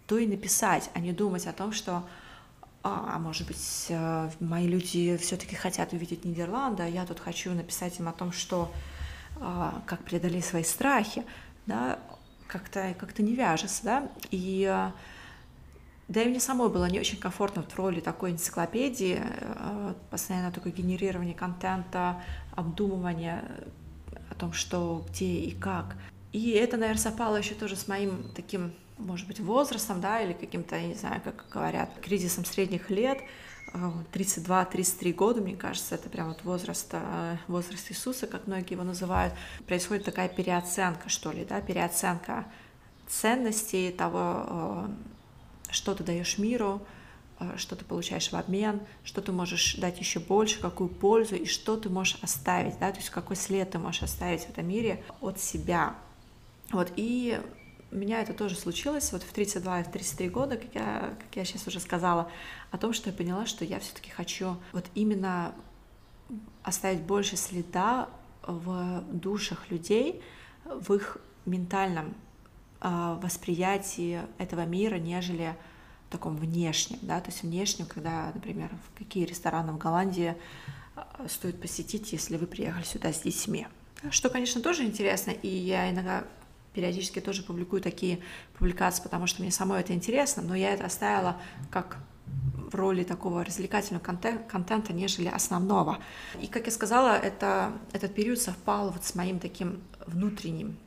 то 0.07 0.17
и 0.17 0.27
написать, 0.27 0.89
а 0.93 0.99
не 0.99 1.11
думать 1.11 1.47
о 1.47 1.53
том, 1.53 1.71
что 1.71 2.03
а, 2.85 3.17
может 3.17 3.47
быть, 3.47 3.85
э, 3.87 4.29
мои 4.41 4.67
люди 4.67 5.15
все-таки 5.15 5.55
хотят 5.55 5.93
увидеть 5.93 6.25
Нидерланды, 6.25 6.83
а 6.83 6.87
я 6.87 7.05
тут 7.05 7.19
хочу 7.21 7.51
написать 7.51 7.97
им 7.99 8.09
о 8.09 8.11
том, 8.11 8.33
что 8.33 8.73
а, 9.39 9.81
как 9.85 10.03
преодолеть 10.03 10.43
свои 10.43 10.63
страхи, 10.63 11.23
да, 11.65 11.97
как-то 12.47 12.93
как 12.99 13.17
не 13.19 13.35
вяжется, 13.35 13.83
да, 13.83 14.11
и 14.31 14.67
э, 14.69 14.91
да 16.09 16.21
и 16.21 16.27
мне 16.27 16.41
самой 16.41 16.69
было 16.69 16.89
не 16.89 16.99
очень 16.99 17.17
комфортно 17.17 17.63
в 17.63 17.73
роли 17.77 18.01
такой 18.01 18.31
энциклопедии, 18.31 19.21
э, 19.23 19.93
постоянно 20.09 20.51
такое 20.51 20.73
генерирование 20.73 21.35
контента, 21.35 22.21
обдумывание 22.53 23.45
том, 24.43 24.51
что, 24.51 25.05
где 25.09 25.25
и 25.25 25.51
как. 25.51 25.95
И 26.33 26.49
это, 26.49 26.77
наверное, 26.77 27.01
совпало 27.01 27.37
еще 27.37 27.53
тоже 27.53 27.75
с 27.75 27.87
моим 27.87 28.31
таким, 28.35 28.73
может 28.97 29.27
быть, 29.27 29.39
возрастом, 29.39 30.01
да, 30.01 30.19
или 30.21 30.33
каким-то, 30.33 30.75
я 30.75 30.87
не 30.87 30.95
знаю, 30.95 31.21
как 31.23 31.45
говорят, 31.51 31.91
кризисом 32.01 32.43
средних 32.43 32.89
лет, 32.89 33.19
32-33 33.71 35.09
э, 35.09 35.13
года, 35.13 35.41
мне 35.41 35.55
кажется, 35.55 35.95
это 35.95 36.09
прям 36.09 36.29
вот 36.29 36.43
возраст, 36.43 36.89
э, 36.91 37.37
возраст 37.47 37.91
Иисуса, 37.91 38.25
как 38.25 38.47
многие 38.47 38.73
его 38.73 38.83
называют, 38.83 39.33
происходит 39.67 40.05
такая 40.05 40.27
переоценка, 40.27 41.07
что 41.07 41.31
ли, 41.31 41.45
да, 41.45 41.61
переоценка 41.61 42.45
ценностей 43.07 43.91
того, 43.91 44.87
что 45.69 45.93
ты 45.93 46.03
даешь 46.03 46.37
миру, 46.39 46.81
что 47.57 47.75
ты 47.75 47.85
получаешь 47.85 48.31
в 48.31 48.35
обмен, 48.35 48.79
что 49.03 49.21
ты 49.21 49.31
можешь 49.31 49.75
дать 49.75 49.99
еще 49.99 50.19
больше, 50.19 50.59
какую 50.59 50.89
пользу 50.89 51.35
и 51.35 51.45
что 51.45 51.77
ты 51.77 51.89
можешь 51.89 52.17
оставить, 52.21 52.79
да, 52.79 52.91
то 52.91 52.97
есть 52.97 53.09
какой 53.09 53.35
след 53.35 53.71
ты 53.71 53.79
можешь 53.79 54.03
оставить 54.03 54.45
в 54.45 54.49
этом 54.49 54.67
мире 54.67 55.03
от 55.19 55.39
себя. 55.39 55.95
Вот, 56.73 56.91
и 56.95 57.39
у 57.91 57.95
меня 57.95 58.21
это 58.21 58.33
тоже 58.33 58.55
случилось 58.55 59.11
вот 59.11 59.21
в 59.23 59.31
32 59.31 59.81
и 59.81 59.83
в 59.83 59.91
33 59.91 60.29
года, 60.29 60.57
как 60.57 60.73
я, 60.73 61.13
как 61.19 61.35
я 61.35 61.45
сейчас 61.45 61.67
уже 61.67 61.79
сказала, 61.79 62.29
о 62.71 62.77
том, 62.77 62.91
что 62.91 63.11
я 63.11 63.15
поняла, 63.15 63.45
что 63.45 63.63
я 63.63 63.79
все-таки 63.79 64.09
хочу 64.09 64.57
вот 64.71 64.85
именно 64.95 65.53
оставить 66.63 67.01
больше 67.01 67.37
следа 67.37 68.09
в 68.41 69.03
душах 69.11 69.69
людей, 69.69 70.21
в 70.65 70.93
их 70.93 71.17
ментальном 71.45 72.15
э, 72.81 73.17
восприятии 73.21 74.21
этого 74.39 74.65
мира, 74.65 74.95
нежели 74.95 75.55
таком 76.09 76.37
внешнем, 76.37 76.99
да, 77.01 77.19
то 77.19 77.31
есть 77.31 77.43
внешнем, 77.43 77.87
когда, 77.87 78.31
например, 78.33 78.69
в 78.69 78.97
какие 78.97 79.25
рестораны 79.25 79.71
в 79.73 79.77
Голландии 79.79 80.35
а, 80.95 81.25
стоит 81.27 81.59
посетить, 81.59 82.13
если 82.13 82.37
вы 82.37 82.45
приехали 82.45 82.83
сюда 82.83 83.11
с 83.11 83.21
детьми. 83.21 83.67
Что, 84.11 84.29
конечно, 84.29 84.61
тоже 84.61 84.83
интересно, 84.83 85.31
и 85.31 85.47
я 85.47 85.89
иногда 85.89 86.25
периодически 86.73 87.19
тоже 87.19 87.43
публикую 87.43 87.81
такие 87.81 88.19
публикации, 88.57 89.03
потому 89.03 89.27
что 89.27 89.41
мне 89.41 89.51
самой 89.51 89.81
это 89.81 89.93
интересно, 89.93 90.43
но 90.43 90.55
я 90.55 90.73
это 90.73 90.85
оставила 90.85 91.37
как 91.71 91.97
в 92.71 92.75
роли 92.75 93.03
такого 93.03 93.43
развлекательного 93.45 94.03
контента, 94.03 94.43
контента, 94.43 94.93
нежели 94.93 95.27
основного. 95.27 95.99
И, 96.41 96.47
как 96.47 96.65
я 96.65 96.71
сказала, 96.71 97.15
это, 97.15 97.73
этот 97.91 98.15
период 98.15 98.39
совпал 98.39 98.89
вот 98.89 99.03
с 99.03 99.13
моим 99.15 99.39
таким 99.39 99.81
внутренним, 100.07 100.77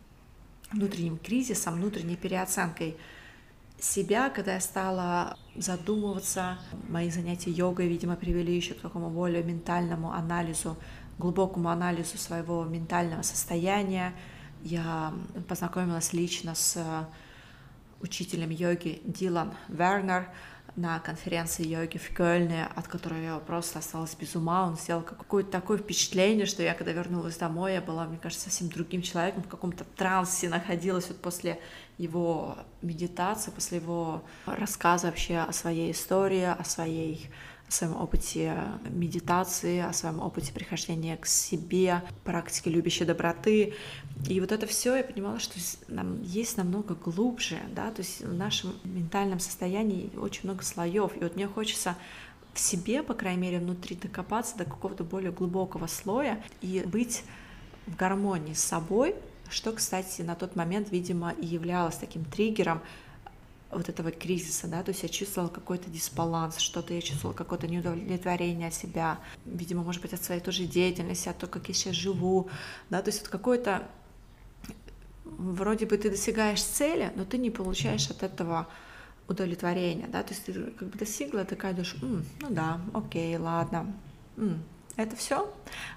внутренним 0.72 1.18
кризисом, 1.18 1.74
внутренней 1.74 2.16
переоценкой 2.16 2.96
себя, 3.78 4.30
когда 4.30 4.54
я 4.54 4.60
стала 4.60 5.36
задумываться, 5.54 6.58
мои 6.88 7.10
занятия 7.10 7.50
йогой, 7.50 7.88
видимо, 7.88 8.16
привели 8.16 8.54
еще 8.54 8.74
к 8.74 8.80
такому 8.80 9.10
более 9.10 9.42
ментальному 9.42 10.12
анализу, 10.12 10.76
глубокому 11.18 11.68
анализу 11.68 12.18
своего 12.18 12.64
ментального 12.64 13.22
состояния. 13.22 14.14
Я 14.66 15.14
познакомилась 15.48 16.12
лично 16.12 16.56
с 16.56 16.76
учителем 18.00 18.50
йоги 18.50 19.00
Дилан 19.04 19.54
Вернер, 19.68 20.28
на 20.74 20.98
конференции 20.98 21.64
йоги 21.64 21.98
в 21.98 22.12
Кёльне, 22.12 22.66
от 22.74 22.88
которой 22.88 23.22
я 23.22 23.38
просто 23.38 23.78
осталась 23.78 24.16
без 24.16 24.34
ума. 24.34 24.66
Он 24.66 24.76
сделал 24.76 25.02
какое-то 25.02 25.52
такое 25.52 25.78
впечатление, 25.78 26.46
что 26.46 26.64
я, 26.64 26.74
когда 26.74 26.90
вернулась 26.90 27.36
домой, 27.36 27.74
я 27.74 27.80
была, 27.80 28.06
мне 28.06 28.18
кажется, 28.18 28.46
совсем 28.46 28.68
другим 28.68 29.02
человеком, 29.02 29.44
в 29.44 29.48
каком-то 29.48 29.84
трансе 29.84 30.48
находилась 30.48 31.06
вот 31.06 31.20
после 31.22 31.60
его 31.96 32.58
медитации, 32.82 33.52
после 33.52 33.78
его 33.78 34.24
рассказа 34.46 35.06
вообще 35.06 35.38
о 35.38 35.52
своей 35.52 35.92
истории, 35.92 36.42
о 36.42 36.64
своей 36.64 37.30
о 37.68 37.72
своем 37.72 37.96
опыте 37.96 38.56
медитации, 38.88 39.80
о 39.80 39.92
своем 39.92 40.20
опыте 40.20 40.52
прихождения 40.52 41.16
к 41.16 41.26
себе, 41.26 42.02
практике 42.24 42.70
любящей 42.70 43.04
доброты. 43.04 43.74
И 44.28 44.40
вот 44.40 44.52
это 44.52 44.66
все 44.66 44.96
я 44.96 45.04
понимала, 45.04 45.40
что 45.40 45.58
нам 45.88 46.22
есть 46.22 46.56
намного 46.56 46.94
глубже, 46.94 47.58
да, 47.74 47.90
то 47.90 48.02
есть 48.02 48.20
в 48.22 48.32
нашем 48.32 48.74
ментальном 48.84 49.40
состоянии 49.40 50.10
очень 50.16 50.42
много 50.44 50.62
слоев. 50.62 51.16
И 51.16 51.20
вот 51.20 51.34
мне 51.34 51.48
хочется 51.48 51.96
в 52.54 52.60
себе, 52.60 53.02
по 53.02 53.14
крайней 53.14 53.42
мере, 53.42 53.58
внутри 53.58 53.96
докопаться 53.96 54.56
до 54.56 54.64
какого-то 54.64 55.04
более 55.04 55.32
глубокого 55.32 55.86
слоя 55.86 56.42
и 56.62 56.82
быть 56.86 57.24
в 57.86 57.96
гармонии 57.96 58.54
с 58.54 58.62
собой, 58.62 59.14
что, 59.50 59.72
кстати, 59.72 60.22
на 60.22 60.34
тот 60.34 60.56
момент, 60.56 60.90
видимо, 60.90 61.32
и 61.32 61.46
являлось 61.46 61.96
таким 61.96 62.24
триггером 62.24 62.80
вот 63.70 63.88
этого 63.88 64.10
кризиса, 64.10 64.68
да, 64.68 64.82
то 64.82 64.90
есть 64.90 65.02
я 65.02 65.08
чувствовала 65.08 65.50
какой-то 65.50 65.90
дисбаланс, 65.90 66.58
что-то 66.58 66.94
я 66.94 67.02
чувствовала 67.02 67.36
какое-то 67.36 67.66
неудовлетворение 67.66 68.70
себя, 68.70 69.18
видимо, 69.44 69.82
может 69.82 70.02
быть, 70.02 70.12
от 70.12 70.22
своей 70.22 70.40
тоже 70.40 70.64
деятельности, 70.64 71.28
от 71.28 71.38
того, 71.38 71.52
как 71.52 71.68
я 71.68 71.74
сейчас 71.74 71.94
живу, 71.94 72.48
да, 72.90 73.02
то 73.02 73.08
есть 73.08 73.22
вот 73.22 73.28
какое-то 73.28 73.86
вроде 75.24 75.86
бы 75.86 75.98
ты 75.98 76.10
достигаешь 76.10 76.62
цели, 76.62 77.12
но 77.16 77.24
ты 77.24 77.38
не 77.38 77.50
получаешь 77.50 78.08
от 78.10 78.22
этого 78.22 78.68
удовлетворения, 79.28 80.06
да, 80.06 80.22
то 80.22 80.32
есть 80.32 80.44
ты 80.44 80.52
как 80.52 80.88
бы 80.88 80.98
достигла, 80.98 81.44
такая 81.44 81.72
думаешь, 81.72 81.96
М, 82.02 82.24
ну 82.40 82.48
да, 82.50 82.80
окей, 82.94 83.36
ладно, 83.36 83.92
М, 84.36 84.62
это 84.96 85.16
все, 85.16 85.52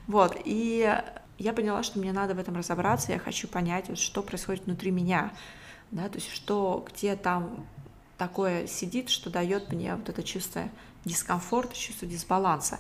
вот, 0.08 0.36
и 0.44 0.92
я 1.38 1.54
поняла, 1.54 1.84
что 1.84 2.00
мне 2.00 2.12
надо 2.12 2.34
в 2.34 2.40
этом 2.40 2.56
разобраться, 2.58 3.12
я 3.12 3.20
хочу 3.20 3.48
понять, 3.48 3.90
вот, 3.90 4.00
что 4.00 4.24
происходит 4.24 4.66
внутри 4.66 4.90
меня, 4.92 5.32
да, 5.92 6.10
то 6.10 6.16
есть 6.16 6.30
что, 6.30 6.86
где 6.92 7.16
там 7.16 7.66
такое 8.18 8.68
сидит, 8.68 9.10
что 9.10 9.30
дает 9.30 9.72
мне 9.72 9.96
вот 9.96 10.10
это 10.10 10.24
чувство 10.24 10.70
дискомфорта, 11.06 11.76
чувство 11.76 12.08
дисбаланса. 12.08 12.80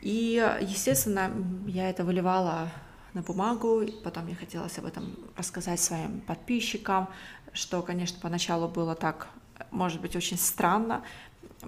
И, 0.00 0.34
естественно, 0.60 1.30
я 1.66 1.90
это 1.90 2.04
выливала 2.04 2.70
на 3.14 3.22
бумагу, 3.22 3.84
потом 4.02 4.24
мне 4.24 4.34
хотелось 4.34 4.78
об 4.78 4.86
этом 4.86 5.16
рассказать 5.36 5.80
своим 5.80 6.20
подписчикам, 6.20 7.08
что, 7.52 7.82
конечно, 7.82 8.18
поначалу 8.20 8.68
было 8.68 8.94
так, 8.94 9.28
может 9.70 10.00
быть, 10.00 10.16
очень 10.16 10.36
странно 10.36 11.02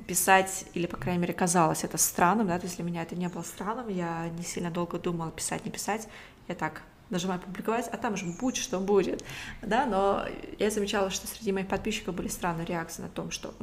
писать, 0.07 0.67
или, 0.75 0.87
по 0.87 0.97
крайней 0.97 1.21
мере, 1.21 1.33
казалось 1.33 1.85
это 1.85 1.97
странным, 1.97 2.49
да, 2.49 2.59
то 2.59 2.67
есть 2.67 2.77
для 2.77 2.85
меня 2.85 3.03
это 3.03 3.17
не 3.17 3.29
было 3.29 3.43
странным, 3.43 3.89
я 3.89 4.29
не 4.29 4.43
сильно 4.43 4.71
долго 4.71 4.99
думала, 4.99 5.31
писать, 5.31 5.65
не 5.65 5.71
писать, 5.71 6.09
я 6.49 6.55
так 6.55 6.83
нажимаю 7.11 7.41
публиковать, 7.41 7.89
а 7.89 7.97
там 7.97 8.15
уже 8.15 8.27
будь 8.27 8.57
что 8.57 8.81
будет, 8.81 9.25
да, 9.63 9.87
но 9.87 10.25
я 10.59 10.71
замечала, 10.71 11.11
что 11.11 11.27
среди 11.27 11.53
моих 11.53 11.69
подписчиков 11.69 12.15
были 12.15 12.29
странные 12.29 12.67
реакции 12.67 13.03
на 13.03 13.09
том, 13.09 13.31
что 13.31 13.55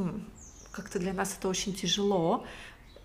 как-то 0.71 0.99
для 0.99 1.13
нас 1.13 1.35
это 1.37 1.47
очень 1.47 1.73
тяжело, 1.73 2.45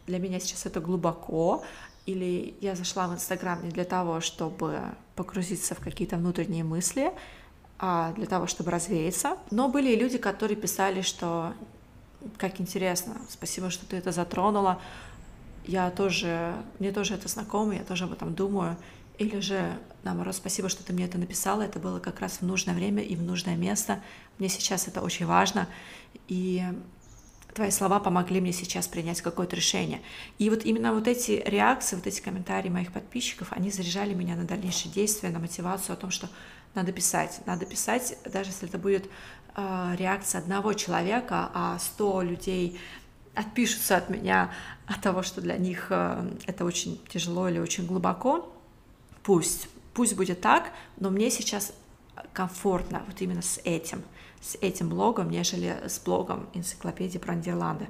для 0.07 0.19
меня 0.19 0.41
сейчас 0.41 0.67
это 0.67 0.81
глубоко, 0.81 1.65
или 2.07 2.57
я 2.61 2.75
зашла 2.75 3.07
в 3.09 3.15
Инстаграм 3.15 3.63
не 3.63 3.71
для 3.71 3.85
того, 3.85 4.21
чтобы 4.21 4.81
погрузиться 5.15 5.75
в 5.75 5.81
какие-то 5.81 6.17
внутренние 6.17 6.65
мысли, 6.65 7.13
а 7.79 8.13
для 8.13 8.27
того, 8.27 8.47
чтобы 8.47 8.71
развеяться. 8.71 9.37
Но 9.51 9.69
были 9.69 9.93
и 9.93 9.97
люди, 9.97 10.17
которые 10.17 10.57
писали, 10.57 11.03
что 11.03 11.53
как 12.39 12.61
интересно, 12.61 13.17
спасибо, 13.29 13.71
что 13.71 13.87
ты 13.87 13.97
это 13.97 14.11
затронула, 14.11 14.81
я 15.67 15.91
тоже, 15.91 16.55
мне 16.79 16.93
тоже 16.93 17.15
это 17.15 17.29
знакомо, 17.29 17.75
я 17.75 17.85
тоже 17.85 18.05
об 18.05 18.13
этом 18.13 18.35
думаю, 18.35 18.77
или 19.19 19.41
же, 19.41 19.77
наоборот, 20.05 20.37
спасибо, 20.37 20.69
что 20.69 20.85
ты 20.85 20.93
мне 20.93 21.05
это 21.05 21.19
написала, 21.19 21.63
это 21.63 21.79
было 21.81 21.99
как 21.99 22.21
раз 22.21 22.39
в 22.41 22.43
нужное 22.43 22.75
время 22.75 23.03
и 23.03 23.17
в 23.17 23.23
нужное 23.23 23.57
место. 23.57 24.01
Мне 24.39 24.49
сейчас 24.49 24.87
это 24.87 25.03
очень 25.03 25.27
важно, 25.27 25.69
и 26.29 26.65
твои 27.53 27.73
слова 27.73 27.99
помогли 27.99 28.41
мне 28.41 28.53
сейчас 28.53 28.87
принять 28.87 29.21
какое-то 29.21 29.57
решение. 29.57 30.01
И 30.39 30.49
вот 30.49 30.65
именно 30.65 30.95
вот 30.95 31.09
эти 31.09 31.43
реакции, 31.45 31.97
вот 31.97 32.07
эти 32.07 32.21
комментарии 32.21 32.69
моих 32.69 32.93
подписчиков, 32.93 33.49
они 33.51 33.73
заряжали 33.73 34.15
меня 34.15 34.37
на 34.37 34.45
дальнейшие 34.45 34.93
действия, 34.93 35.31
на 35.31 35.41
мотивацию 35.41 35.95
о 35.95 35.97
том, 35.97 36.13
что 36.13 36.29
надо 36.75 36.93
писать. 36.93 37.41
Надо 37.47 37.67
писать, 37.67 38.17
даже 38.25 38.51
если 38.51 38.69
это 38.69 38.79
будет 38.79 39.11
э, 39.57 39.95
реакция 39.99 40.41
одного 40.41 40.75
человека, 40.75 41.51
а 41.53 41.77
сто 41.81 42.23
людей 42.23 42.79
отпишутся 43.35 43.97
от 43.97 44.09
меня 44.11 44.53
от 44.87 45.01
того, 45.01 45.23
что 45.23 45.41
для 45.41 45.57
них 45.57 45.89
э, 45.91 46.31
это 46.47 46.65
очень 46.65 47.01
тяжело 47.09 47.49
или 47.49 47.59
очень 47.59 47.87
глубоко, 47.87 48.55
пусть, 49.29 49.69
пусть 49.93 50.17
будет 50.17 50.41
так, 50.41 50.73
но 50.97 51.11
мне 51.11 51.31
сейчас 51.31 51.75
комфортно 52.33 53.03
вот 53.07 53.21
именно 53.21 53.43
с 53.43 53.61
этим, 53.63 54.03
с 54.41 54.57
этим 54.63 54.89
блогом, 54.89 55.29
нежели 55.31 55.83
с 55.87 55.99
блогом 55.99 56.49
энциклопедии 56.55 57.19
про 57.19 57.35
Нидерланды. 57.35 57.89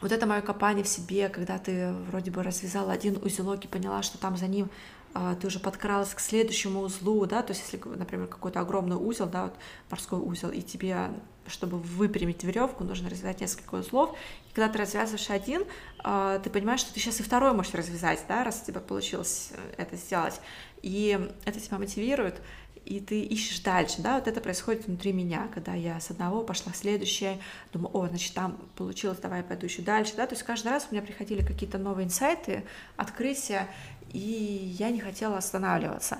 Вот 0.00 0.10
это 0.10 0.26
мое 0.26 0.40
копание 0.40 0.82
в 0.82 0.88
себе, 0.88 1.28
когда 1.28 1.58
ты 1.58 1.92
вроде 2.08 2.32
бы 2.32 2.42
развязала 2.42 2.90
один 2.90 3.20
узелок 3.22 3.64
и 3.64 3.68
поняла, 3.68 4.02
что 4.02 4.18
там 4.18 4.36
за 4.36 4.48
ним 4.48 4.68
а, 5.12 5.34
ты 5.34 5.48
уже 5.48 5.58
подкралась 5.58 6.14
к 6.14 6.20
следующему 6.20 6.80
узлу, 6.80 7.26
да, 7.26 7.42
то 7.42 7.52
есть 7.52 7.64
если, 7.64 7.80
например, 7.88 8.28
какой-то 8.28 8.60
огромный 8.60 8.96
узел, 8.96 9.26
да, 9.26 9.44
вот 9.44 9.54
морской 9.90 10.20
узел, 10.20 10.50
и 10.50 10.62
тебе, 10.62 11.10
чтобы 11.48 11.78
выпрямить 11.78 12.44
веревку, 12.44 12.84
нужно 12.84 13.10
развязать 13.10 13.40
несколько 13.40 13.74
узлов, 13.74 14.16
и 14.48 14.54
когда 14.54 14.68
ты 14.68 14.78
развязываешь 14.78 15.28
один, 15.30 15.64
а, 15.98 16.38
ты 16.38 16.48
понимаешь, 16.48 16.80
что 16.80 16.94
ты 16.94 17.00
сейчас 17.00 17.18
и 17.18 17.24
второй 17.24 17.52
можешь 17.52 17.74
развязать, 17.74 18.24
да, 18.28 18.44
раз 18.44 18.62
у 18.62 18.66
тебя 18.66 18.78
получилось 18.80 19.50
э, 19.50 19.74
это 19.78 19.96
сделать, 19.96 20.40
и 20.82 21.18
это 21.44 21.60
тебя 21.60 21.78
мотивирует, 21.78 22.40
и 22.84 23.00
ты 23.00 23.22
ищешь 23.22 23.60
дальше, 23.60 24.02
да, 24.02 24.16
вот 24.16 24.26
это 24.26 24.40
происходит 24.40 24.86
внутри 24.86 25.12
меня, 25.12 25.48
когда 25.54 25.74
я 25.74 26.00
с 26.00 26.10
одного 26.10 26.42
пошла 26.42 26.72
в 26.72 26.76
следующее, 26.76 27.38
думаю, 27.72 27.96
о, 27.96 28.08
значит, 28.08 28.34
там 28.34 28.56
получилось, 28.76 29.18
давай 29.18 29.38
я 29.38 29.44
пойду 29.44 29.66
еще 29.66 29.82
дальше, 29.82 30.14
да, 30.16 30.26
то 30.26 30.34
есть 30.34 30.44
каждый 30.44 30.68
раз 30.68 30.88
у 30.90 30.94
меня 30.94 31.04
приходили 31.04 31.44
какие-то 31.44 31.78
новые 31.78 32.06
инсайты, 32.06 32.64
открытия, 32.96 33.68
и 34.12 34.74
я 34.78 34.90
не 34.90 34.98
хотела 34.98 35.38
останавливаться. 35.38 36.18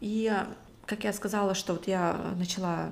И, 0.00 0.32
как 0.86 1.04
я 1.04 1.12
сказала, 1.12 1.54
что 1.54 1.74
вот 1.74 1.86
я 1.88 2.34
начала 2.36 2.90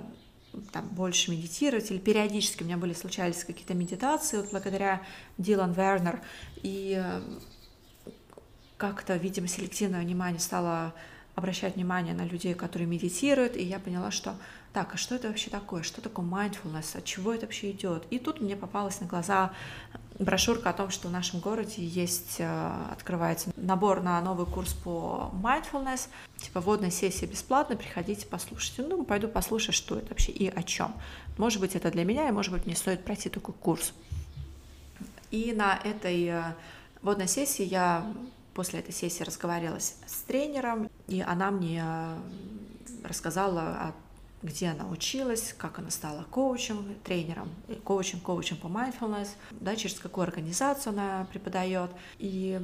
там, 0.73 0.87
больше 0.89 1.31
медитировать, 1.31 1.91
или 1.91 1.99
периодически 1.99 2.63
у 2.63 2.67
меня 2.67 2.77
были, 2.77 2.93
случались 2.93 3.45
какие-то 3.45 3.75
медитации, 3.75 4.39
вот 4.39 4.51
благодаря 4.51 5.03
Дилан 5.39 5.73
Вернер, 5.73 6.21
и 6.57 7.03
как-то, 8.83 9.15
видимо, 9.15 9.47
селективное 9.47 10.01
внимание 10.01 10.41
стало 10.41 10.93
обращать 11.37 11.77
внимание 11.77 12.15
на 12.15 12.25
людей, 12.25 12.53
которые 12.53 12.89
медитируют, 12.89 13.57
и 13.57 13.63
я 13.63 13.79
поняла, 13.79 14.11
что 14.11 14.35
так, 14.73 14.93
а 14.95 14.97
что 14.97 15.15
это 15.15 15.29
вообще 15.29 15.51
такое, 15.51 15.85
что 15.85 16.01
такое 16.01 16.27
mindfulness, 16.27 16.99
от 16.99 17.05
чего 17.05 17.33
это 17.33 17.47
вообще 17.47 17.71
идет? 17.71 18.05
И 18.11 18.19
тут 18.19 18.41
мне 18.41 18.57
попалась 18.57 19.01
на 19.01 19.07
глаза 19.07 19.53
брошюрка 20.19 20.71
о 20.71 20.73
том, 20.73 20.91
что 20.91 21.07
в 21.07 21.13
нашем 21.13 21.39
городе 21.39 21.87
есть, 21.87 22.41
э, 22.41 22.87
открывается 22.91 23.51
набор 23.55 24.03
на 24.03 24.21
новый 24.21 24.47
курс 24.47 24.73
по 24.73 25.31
mindfulness, 25.33 26.09
типа 26.39 26.61
водная 26.61 26.91
сессия 26.91 27.27
бесплатно, 27.27 27.77
приходите 27.77 28.27
послушайте. 28.27 28.83
Ну, 28.83 29.05
пойду 29.05 29.29
послушаю, 29.29 29.75
что 29.75 29.97
это 29.97 30.09
вообще 30.09 30.33
и 30.33 30.49
о 30.49 30.65
чем. 30.65 30.93
Может 31.39 31.61
быть, 31.61 31.77
это 31.77 31.93
для 31.93 32.05
меня, 32.05 32.29
и 32.29 32.33
может 32.33 32.53
быть, 32.53 32.67
мне 32.67 32.75
стоит 32.75 33.05
пройти 33.05 33.29
такой 33.29 33.55
курс. 33.55 33.93
И 35.31 35.53
на 35.53 35.79
этой 35.85 36.25
э, 36.25 36.43
водной 37.01 37.29
сессии 37.29 37.65
я 37.65 38.05
после 38.55 38.81
этой 38.81 38.93
сессии 38.93 39.23
разговаривалась 39.23 39.97
с 40.07 40.23
тренером, 40.23 40.91
и 41.09 41.21
она 41.21 41.51
мне 41.51 41.83
э, 41.85 42.17
рассказала 43.05 43.63
о 43.63 43.95
где 44.43 44.69
она 44.69 44.89
училась, 44.89 45.55
как 45.57 45.79
она 45.79 45.91
стала 45.91 46.25
коучем, 46.25 46.97
тренером, 47.05 47.49
коучем, 47.85 48.21
коучем 48.21 48.57
по 48.57 48.67
mindfulness, 48.67 49.29
да, 49.53 49.77
через 49.77 50.01
какую 50.01 50.25
организацию 50.25 50.93
она 50.93 51.27
преподает. 51.31 51.91
И 52.19 52.61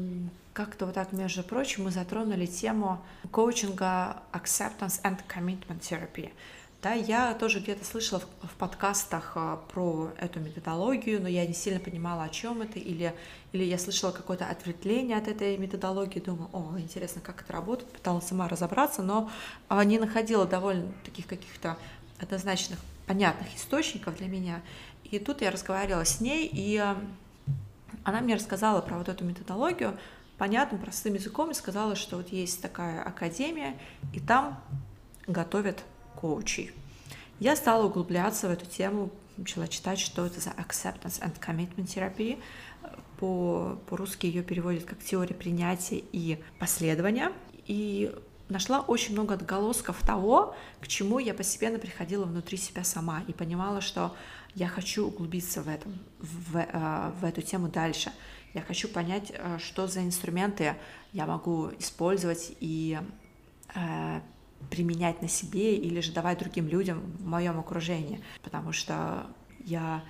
как-то 0.53 0.87
вот 0.87 0.97
так, 0.97 1.13
между 1.13 1.45
прочим, 1.45 1.85
мы 1.85 1.93
затронули 1.93 2.47
тему 2.47 3.01
коучинга 3.31 4.23
Acceptance 4.33 5.01
and 5.05 5.19
Commitment 5.29 5.81
Therapy. 5.81 6.33
Да, 6.81 6.93
я 6.93 7.35
тоже 7.35 7.59
где-то 7.59 7.85
слышала 7.85 8.21
в, 8.21 8.47
в 8.47 8.53
подкастах 8.53 9.33
а, 9.35 9.57
про 9.73 10.13
эту 10.17 10.39
методологию, 10.39 11.21
но 11.21 11.27
я 11.27 11.45
не 11.45 11.53
сильно 11.53 11.81
понимала, 11.81 12.23
о 12.23 12.29
чем 12.29 12.63
это, 12.63 12.79
или, 12.79 13.13
или 13.51 13.65
я 13.65 13.79
слышала 13.79 14.13
какое-то 14.13 14.47
ответвление 14.49 15.17
от 15.17 15.27
этой 15.27 15.57
методологии, 15.59 16.21
думаю, 16.21 16.49
о, 16.53 16.79
интересно, 16.79 17.21
как 17.21 17.43
это 17.43 17.53
работает, 17.53 17.91
пыталась 17.91 18.29
сама 18.29 18.47
разобраться, 18.47 19.03
но 19.03 19.29
а, 19.69 19.83
не 19.83 19.99
находила 19.99 20.47
довольно 20.47 20.93
таких 21.05 21.27
каких-то 21.27 21.77
однозначных, 22.21 22.79
понятных 23.07 23.57
источников 23.57 24.17
для 24.19 24.29
меня. 24.29 24.63
И 25.03 25.19
тут 25.19 25.41
я 25.41 25.51
разговаривала 25.51 26.05
с 26.05 26.21
ней, 26.21 26.47
и 26.47 26.77
а, 26.77 26.97
она 28.05 28.21
мне 28.21 28.37
рассказала 28.37 28.83
про 28.83 28.99
вот 28.99 29.09
эту 29.09 29.25
методологию 29.25 29.99
понятным, 30.37 30.81
простым 30.81 31.15
языком, 31.15 31.51
и 31.51 31.55
сказала, 31.55 31.97
что 31.97 32.19
вот 32.19 32.29
есть 32.29 32.63
такая 32.63 33.03
академия, 33.03 33.77
и 34.13 34.21
там 34.21 34.63
готовят 35.27 35.83
коучей. 36.21 36.73
Я 37.39 37.55
стала 37.55 37.87
углубляться 37.87 38.49
в 38.49 38.51
эту 38.51 38.67
тему, 38.67 39.11
начала 39.37 39.69
читать, 39.69 40.01
что 40.01 40.27
это 40.27 40.41
за 40.41 40.51
acceptance 40.51 41.21
and 41.23 41.39
commitment 41.39 41.87
therapy. 41.87 42.43
По, 43.21 43.79
по-русски 43.89 44.27
ее 44.27 44.43
переводят 44.43 44.85
как 44.85 44.99
теория 45.03 45.35
принятия 45.35 46.03
и 46.13 46.43
последования. 46.59 47.33
И 47.67 48.13
нашла 48.49 48.81
очень 48.81 49.13
много 49.13 49.35
отголосков 49.35 50.05
того, 50.05 50.57
к 50.81 50.89
чему 50.89 51.19
я 51.19 51.35
постепенно 51.35 51.79
приходила 51.79 52.25
внутри 52.25 52.59
себя 52.59 52.83
сама 52.83 53.23
и 53.29 53.33
понимала, 53.33 53.81
что 53.81 54.17
я 54.55 54.67
хочу 54.67 55.07
углубиться 55.07 55.63
в, 55.63 55.69
этом, 55.69 55.99
в, 56.19 56.57
э, 56.57 57.13
в 57.21 57.25
эту 57.25 57.43
тему 57.43 57.69
дальше. 57.69 58.13
Я 58.55 58.63
хочу 58.63 58.89
понять, 58.89 59.33
э, 59.33 59.59
что 59.61 59.87
за 59.87 60.01
инструменты 60.01 60.75
я 61.13 61.27
могу 61.27 61.71
использовать 61.79 62.57
и 62.61 62.99
э, 63.75 64.21
применять 64.71 65.23
на 65.23 65.29
себе 65.29 65.77
или 65.77 66.01
же 66.01 66.13
давать 66.13 66.39
другим 66.39 66.69
людям 66.69 67.01
в 67.19 67.27
моем 67.27 67.59
окружении, 67.59 68.21
потому 68.43 68.73
что 68.73 69.27
я 69.61 70.03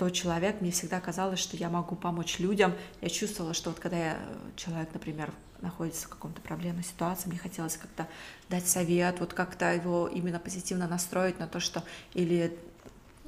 тот 0.00 0.14
человек, 0.14 0.62
мне 0.62 0.70
всегда 0.70 0.98
казалось, 0.98 1.38
что 1.38 1.58
я 1.58 1.68
могу 1.68 1.94
помочь 1.94 2.38
людям. 2.38 2.72
Я 3.02 3.10
чувствовала, 3.10 3.52
что 3.52 3.68
вот 3.68 3.80
когда 3.80 3.98
я, 3.98 4.18
человек, 4.56 4.88
например, 4.94 5.30
находится 5.60 6.06
в 6.06 6.08
каком-то 6.08 6.40
проблемной 6.40 6.84
ситуации, 6.84 7.28
мне 7.28 7.38
хотелось 7.38 7.76
как-то 7.76 8.08
дать 8.48 8.66
совет, 8.66 9.20
вот 9.20 9.34
как-то 9.34 9.74
его 9.74 10.08
именно 10.08 10.38
позитивно 10.38 10.88
настроить 10.88 11.38
на 11.38 11.46
то, 11.46 11.60
что 11.60 11.84
или 12.14 12.58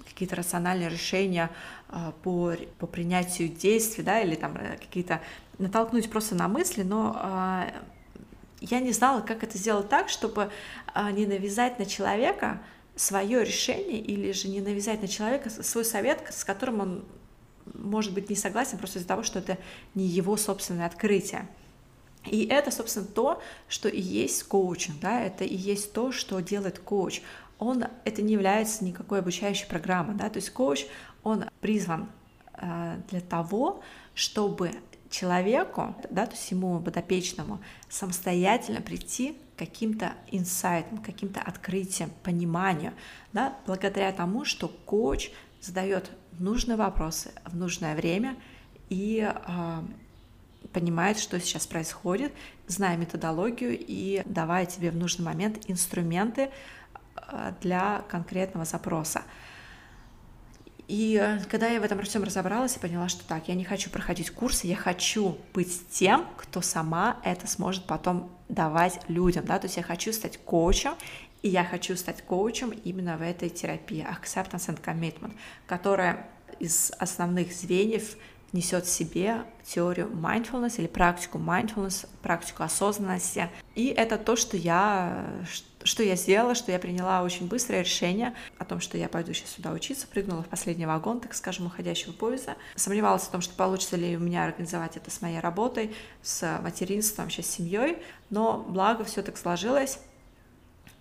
какие-то 0.06 0.36
рациональные 0.36 0.88
решения 0.88 1.50
а, 1.88 2.12
по, 2.22 2.54
по 2.78 2.86
принятию 2.86 3.48
действий, 3.48 4.02
да, 4.02 4.20
или 4.20 4.34
там 4.34 4.56
э, 4.56 4.78
какие-то 4.78 5.20
натолкнуть 5.58 6.10
просто 6.10 6.34
на 6.34 6.48
мысли, 6.48 6.82
но 6.82 7.14
а, 7.16 7.70
я 8.62 8.80
не 8.80 8.92
знала, 8.92 9.20
как 9.20 9.42
это 9.42 9.58
сделать 9.58 9.88
так, 9.88 10.08
чтобы 10.08 10.50
а, 10.94 11.10
не 11.10 11.26
навязать 11.26 11.78
на 11.78 11.86
человека 11.86 12.60
свое 12.94 13.44
решение 13.44 13.98
или 13.98 14.32
же 14.32 14.48
не 14.48 14.60
навязать 14.60 15.02
на 15.02 15.08
человека 15.08 15.50
свой 15.50 15.84
совет, 15.84 16.24
с 16.30 16.44
которым 16.44 16.80
он 16.80 17.04
может 17.74 18.12
быть 18.12 18.28
не 18.30 18.36
согласен 18.36 18.78
просто 18.78 18.98
из-за 18.98 19.08
того, 19.08 19.22
что 19.22 19.38
это 19.38 19.58
не 19.94 20.04
его 20.04 20.36
собственное 20.36 20.86
открытие. 20.86 21.48
И 22.26 22.46
это, 22.46 22.70
собственно, 22.70 23.06
то, 23.06 23.42
что 23.68 23.88
и 23.88 24.00
есть 24.00 24.44
коучинг, 24.44 25.00
да, 25.00 25.20
это 25.20 25.44
и 25.44 25.56
есть 25.56 25.92
то, 25.92 26.12
что 26.12 26.38
делает 26.40 26.78
коуч. 26.78 27.20
Он, 27.58 27.84
это 28.04 28.22
не 28.22 28.34
является 28.34 28.84
никакой 28.84 29.20
обучающей 29.20 29.66
программой, 29.66 30.16
да, 30.16 30.28
то 30.28 30.36
есть 30.36 30.50
коуч, 30.50 30.86
он 31.24 31.44
призван 31.60 32.08
э, 32.54 33.00
для 33.10 33.20
того, 33.20 33.82
чтобы 34.14 34.72
человеку, 35.12 35.94
да, 36.10 36.26
то 36.26 36.32
есть 36.32 36.50
ему 36.50 36.80
подопечному, 36.80 37.60
самостоятельно 37.88 38.80
прийти 38.80 39.36
к 39.54 39.58
каким-то 39.58 40.14
инсайтам, 40.30 40.98
каким-то 40.98 41.40
открытиям, 41.40 42.10
пониманию, 42.22 42.92
да, 43.32 43.56
благодаря 43.66 44.10
тому, 44.12 44.44
что 44.44 44.68
коуч 44.68 45.30
задает 45.60 46.10
нужные 46.38 46.76
вопросы 46.76 47.30
в 47.44 47.54
нужное 47.54 47.94
время 47.94 48.36
и 48.88 49.30
э, 49.30 49.82
понимает, 50.72 51.18
что 51.18 51.38
сейчас 51.38 51.66
происходит, 51.66 52.32
зная 52.66 52.96
методологию 52.96 53.78
и 53.78 54.22
давая 54.24 54.66
тебе 54.66 54.90
в 54.90 54.96
нужный 54.96 55.26
момент 55.26 55.62
инструменты 55.68 56.50
э, 57.16 57.52
для 57.60 58.02
конкретного 58.08 58.64
запроса. 58.64 59.22
И 60.88 61.18
э, 61.20 61.38
когда 61.50 61.68
я 61.68 61.80
в 61.80 61.84
этом 61.84 62.00
всем 62.02 62.24
разобралась, 62.24 62.74
я 62.74 62.80
поняла, 62.80 63.08
что 63.08 63.24
так, 63.24 63.48
я 63.48 63.54
не 63.54 63.64
хочу 63.64 63.90
проходить 63.90 64.30
курсы, 64.30 64.66
я 64.66 64.76
хочу 64.76 65.38
быть 65.54 65.88
тем, 65.90 66.26
кто 66.36 66.60
сама 66.60 67.18
это 67.24 67.46
сможет 67.46 67.86
потом 67.86 68.30
давать 68.48 69.00
людям, 69.08 69.44
да, 69.46 69.58
то 69.58 69.66
есть 69.66 69.76
я 69.76 69.82
хочу 69.82 70.12
стать 70.12 70.38
коучем, 70.38 70.92
и 71.42 71.48
я 71.48 71.64
хочу 71.64 71.96
стать 71.96 72.22
коучем 72.22 72.70
именно 72.70 73.16
в 73.16 73.22
этой 73.22 73.48
терапии 73.48 74.06
Acceptance 74.06 74.68
and 74.68 74.80
Commitment, 74.82 75.34
которая 75.66 76.28
из 76.58 76.92
основных 76.98 77.52
звеньев 77.52 78.16
несет 78.52 78.84
в 78.84 78.90
себе 78.90 79.44
теорию 79.64 80.08
mindfulness 80.08 80.74
или 80.78 80.86
практику 80.86 81.38
mindfulness, 81.38 82.06
практику 82.22 82.62
осознанности. 82.62 83.48
И 83.74 83.86
это 83.86 84.18
то, 84.18 84.36
что 84.36 84.56
я, 84.56 85.26
что 85.84 86.02
я 86.02 86.16
сделала, 86.16 86.54
что 86.54 86.72
я 86.72 86.78
приняла 86.78 87.22
очень 87.22 87.46
быстрое 87.46 87.80
решение 87.82 88.34
о 88.58 88.64
том, 88.64 88.80
что 88.80 88.98
я 88.98 89.08
пойду 89.08 89.32
сейчас 89.32 89.50
сюда 89.50 89.72
учиться, 89.72 90.06
прыгнула 90.06 90.42
в 90.42 90.48
последний 90.48 90.86
вагон, 90.86 91.20
так 91.20 91.34
скажем, 91.34 91.66
уходящего 91.66 92.12
поезда. 92.12 92.56
Сомневалась 92.76 93.22
в 93.22 93.30
том, 93.30 93.40
что 93.40 93.54
получится 93.54 93.96
ли 93.96 94.16
у 94.16 94.20
меня 94.20 94.44
организовать 94.44 94.96
это 94.96 95.10
с 95.10 95.20
моей 95.20 95.40
работой, 95.40 95.94
с 96.22 96.60
материнством, 96.62 97.30
сейчас 97.30 97.46
с 97.46 97.50
семьей, 97.50 97.98
но 98.30 98.64
благо 98.68 99.04
все 99.04 99.22
так 99.22 99.36
сложилось, 99.36 99.98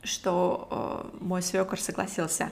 что 0.04 1.12
э, 1.12 1.18
мой 1.24 1.42
свекор 1.42 1.80
согласился 1.80 2.52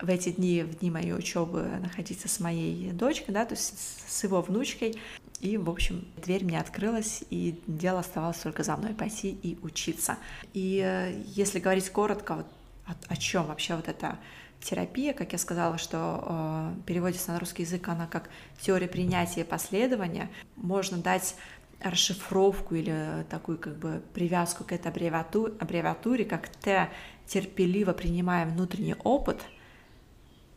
в 0.00 0.08
эти 0.10 0.30
дни, 0.30 0.62
в 0.62 0.78
дни 0.78 0.90
моей 0.90 1.12
учебы 1.14 1.62
находиться 1.80 2.28
с 2.28 2.40
моей 2.40 2.90
дочкой, 2.92 3.34
да, 3.34 3.44
то 3.44 3.54
есть 3.54 3.74
с 4.08 4.24
его 4.24 4.42
внучкой. 4.42 4.96
И, 5.40 5.56
в 5.56 5.68
общем, 5.68 6.06
дверь 6.22 6.44
мне 6.44 6.58
открылась, 6.58 7.22
и 7.30 7.60
дело 7.66 8.00
оставалось 8.00 8.38
только 8.38 8.62
за 8.62 8.76
мной 8.76 8.94
пойти 8.94 9.30
и 9.30 9.58
учиться. 9.62 10.16
И 10.54 10.82
э, 10.84 11.22
если 11.26 11.60
говорить 11.60 11.90
коротко, 11.90 12.36
вот 12.36 12.46
о, 12.86 12.94
о 13.08 13.16
чем 13.16 13.46
вообще 13.46 13.76
вот 13.76 13.88
эта 13.88 14.18
терапия, 14.60 15.12
как 15.12 15.32
я 15.32 15.38
сказала, 15.38 15.76
что 15.76 16.24
э, 16.24 16.74
переводится 16.86 17.32
на 17.32 17.38
русский 17.38 17.62
язык 17.62 17.88
она 17.88 18.06
как 18.06 18.30
теория 18.60 18.88
принятия 18.88 19.42
и 19.42 19.44
последования, 19.44 20.30
можно 20.56 20.96
дать 20.98 21.36
расшифровку 21.82 22.74
или 22.74 23.26
такую 23.28 23.58
как 23.58 23.76
бы 23.76 24.02
привязку 24.14 24.64
к 24.64 24.72
этой 24.72 24.88
аббревиатуре, 24.88 26.24
как 26.24 26.48
Т 26.48 26.88
терпеливо 27.26 27.92
принимаем 27.92 28.52
внутренний 28.52 28.96
опыт– 29.02 29.42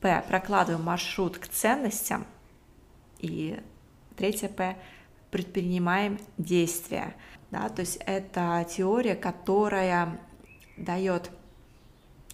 П. 0.01 0.23
Прокладываем 0.27 0.83
маршрут 0.83 1.37
к 1.37 1.47
ценностям. 1.47 2.25
И 3.19 3.59
третье 4.15 4.49
П. 4.49 4.77
Предпринимаем 5.31 6.19
действия. 6.37 7.15
Да, 7.51 7.69
то 7.69 7.81
есть 7.81 7.97
это 8.05 8.65
теория, 8.69 9.15
которая 9.15 10.19
дает 10.77 11.31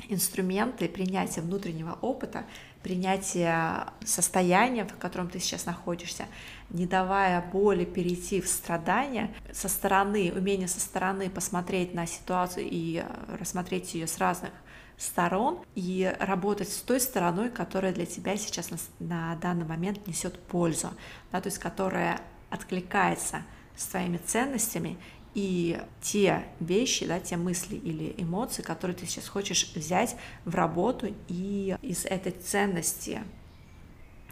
инструменты 0.09 0.87
принятия 0.89 1.41
внутреннего 1.41 1.97
опыта, 2.01 2.45
принятия 2.83 3.87
состояния, 4.03 4.85
в 4.85 4.97
котором 4.97 5.29
ты 5.29 5.39
сейчас 5.39 5.65
находишься, 5.65 6.25
не 6.69 6.85
давая 6.85 7.41
боли 7.41 7.85
перейти 7.85 8.41
в 8.41 8.47
страдания, 8.47 9.33
со 9.51 9.69
стороны, 9.69 10.31
умение 10.35 10.67
со 10.67 10.79
стороны 10.79 11.29
посмотреть 11.29 11.93
на 11.93 12.05
ситуацию 12.05 12.67
и 12.69 13.03
рассмотреть 13.39 13.95
ее 13.95 14.05
с 14.05 14.17
разных 14.17 14.51
сторон 14.97 15.59
и 15.75 16.13
работать 16.19 16.69
с 16.69 16.81
той 16.81 16.99
стороной, 16.99 17.49
которая 17.49 17.93
для 17.93 18.05
тебя 18.05 18.37
сейчас 18.37 18.71
на, 18.71 18.77
на 18.99 19.35
данный 19.35 19.65
момент 19.65 20.07
несет 20.07 20.39
пользу, 20.39 20.89
да, 21.31 21.41
то 21.41 21.47
есть 21.47 21.59
которая 21.59 22.21
откликается 22.49 23.43
с 23.75 23.85
твоими 23.87 24.17
ценностями 24.17 24.97
и 25.33 25.81
те 26.01 26.45
вещи, 26.61 27.05
да, 27.05 27.19
те 27.19 27.35
мысли 27.35 27.75
или 27.75 28.15
эмоции, 28.17 28.61
которые 28.61 28.95
ты 28.95 29.05
сейчас 29.05 29.27
хочешь 29.27 29.71
взять 29.75 30.15
в 30.45 30.55
работу 30.55 31.13
и 31.27 31.75
из 31.81 32.05
этой 32.05 32.31
ценности 32.31 33.21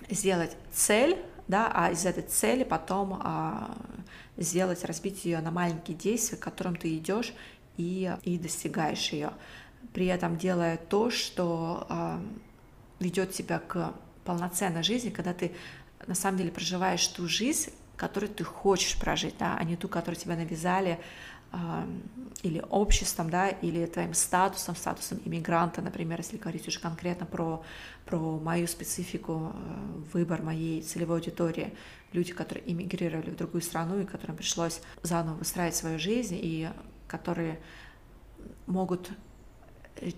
сделать 0.09 0.55
цель, 0.71 1.17
да, 1.49 1.69
а 1.73 1.91
из 1.91 2.05
этой 2.05 2.23
цели 2.23 2.63
потом 2.63 3.19
а, 3.21 3.75
сделать, 4.37 4.85
разбить 4.85 5.25
ее 5.25 5.39
на 5.39 5.51
маленькие 5.51 5.97
действия, 5.97 6.37
к 6.37 6.41
которым 6.41 6.77
ты 6.77 6.95
идешь 6.97 7.33
и, 7.77 8.15
и 8.23 8.37
достигаешь 8.37 9.11
ее, 9.11 9.33
при 9.91 10.05
этом 10.05 10.37
делая 10.37 10.77
то, 10.77 11.09
что 11.09 11.85
а, 11.89 12.21
ведет 12.99 13.31
тебя 13.31 13.59
к 13.59 13.93
полноценной 14.23 14.83
жизни, 14.83 15.09
когда 15.09 15.33
ты 15.33 15.51
на 16.07 16.15
самом 16.15 16.37
деле 16.37 16.51
проживаешь 16.51 17.05
ту 17.07 17.27
жизнь, 17.27 17.71
которую 17.97 18.31
ты 18.31 18.43
хочешь 18.43 18.97
прожить, 18.99 19.35
да, 19.39 19.57
а 19.57 19.63
не 19.63 19.75
ту, 19.75 19.87
которую 19.87 20.19
тебя 20.19 20.35
навязали 20.35 20.99
э, 21.51 21.57
или 22.41 22.63
обществом, 22.69 23.29
да, 23.29 23.49
или 23.49 23.85
твоим 23.85 24.13
статусом, 24.13 24.75
статусом 24.75 25.21
иммигранта, 25.23 25.81
например, 25.81 26.19
если 26.19 26.37
говорить 26.37 26.67
уже 26.67 26.79
конкретно 26.79 27.25
про, 27.25 27.63
про 28.05 28.17
мою 28.17 28.67
специфику, 28.67 29.53
э, 29.53 30.01
выбор 30.13 30.41
моей 30.41 30.81
целевой 30.81 31.17
аудитории, 31.17 31.73
люди, 32.11 32.33
которые 32.33 32.69
иммигрировали 32.71 33.29
в 33.29 33.37
другую 33.37 33.61
страну 33.61 33.99
и 33.99 34.05
которым 34.05 34.35
пришлось 34.35 34.81
заново 35.03 35.35
выстраивать 35.35 35.75
свою 35.75 35.99
жизнь, 35.99 36.37
и 36.41 36.69
которые 37.07 37.59
могут 38.65 39.11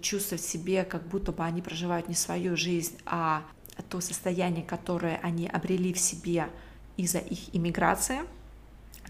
чувствовать 0.01 0.43
себе, 0.43 0.83
как 0.83 1.07
будто 1.07 1.31
бы 1.31 1.43
они 1.43 1.61
проживают 1.61 2.07
не 2.07 2.15
свою 2.15 2.55
жизнь, 2.57 2.97
а 3.05 3.43
то 3.89 3.99
состояние, 4.01 4.63
которое 4.63 5.17
они 5.17 5.47
обрели 5.47 5.93
в 5.93 5.99
себе 5.99 6.49
из-за 6.97 7.19
их 7.19 7.53
иммиграции, 7.53 8.21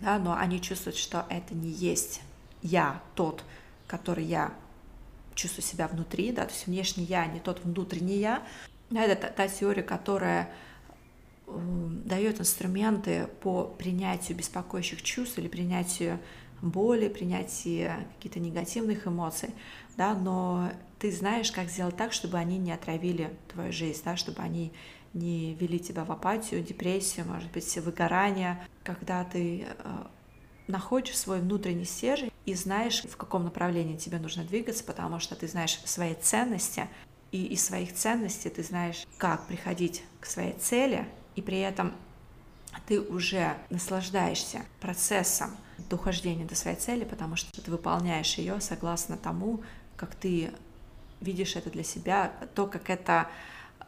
да, 0.01 0.17
но 0.19 0.35
они 0.35 0.61
чувствуют, 0.61 0.97
что 0.97 1.25
это 1.29 1.53
не 1.53 1.69
есть 1.69 2.21
я 2.61 3.01
тот, 3.13 3.43
который 3.87 4.25
я 4.25 4.53
чувствую 5.35 5.63
себя 5.63 5.87
внутри, 5.87 6.31
да, 6.31 6.45
то 6.45 6.51
есть 6.51 6.67
внешний 6.67 7.03
я 7.03 7.25
не 7.27 7.39
тот 7.39 7.63
внутренний 7.63 8.17
я. 8.17 8.43
Это 8.91 9.15
та, 9.15 9.27
та 9.29 9.47
теория, 9.47 9.83
которая 9.83 10.49
э, 11.47 11.51
дает 12.05 12.39
инструменты 12.39 13.27
по 13.41 13.63
принятию 13.63 14.37
беспокоящих 14.37 15.01
чувств 15.01 15.37
или 15.37 15.47
принятию 15.47 16.19
боли, 16.61 17.09
принятию 17.09 17.91
каких-то 18.15 18.39
негативных 18.39 19.07
эмоций, 19.07 19.49
да, 19.97 20.13
но 20.13 20.71
ты 20.99 21.11
знаешь, 21.11 21.51
как 21.51 21.69
сделать 21.69 21.97
так, 21.97 22.13
чтобы 22.13 22.37
они 22.37 22.57
не 22.57 22.71
отравили 22.71 23.35
твою 23.51 23.71
жизнь, 23.71 24.01
да, 24.03 24.15
чтобы 24.15 24.41
они 24.41 24.71
не 25.13 25.53
вели 25.55 25.79
тебя 25.79 26.03
в 26.03 26.11
апатию, 26.11 26.63
депрессию, 26.63 27.25
может 27.25 27.51
быть, 27.51 27.77
выгорание, 27.77 28.61
когда 28.83 29.23
ты 29.23 29.65
э, 29.67 30.03
находишь 30.67 31.17
свой 31.17 31.39
внутренний 31.39 31.85
стержень 31.85 32.31
и 32.45 32.53
знаешь, 32.53 33.03
в 33.03 33.15
каком 33.15 33.45
направлении 33.45 33.97
тебе 33.97 34.19
нужно 34.19 34.43
двигаться, 34.43 34.83
потому 34.83 35.19
что 35.19 35.35
ты 35.35 35.47
знаешь 35.47 35.79
свои 35.85 36.15
ценности, 36.15 36.89
и 37.31 37.45
из 37.45 37.65
своих 37.65 37.93
ценностей 37.93 38.49
ты 38.49 38.63
знаешь, 38.63 39.05
как 39.17 39.47
приходить 39.47 40.03
к 40.19 40.25
своей 40.25 40.53
цели, 40.53 41.07
и 41.35 41.41
при 41.41 41.59
этом 41.59 41.93
ты 42.87 42.99
уже 42.99 43.57
наслаждаешься 43.69 44.61
процессом 44.79 45.55
дохождения 45.89 46.45
до 46.45 46.55
своей 46.55 46.77
цели, 46.77 47.03
потому 47.03 47.35
что 47.35 47.61
ты 47.61 47.71
выполняешь 47.71 48.37
ее 48.37 48.61
согласно 48.61 49.17
тому, 49.17 49.63
как 49.95 50.15
ты 50.15 50.51
видишь 51.21 51.55
это 51.55 51.69
для 51.69 51.83
себя, 51.83 52.31
то, 52.53 52.67
как 52.67 52.89
это 52.89 53.29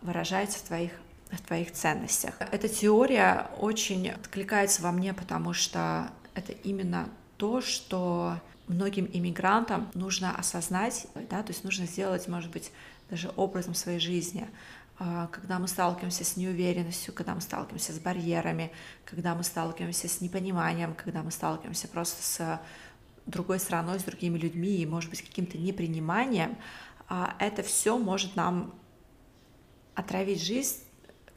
выражается 0.01 0.59
в 0.59 0.63
твоих 0.63 0.91
в 1.31 1.41
твоих 1.41 1.73
ценностях. 1.73 2.35
Эта 2.39 2.69
теория 2.69 3.49
очень 3.59 4.09
откликается 4.09 4.81
во 4.81 4.93
мне, 4.93 5.13
потому 5.13 5.51
что 5.51 6.09
это 6.35 6.53
именно 6.53 7.09
то, 7.37 7.61
что 7.61 8.39
многим 8.67 9.09
иммигрантам 9.11 9.89
нужно 9.93 10.35
осознать, 10.35 11.07
да, 11.29 11.43
то 11.43 11.51
есть 11.51 11.63
нужно 11.63 11.85
сделать, 11.85 12.27
может 12.27 12.51
быть, 12.51 12.71
даже 13.09 13.31
образом 13.35 13.73
своей 13.73 13.99
жизни. 13.99 14.47
А, 14.99 15.27
когда 15.27 15.59
мы 15.59 15.67
сталкиваемся 15.67 16.23
с 16.23 16.37
неуверенностью, 16.37 17.13
когда 17.13 17.35
мы 17.35 17.41
сталкиваемся 17.41 17.93
с 17.93 17.99
барьерами, 17.99 18.71
когда 19.05 19.35
мы 19.35 19.43
сталкиваемся 19.43 20.07
с 20.07 20.21
непониманием, 20.21 20.95
когда 20.95 21.23
мы 21.23 21.31
сталкиваемся 21.31 21.87
просто 21.87 22.23
с 22.23 22.61
другой 23.27 23.59
страной, 23.59 23.99
с 23.99 24.03
другими 24.03 24.37
людьми 24.37 24.77
и, 24.77 24.85
может 24.85 25.09
быть, 25.09 25.21
каким-то 25.21 25.57
неприниманием, 25.57 26.57
а, 27.07 27.35
это 27.39 27.61
все 27.61 27.97
может 27.97 28.35
нам 28.35 28.73
отравить 29.95 30.41
жизнь 30.41 30.86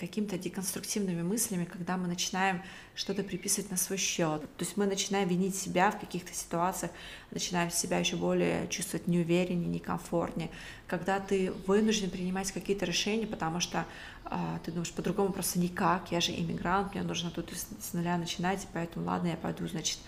какими-то 0.00 0.38
деконструктивными 0.38 1.22
мыслями, 1.22 1.64
когда 1.64 1.96
мы 1.96 2.08
начинаем 2.08 2.62
что-то 2.94 3.22
приписывать 3.22 3.70
на 3.70 3.76
свой 3.76 3.98
счет. 3.98 4.40
То 4.56 4.64
есть 4.64 4.76
мы 4.76 4.86
начинаем 4.86 5.28
винить 5.28 5.54
себя 5.54 5.90
в 5.90 6.00
каких-то 6.00 6.34
ситуациях, 6.34 6.90
начинаем 7.30 7.70
себя 7.70 7.98
еще 7.98 8.16
более 8.16 8.66
чувствовать 8.68 9.06
неувереннее, 9.06 9.68
некомфортнее. 9.68 10.50
Когда 10.86 11.20
ты 11.20 11.52
вынужден 11.66 12.10
принимать 12.10 12.50
какие-то 12.50 12.86
решения, 12.86 13.26
потому 13.26 13.60
что 13.60 13.84
э, 14.24 14.36
ты 14.64 14.72
думаешь, 14.72 14.92
по-другому 14.92 15.32
просто 15.32 15.58
никак, 15.58 16.10
я 16.10 16.20
же 16.20 16.32
иммигрант, 16.32 16.94
мне 16.94 17.02
нужно 17.02 17.30
тут 17.30 17.52
с 17.52 17.92
нуля 17.92 18.16
начинать, 18.16 18.66
поэтому 18.72 19.06
ладно, 19.06 19.28
я 19.28 19.36
пойду, 19.36 19.68
значит, 19.68 19.98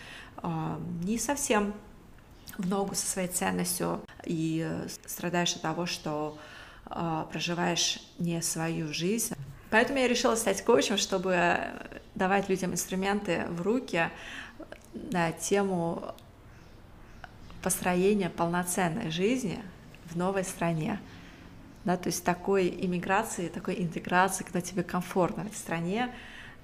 э, 0.43 0.79
не 1.05 1.19
совсем 1.19 1.75
в 2.59 2.67
ногу 2.67 2.95
со 2.95 3.07
своей 3.07 3.29
ценностью 3.29 4.01
и 4.25 4.69
страдаешь 5.07 5.55
от 5.55 5.63
того, 5.63 5.87
что 5.87 6.39
э, 6.87 7.25
проживаешь 7.31 8.01
не 8.19 8.41
свою 8.43 8.93
жизнь, 8.93 9.35
Поэтому 9.73 10.01
я 10.01 10.07
решила 10.07 10.35
стать 10.35 10.63
коучем, 10.63 10.99
чтобы 10.99 11.59
давать 12.15 12.51
людям 12.51 12.73
инструменты 12.73 13.47
в 13.49 13.63
руки 13.63 14.11
на 14.93 15.33
тему 15.33 16.15
построения 17.63 18.29
полноценной 18.29 19.11
жизни 19.11 19.59
в 20.11 20.15
новой 20.15 20.45
стране. 20.45 21.01
Да, 21.87 21.97
то 21.97 22.11
есть 22.11 22.23
такой 22.23 22.69
иммиграции, 22.69 23.49
такой 23.49 23.81
интеграции, 23.83 24.45
когда 24.45 24.61
тебе 24.61 24.83
комфортно 24.83 25.45
в 25.45 25.47
этой 25.47 25.57
стране, 25.57 26.15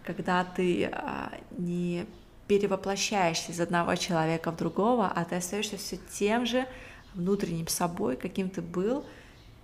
когда 0.05 0.45
ты 0.45 0.91
а, 0.93 1.33
не 1.57 2.05
перевоплощаешься 2.47 3.53
из 3.53 3.61
одного 3.61 3.95
человека 3.95 4.53
в 4.53 4.57
другого, 4.57 5.11
а 5.11 5.25
ты 5.25 5.37
остаешься 5.37 5.79
все 5.79 5.97
тем 6.13 6.45
же 6.45 6.67
внутренним 7.15 7.69
собой, 7.69 8.17
каким 8.17 8.51
ты 8.51 8.61
был, 8.61 9.07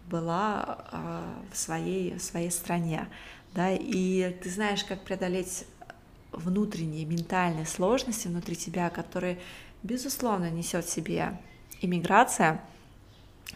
была 0.08 0.86
а, 0.92 1.34
в 1.52 1.56
своей, 1.56 2.14
в 2.14 2.22
своей 2.22 2.50
стране 2.50 3.06
да, 3.54 3.72
и 3.72 4.36
ты 4.42 4.50
знаешь, 4.50 4.84
как 4.84 5.02
преодолеть 5.02 5.64
внутренние 6.32 7.04
ментальные 7.04 7.66
сложности 7.66 8.26
внутри 8.26 8.56
тебя, 8.56 8.90
которые, 8.90 9.38
безусловно, 9.82 10.50
несет 10.50 10.84
в 10.84 10.90
себе 10.90 11.38
иммиграция, 11.80 12.60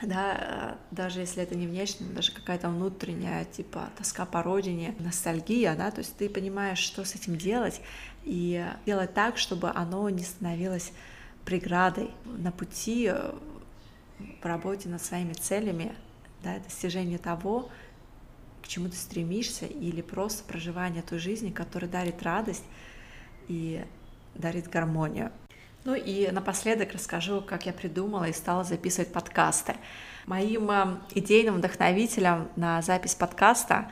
да, 0.02 0.78
даже 0.92 1.20
если 1.20 1.42
это 1.42 1.56
не 1.56 1.66
внешне, 1.66 2.06
даже 2.06 2.30
какая-то 2.32 2.68
внутренняя, 2.68 3.44
типа, 3.44 3.88
тоска 3.96 4.26
по 4.26 4.42
родине, 4.42 4.94
ностальгия, 5.00 5.74
да, 5.74 5.90
то 5.90 5.98
есть 5.98 6.16
ты 6.16 6.28
понимаешь, 6.28 6.78
что 6.78 7.04
с 7.04 7.14
этим 7.14 7.36
делать, 7.36 7.80
и 8.24 8.64
делать 8.86 9.14
так, 9.14 9.38
чтобы 9.38 9.70
оно 9.70 10.08
не 10.10 10.22
становилось 10.22 10.92
преградой 11.44 12.10
на 12.24 12.52
пути 12.52 13.10
в 14.40 14.44
работе 14.44 14.88
над 14.88 15.02
своими 15.02 15.32
целями, 15.32 15.92
да, 16.44 16.58
достижение 16.58 17.18
того, 17.18 17.68
к 18.62 18.68
чему 18.68 18.88
ты 18.88 18.96
стремишься, 18.96 19.66
или 19.66 20.02
просто 20.02 20.44
проживание 20.44 21.02
той 21.02 21.18
жизни, 21.18 21.50
которая 21.50 21.90
дарит 21.90 22.22
радость 22.22 22.64
и 23.48 23.84
дарит 24.34 24.68
гармонию. 24.68 25.32
Ну 25.84 25.94
и 25.94 26.30
напоследок 26.30 26.92
расскажу, 26.92 27.40
как 27.40 27.66
я 27.66 27.72
придумала 27.72 28.24
и 28.24 28.32
стала 28.32 28.64
записывать 28.64 29.12
подкасты. 29.12 29.76
Моим 30.26 30.70
э, 30.70 30.98
идейным 31.14 31.56
вдохновителем 31.56 32.48
на 32.56 32.82
запись 32.82 33.14
подкаста 33.14 33.90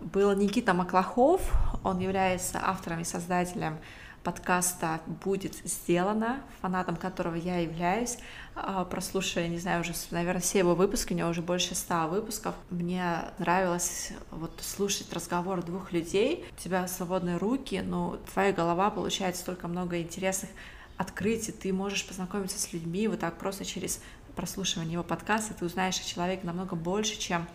был 0.00 0.36
Никита 0.36 0.74
Маклахов. 0.74 1.40
Он 1.82 1.98
является 1.98 2.60
автором 2.62 3.00
и 3.00 3.04
создателем 3.04 3.78
подкаста 4.22 5.00
«Будет 5.06 5.54
сделано», 5.64 6.40
фанатом 6.60 6.96
которого 6.96 7.34
я 7.34 7.58
являюсь. 7.58 8.18
А, 8.58 8.86
прослушивая, 8.86 9.48
не 9.48 9.58
знаю, 9.58 9.82
уже, 9.82 9.92
наверное, 10.10 10.40
все 10.40 10.60
его 10.60 10.74
выпуски, 10.74 11.12
у 11.12 11.16
него 11.16 11.28
уже 11.28 11.42
больше 11.42 11.74
ста 11.74 12.06
выпусков. 12.06 12.54
Мне 12.70 13.26
нравилось 13.38 14.12
вот 14.30 14.50
слушать 14.62 15.12
разговор 15.12 15.62
двух 15.62 15.92
людей. 15.92 16.46
У 16.56 16.60
тебя 16.60 16.88
свободные 16.88 17.36
руки, 17.36 17.82
но 17.86 18.18
твоя 18.32 18.52
голова 18.52 18.88
получает 18.90 19.36
столько 19.36 19.68
много 19.68 20.00
интересных 20.00 20.48
открытий, 20.96 21.52
ты 21.52 21.70
можешь 21.74 22.06
познакомиться 22.06 22.58
с 22.58 22.72
людьми 22.72 23.06
вот 23.08 23.20
так 23.20 23.36
просто 23.38 23.66
через 23.66 24.00
прослушивания 24.34 24.92
его 24.92 25.02
подкаста 25.02 25.52
ты 25.52 25.64
узнаешь 25.64 26.00
о 26.00 26.04
человеке 26.04 26.46
намного 26.46 26.74
больше, 26.74 27.18
чем 27.18 27.46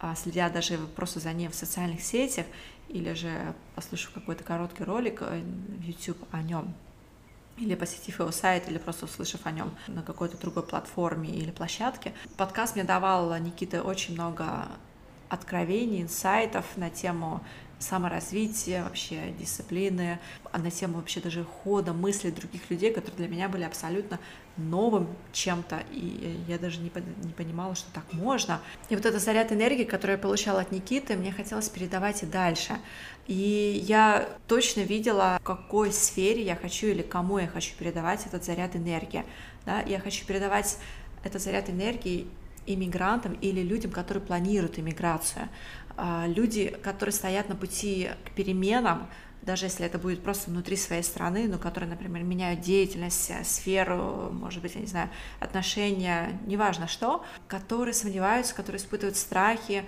а, 0.00 0.14
следя 0.14 0.48
даже 0.48 0.78
просто 0.96 1.20
за 1.20 1.32
ним 1.34 1.50
в 1.50 1.54
социальных 1.54 2.00
сетях 2.02 2.46
или 2.88 3.12
же 3.12 3.54
послушав 3.74 4.12
какой-то 4.12 4.44
короткий 4.44 4.84
ролик 4.84 5.18
э, 5.20 5.42
в 5.42 5.82
YouTube 5.82 6.18
о 6.30 6.40
нем 6.40 6.74
или 7.58 7.74
посетив 7.74 8.20
его 8.20 8.30
сайт, 8.30 8.68
или 8.68 8.78
просто 8.78 9.06
услышав 9.06 9.46
о 9.46 9.50
нем 9.50 9.74
на 9.86 10.02
какой-то 10.02 10.36
другой 10.38 10.62
платформе 10.62 11.30
или 11.30 11.50
площадке. 11.50 12.12
Подкаст 12.36 12.74
мне 12.74 12.84
давал, 12.84 13.36
Никита, 13.38 13.82
очень 13.82 14.14
много 14.14 14.68
откровений, 15.28 16.02
инсайтов 16.02 16.64
на 16.76 16.90
тему 16.90 17.40
саморазвития, 17.78 18.84
вообще 18.84 19.34
дисциплины, 19.38 20.18
а 20.50 20.58
на 20.58 20.70
тему 20.70 20.96
вообще 20.96 21.20
даже 21.20 21.44
хода 21.44 21.92
мыслей 21.92 22.30
других 22.30 22.70
людей, 22.70 22.92
которые 22.92 23.16
для 23.16 23.28
меня 23.28 23.48
были 23.48 23.64
абсолютно 23.64 24.18
новым 24.56 25.08
чем-то, 25.32 25.82
и 25.90 26.40
я 26.48 26.58
даже 26.58 26.80
не, 26.80 26.90
не 27.22 27.32
понимала, 27.32 27.74
что 27.74 27.90
так 27.92 28.04
можно. 28.12 28.60
И 28.88 28.96
вот 28.96 29.04
этот 29.04 29.22
заряд 29.22 29.52
энергии, 29.52 29.84
который 29.84 30.12
я 30.12 30.18
получала 30.18 30.62
от 30.62 30.72
Никиты, 30.72 31.16
мне 31.16 31.32
хотелось 31.32 31.68
передавать 31.68 32.22
и 32.22 32.26
дальше. 32.26 32.78
И 33.26 33.82
я 33.86 34.28
точно 34.46 34.80
видела, 34.80 35.38
в 35.40 35.44
какой 35.44 35.92
сфере 35.92 36.42
я 36.42 36.54
хочу 36.54 36.86
или 36.86 37.02
кому 37.02 37.38
я 37.38 37.48
хочу 37.48 37.74
передавать 37.76 38.24
этот 38.26 38.44
заряд 38.44 38.76
энергии. 38.76 39.24
Да? 39.64 39.80
Я 39.82 39.98
хочу 39.98 40.24
передавать 40.24 40.78
этот 41.24 41.42
заряд 41.42 41.68
энергии 41.68 42.28
иммигрантам 42.66 43.34
или 43.34 43.60
людям, 43.60 43.90
которые 43.90 44.22
планируют 44.24 44.78
иммиграцию. 44.78 45.48
А, 45.96 46.26
люди, 46.26 46.68
которые 46.82 47.12
стоят 47.12 47.48
на 47.48 47.56
пути 47.56 48.10
к 48.24 48.30
переменам, 48.32 49.08
даже 49.46 49.66
если 49.66 49.86
это 49.86 49.96
будет 49.96 50.22
просто 50.22 50.50
внутри 50.50 50.76
своей 50.76 51.04
страны, 51.04 51.46
но 51.48 51.56
которые, 51.56 51.88
например, 51.88 52.24
меняют 52.24 52.60
деятельность, 52.60 53.30
э, 53.30 53.44
сферу, 53.44 54.30
может 54.32 54.60
быть, 54.60 54.74
я 54.74 54.80
не 54.80 54.88
знаю, 54.88 55.08
отношения, 55.38 56.38
неважно 56.46 56.88
что, 56.88 57.24
которые 57.46 57.94
сомневаются, 57.94 58.54
которые 58.54 58.82
испытывают 58.82 59.16
страхи, 59.16 59.84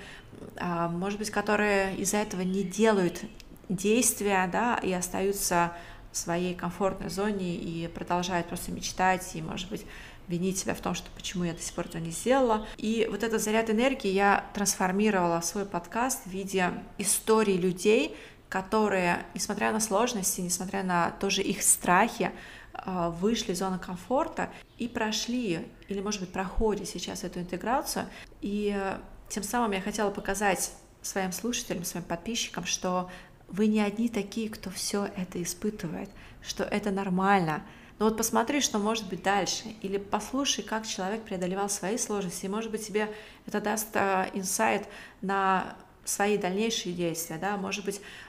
а, 0.56 0.88
может 0.88 1.18
быть, 1.18 1.30
которые 1.30 1.96
из-за 1.96 2.18
этого 2.18 2.42
не 2.42 2.62
делают 2.62 3.20
действия, 3.68 4.48
да, 4.50 4.78
и 4.82 4.92
остаются 4.92 5.72
в 6.12 6.16
своей 6.16 6.54
комфортной 6.54 7.10
зоне 7.10 7.56
и 7.56 7.88
продолжают 7.88 8.46
просто 8.46 8.70
мечтать 8.70 9.28
и, 9.34 9.42
может 9.42 9.68
быть, 9.68 9.84
винить 10.28 10.58
себя 10.58 10.74
в 10.74 10.80
том, 10.80 10.94
что 10.94 11.10
почему 11.16 11.44
я 11.44 11.52
до 11.52 11.60
сих 11.60 11.74
пор 11.74 11.86
это 11.86 11.98
не 12.00 12.10
сделала. 12.10 12.66
И 12.76 13.08
вот 13.10 13.22
этот 13.22 13.42
заряд 13.42 13.70
энергии 13.70 14.10
я 14.10 14.44
трансформировала 14.54 15.40
в 15.40 15.44
свой 15.44 15.64
подкаст 15.64 16.24
в 16.24 16.30
виде 16.30 16.72
историй 16.98 17.56
людей, 17.56 18.14
которые, 18.48 19.26
несмотря 19.34 19.72
на 19.72 19.80
сложности, 19.80 20.40
несмотря 20.40 20.82
на 20.82 21.10
тоже 21.12 21.42
их 21.42 21.62
страхи, 21.62 22.32
а, 22.72 23.10
вышли 23.10 23.52
из 23.52 23.58
зоны 23.58 23.78
комфорта 23.78 24.50
и 24.78 24.88
прошли, 24.88 25.66
или, 25.88 26.00
может 26.00 26.20
быть, 26.20 26.32
проходят 26.32 26.88
сейчас 26.88 27.24
эту 27.24 27.40
интеграцию. 27.40 28.06
И 28.40 28.72
э, 28.74 28.98
тем 29.28 29.42
самым 29.42 29.72
я 29.72 29.80
хотела 29.80 30.10
показать 30.10 30.72
своим 31.02 31.32
слушателям, 31.32 31.84
своим 31.84 32.04
подписчикам, 32.04 32.64
что 32.64 33.10
вы 33.48 33.66
не 33.66 33.80
одни 33.80 34.08
такие, 34.08 34.48
кто 34.48 34.70
все 34.70 35.08
это 35.16 35.42
испытывает, 35.42 36.10
что 36.42 36.64
это 36.64 36.90
нормально. 36.90 37.62
Но 37.98 38.04
вот 38.04 38.16
посмотри, 38.16 38.60
что 38.60 38.78
может 38.78 39.08
быть 39.08 39.22
дальше, 39.22 39.64
или 39.82 39.98
послушай, 39.98 40.62
как 40.62 40.86
человек 40.86 41.22
преодолевал 41.24 41.68
свои 41.68 41.98
сложности, 41.98 42.46
и, 42.46 42.48
может 42.48 42.70
быть, 42.70 42.86
тебе 42.86 43.12
это 43.46 43.60
даст 43.60 43.88
э, 43.94 44.30
инсайт 44.34 44.86
на 45.20 45.76
свои 46.08 46.38
дальнейшие 46.38 46.94
действия, 46.94 47.36
да, 47.36 47.56
может 47.56 47.84
быть, 47.84 48.00
а, 48.00 48.27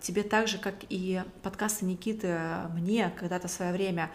тебе 0.00 0.22
так 0.22 0.48
же, 0.48 0.58
как 0.58 0.74
и 0.88 1.22
подкасты 1.42 1.84
Никиты 1.84 2.38
мне 2.74 3.12
когда-то 3.18 3.48
в 3.48 3.50
свое 3.50 3.72
время 3.72 4.10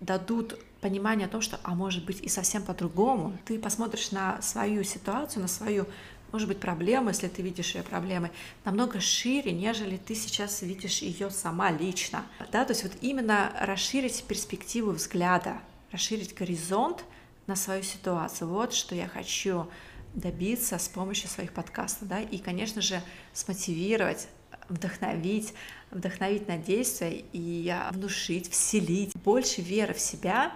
дадут 0.00 0.58
понимание 0.80 1.26
о 1.26 1.30
том, 1.30 1.40
что, 1.40 1.58
а 1.62 1.74
может 1.74 2.04
быть, 2.04 2.20
и 2.20 2.28
совсем 2.28 2.62
по-другому. 2.62 3.36
Ты 3.46 3.58
посмотришь 3.58 4.10
на 4.10 4.40
свою 4.42 4.84
ситуацию, 4.84 5.42
на 5.42 5.48
свою, 5.48 5.86
может 6.30 6.46
быть, 6.46 6.60
проблему, 6.60 7.08
если 7.08 7.28
ты 7.28 7.40
видишь 7.40 7.74
ее 7.74 7.82
проблемы, 7.82 8.30
намного 8.64 9.00
шире, 9.00 9.52
нежели 9.52 9.96
ты 9.96 10.14
сейчас 10.14 10.60
видишь 10.62 10.98
ее 10.98 11.30
сама 11.30 11.70
лично. 11.70 12.24
Да, 12.52 12.64
то 12.64 12.72
есть 12.72 12.82
вот 12.82 12.92
именно 13.00 13.52
расширить 13.60 14.24
перспективу 14.24 14.90
взгляда, 14.90 15.58
расширить 15.90 16.34
горизонт 16.34 17.04
на 17.46 17.56
свою 17.56 17.82
ситуацию. 17.82 18.48
Вот 18.48 18.74
что 18.74 18.94
я 18.94 19.08
хочу 19.08 19.66
добиться 20.14 20.78
с 20.78 20.88
помощью 20.88 21.28
своих 21.28 21.52
подкастов, 21.52 22.08
да, 22.08 22.20
и, 22.20 22.38
конечно 22.38 22.82
же, 22.82 23.00
смотивировать 23.32 24.28
вдохновить, 24.68 25.54
вдохновить 25.90 26.48
на 26.48 26.56
действие 26.56 27.24
и 27.32 27.74
внушить, 27.90 28.50
вселить 28.50 29.14
больше 29.16 29.60
веры 29.60 29.94
в 29.94 30.00
себя, 30.00 30.52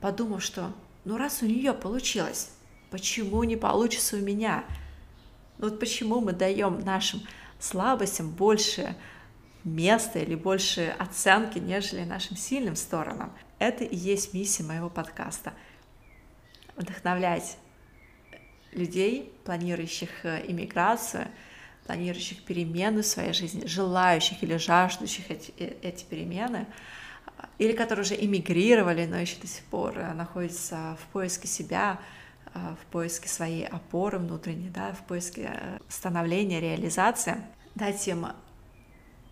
подумав, 0.00 0.42
что 0.42 0.72
ну 1.04 1.16
раз 1.16 1.42
у 1.42 1.46
нее 1.46 1.72
получилось, 1.72 2.50
почему 2.90 3.42
не 3.44 3.56
получится 3.56 4.16
у 4.16 4.20
меня? 4.20 4.64
Ну 5.58 5.68
вот 5.68 5.80
почему 5.80 6.20
мы 6.20 6.32
даем 6.32 6.80
нашим 6.80 7.22
слабостям 7.58 8.30
больше 8.30 8.94
места 9.64 10.20
или 10.20 10.34
больше 10.34 10.94
оценки, 10.98 11.58
нежели 11.58 12.04
нашим 12.04 12.36
сильным 12.36 12.76
сторонам? 12.76 13.32
Это 13.58 13.84
и 13.84 13.96
есть 13.96 14.34
миссия 14.34 14.62
моего 14.62 14.88
подкаста. 14.88 15.52
Вдохновлять 16.76 17.56
людей, 18.72 19.32
планирующих 19.44 20.24
э, 20.24 20.44
иммиграцию, 20.46 21.28
планирующих 21.88 22.42
перемены 22.42 23.00
в 23.00 23.06
своей 23.06 23.32
жизни, 23.32 23.66
желающих 23.66 24.42
или 24.42 24.58
жаждущих 24.58 25.30
эти, 25.30 25.54
э, 25.58 25.72
эти 25.80 26.04
перемены, 26.04 26.66
или 27.56 27.72
которые 27.72 28.04
уже 28.04 28.14
эмигрировали, 28.14 29.06
но 29.06 29.16
еще 29.16 29.36
до 29.40 29.46
сих 29.46 29.64
пор 29.64 29.96
э, 29.96 30.12
находятся 30.12 30.98
в 31.02 31.12
поиске 31.14 31.48
себя, 31.48 31.98
э, 32.54 32.58
в 32.80 32.92
поиске 32.92 33.30
своей 33.30 33.66
опоры 33.66 34.18
внутренней, 34.18 34.68
да, 34.68 34.92
в 34.92 35.06
поиске 35.06 35.50
становления, 35.88 36.60
реализации, 36.60 37.36
дать 37.74 38.06
им 38.06 38.26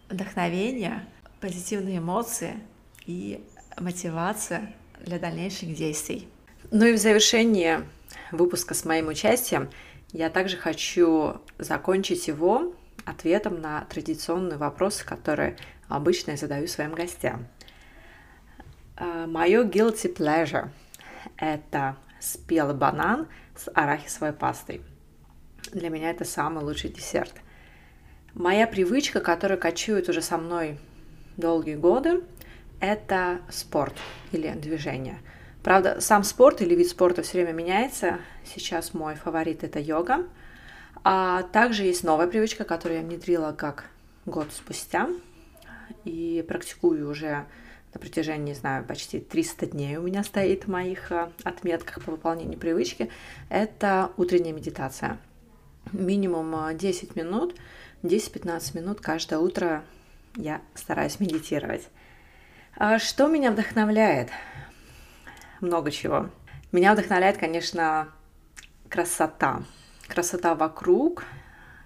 вдохновение, 0.09 1.05
позитивные 1.41 1.99
эмоции 1.99 2.55
и 3.05 3.45
мотивация 3.79 4.75
для 5.05 5.19
дальнейших 5.19 5.75
действий. 5.75 6.27
Ну 6.71 6.87
и 6.87 6.95
в 6.95 6.97
завершение 6.97 7.87
выпуска 8.33 8.73
с 8.73 8.87
моим 8.87 9.09
участием 9.09 9.69
я 10.13 10.31
также 10.31 10.57
хочу 10.57 11.41
закончить 11.59 12.29
его 12.29 12.75
ответом 13.05 13.61
на 13.61 13.83
традиционные 13.85 14.59
вопросы, 14.59 15.05
которые 15.05 15.57
обычно 15.89 16.33
я 16.33 16.37
задаю 16.37 16.67
своим 16.67 16.95
гостям. 16.95 17.47
Э, 18.97 19.27
Мое 19.27 19.65
guilty 19.65 20.15
pleasure– 20.15 20.69
это 21.37 21.97
спелый 22.21 22.75
банан 22.75 23.29
с 23.55 23.71
арахисовой 23.75 24.33
пастой. 24.33 24.83
Для 25.73 25.91
меня 25.91 26.11
это 26.11 26.25
самый 26.25 26.65
лучший 26.65 26.91
десерт. 26.91 27.35
Моя 28.35 28.67
привычка, 28.67 29.21
которая 29.21 29.59
кочует 29.59 30.09
уже 30.09 30.23
со 30.23 30.39
мной 30.39 30.79
долгие 31.37 31.77
годы, 31.77 32.23
это 32.81 33.41
спорт 33.51 33.95
или 34.33 34.51
движение– 34.51 35.19
Правда, 35.67 36.01
сам 36.01 36.23
спорт 36.23 36.63
или 36.63 36.77
вид 36.77 36.89
спорта 36.89 37.23
все 37.23 37.39
время 37.39 37.53
меняется. 37.53 38.21
Сейчас 38.45 38.95
мой 38.95 39.17
фаворит 39.17 39.65
это 39.65 39.81
йога. 39.81 40.25
А 41.03 41.43
также 41.43 41.83
есть 41.83 42.05
новая 42.05 42.29
привычка, 42.29 42.63
которую 42.63 43.01
я 43.01 43.05
внедрила 43.05 43.51
как 43.51 43.87
год 44.27 44.47
спустя 44.53 45.09
и 46.05 46.45
практикую 46.47 47.11
уже 47.11 47.47
на 47.93 47.99
протяжении, 47.99 48.53
не 48.53 48.55
знаю, 48.55 48.85
почти 48.85 49.19
300 49.19 49.67
дней 49.67 49.97
у 49.97 50.03
меня 50.03 50.23
стоит 50.23 50.67
в 50.67 50.71
моих 50.71 51.11
э, 51.11 51.31
отметках 51.43 52.01
по 52.05 52.13
выполнению 52.13 52.61
привычки. 52.61 53.11
Это 53.49 54.13
утренняя 54.17 54.55
медитация. 54.55 55.19
Минимум 55.91 56.77
10 56.77 57.03
э, 57.03 57.21
минут, 57.21 57.57
10-15 58.05 58.77
минут 58.77 59.01
каждое 59.01 59.41
утро 59.41 59.83
я 60.37 60.61
стараюсь 60.77 61.19
медитировать. 61.19 61.89
А 62.77 63.01
что 63.01 63.27
меня 63.27 63.51
вдохновляет? 63.51 64.31
Много 65.61 65.91
чего. 65.91 66.31
Меня 66.73 66.93
вдохновляет, 66.93 67.39
конечно, 67.39 68.09
красота. 68.89 69.63
Красота 70.09 70.55
вокруг, 70.55 71.25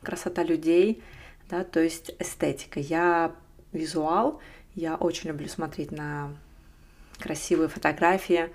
красота 0.03 0.43
людей, 0.43 1.03
да, 1.49 1.65
то 1.65 1.81
есть 1.81 2.13
эстетика. 2.19 2.81
Я 2.81 3.33
визуал, 3.73 4.41
я 4.75 4.97
очень 4.97 5.29
люблю 5.29 5.49
смотреть 5.49 5.93
на 5.93 6.31
красивые 7.19 7.69
фотографии, 7.69 8.51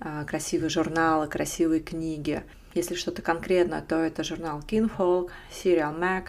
а, 0.00 0.24
красивые 0.24 0.70
журналы, 0.70 1.28
красивые 1.28 1.80
книги. 1.80 2.42
Если 2.74 2.94
что-то 2.94 3.22
конкретно, 3.22 3.82
то 3.82 3.96
это 3.96 4.24
журнал 4.24 4.60
Kinfolk, 4.60 5.30
Serial 5.50 5.98
Mac. 5.98 6.28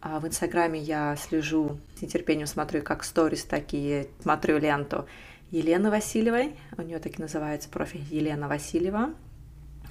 А 0.00 0.20
в 0.20 0.26
Инстаграме 0.26 0.78
я 0.78 1.16
слежу, 1.16 1.78
с 1.96 2.02
нетерпением 2.02 2.46
смотрю 2.46 2.82
как 2.82 3.02
сторис, 3.02 3.44
такие 3.44 4.08
смотрю 4.22 4.58
ленту 4.58 5.06
Елены 5.50 5.90
Васильевой, 5.90 6.56
у 6.76 6.82
нее 6.82 6.98
так 6.98 7.18
и 7.18 7.22
называется 7.22 7.68
профиль 7.68 8.04
Елена 8.10 8.48
Васильева, 8.48 9.14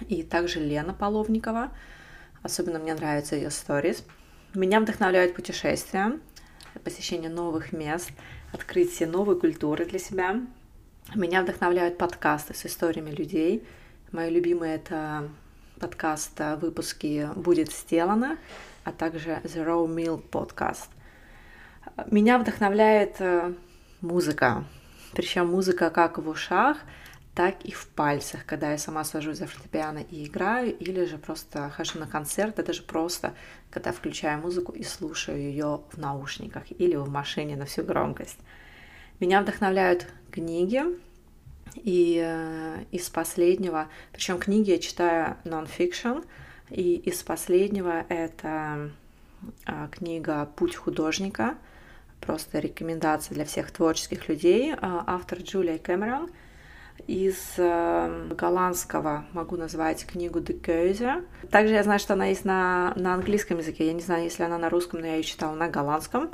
и 0.08 0.24
также 0.24 0.60
Лена 0.60 0.94
Половникова, 0.94 1.72
особенно 2.44 2.80
мне 2.80 2.94
нравятся 2.94 3.36
ее 3.36 3.50
сторис. 3.50 4.04
Меня 4.54 4.80
вдохновляют 4.80 5.36
путешествия, 5.36 6.20
посещение 6.84 7.30
новых 7.30 7.74
мест, 7.74 8.12
открытие 8.54 9.08
новой 9.08 9.40
культуры 9.40 9.86
для 9.86 10.00
себя. 10.00 10.42
Меня 11.16 11.42
вдохновляют 11.42 11.98
подкасты 11.98 12.54
с 12.54 12.66
историями 12.66 13.12
людей, 13.12 13.66
Мои 14.14 14.30
любимые 14.30 14.76
это 14.76 15.28
подкаст 15.82 16.40
выпуски 16.62 17.28
«Будет 17.36 17.74
сделано», 17.74 18.38
а 18.86 18.94
также 18.94 19.42
The 19.44 19.66
Raw 19.66 19.86
Meal 19.86 20.18
подкаст. 20.18 20.90
Меня 22.10 22.38
вдохновляет 22.38 23.18
э, 23.20 23.54
музыка, 24.00 24.64
причем 25.14 25.48
музыка 25.48 25.90
как 25.90 26.18
в 26.18 26.28
ушах, 26.28 26.78
так 27.38 27.64
и 27.66 27.72
в 27.72 27.88
пальцах, 27.90 28.46
когда 28.48 28.72
я 28.72 28.80
сама 28.80 29.04
сажусь 29.04 29.38
за 29.38 29.46
фортепиано 29.46 30.00
и 30.00 30.26
играю, 30.26 30.76
или 30.76 31.06
же 31.06 31.20
просто 31.20 31.70
хожу 31.70 32.00
на 32.00 32.08
концерт, 32.08 32.58
это 32.58 32.74
же 32.74 32.82
просто, 32.82 33.36
когда 33.70 33.92
включаю 33.92 34.42
музыку 34.42 34.72
и 34.72 34.84
слушаю 34.84 35.38
ее 35.38 35.82
в 35.92 35.98
наушниках 35.98 36.64
или 36.72 36.96
в 36.96 37.10
машине 37.10 37.56
на 37.56 37.66
всю 37.66 37.84
громкость. 37.84 38.40
Меня 39.20 39.42
вдохновляют 39.42 40.08
книги, 40.32 40.84
и 41.76 42.20
э, 42.26 42.84
из 42.92 43.08
последнего, 43.10 43.88
причем 44.12 44.40
книги 44.40 44.72
я 44.72 44.80
читаю 44.80 45.38
non-fiction, 45.44 46.26
и 46.72 46.96
из 46.96 47.22
последнего 47.22 48.04
это 48.10 48.90
э, 49.68 49.88
книга 49.92 50.50
«Путь 50.56 50.76
художника», 50.76 51.56
просто 52.22 52.60
рекомендация 52.60 53.36
для 53.36 53.46
всех 53.46 53.72
творческих 53.72 54.28
людей, 54.28 54.74
э, 54.74 54.78
автор 54.82 55.40
Джулия 55.40 55.78
Кэмерон. 55.78 56.30
Из 57.06 57.54
э, 57.58 58.28
голландского 58.32 59.26
могу 59.32 59.56
назвать 59.56 60.06
книгу 60.06 60.40
«De 60.40 60.60
Keuze». 60.60 61.26
Также 61.52 61.76
я 61.76 61.84
знаю, 61.84 62.00
что 62.00 62.14
она 62.14 62.26
есть 62.26 62.44
на, 62.44 62.94
на 62.96 63.14
английском 63.14 63.60
языке. 63.60 63.86
Я 63.86 63.94
не 63.94 64.02
знаю, 64.02 64.24
если 64.24 64.44
она 64.44 64.58
на 64.58 64.70
русском, 64.70 65.00
но 65.00 65.08
я 65.08 65.16
ее 65.16 65.24
читала 65.24 65.56
на 65.56 65.70
голландском. 65.70 66.32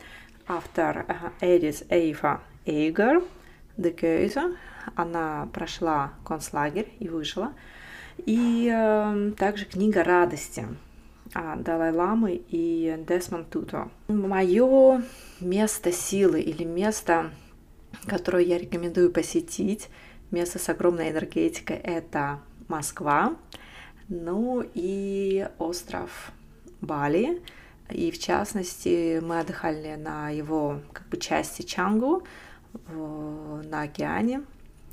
Автор 0.47 1.05
э, 1.07 1.13
Эдис 1.41 1.83
Эйфа 1.89 2.41
Эйгер 2.65 3.23
«De 3.77 3.93
Keuze». 3.93 4.55
Она 4.95 5.47
прошла 5.53 6.13
концлагерь 6.25 6.91
и 6.99 7.09
выжила. 7.09 7.53
И 8.17 8.71
э, 8.73 9.31
также 9.37 9.65
книга 9.65 10.03
радости 10.03 10.65
Далай-Ламы 11.33 12.41
и 12.47 12.95
Десмонд 13.07 13.49
Туто. 13.49 13.89
Мое 14.07 15.03
место 15.43 15.91
силы 15.91 16.41
или 16.41 16.63
место, 16.63 17.31
которое 18.07 18.43
я 18.43 18.57
рекомендую 18.57 19.11
посетить, 19.11 19.89
место 20.31 20.57
с 20.57 20.69
огромной 20.69 21.11
энергетикой, 21.11 21.77
это 21.77 22.39
Москва, 22.67 23.35
ну 24.09 24.65
и 24.73 25.47
остров 25.59 26.31
Бали. 26.81 27.41
И 27.89 28.11
в 28.11 28.19
частности 28.19 29.19
мы 29.19 29.39
отдыхали 29.39 29.95
на 29.95 30.29
его 30.29 30.79
как 30.93 31.07
бы 31.09 31.17
части 31.17 31.61
Чангу 31.61 32.23
на 32.87 33.81
океане. 33.81 34.43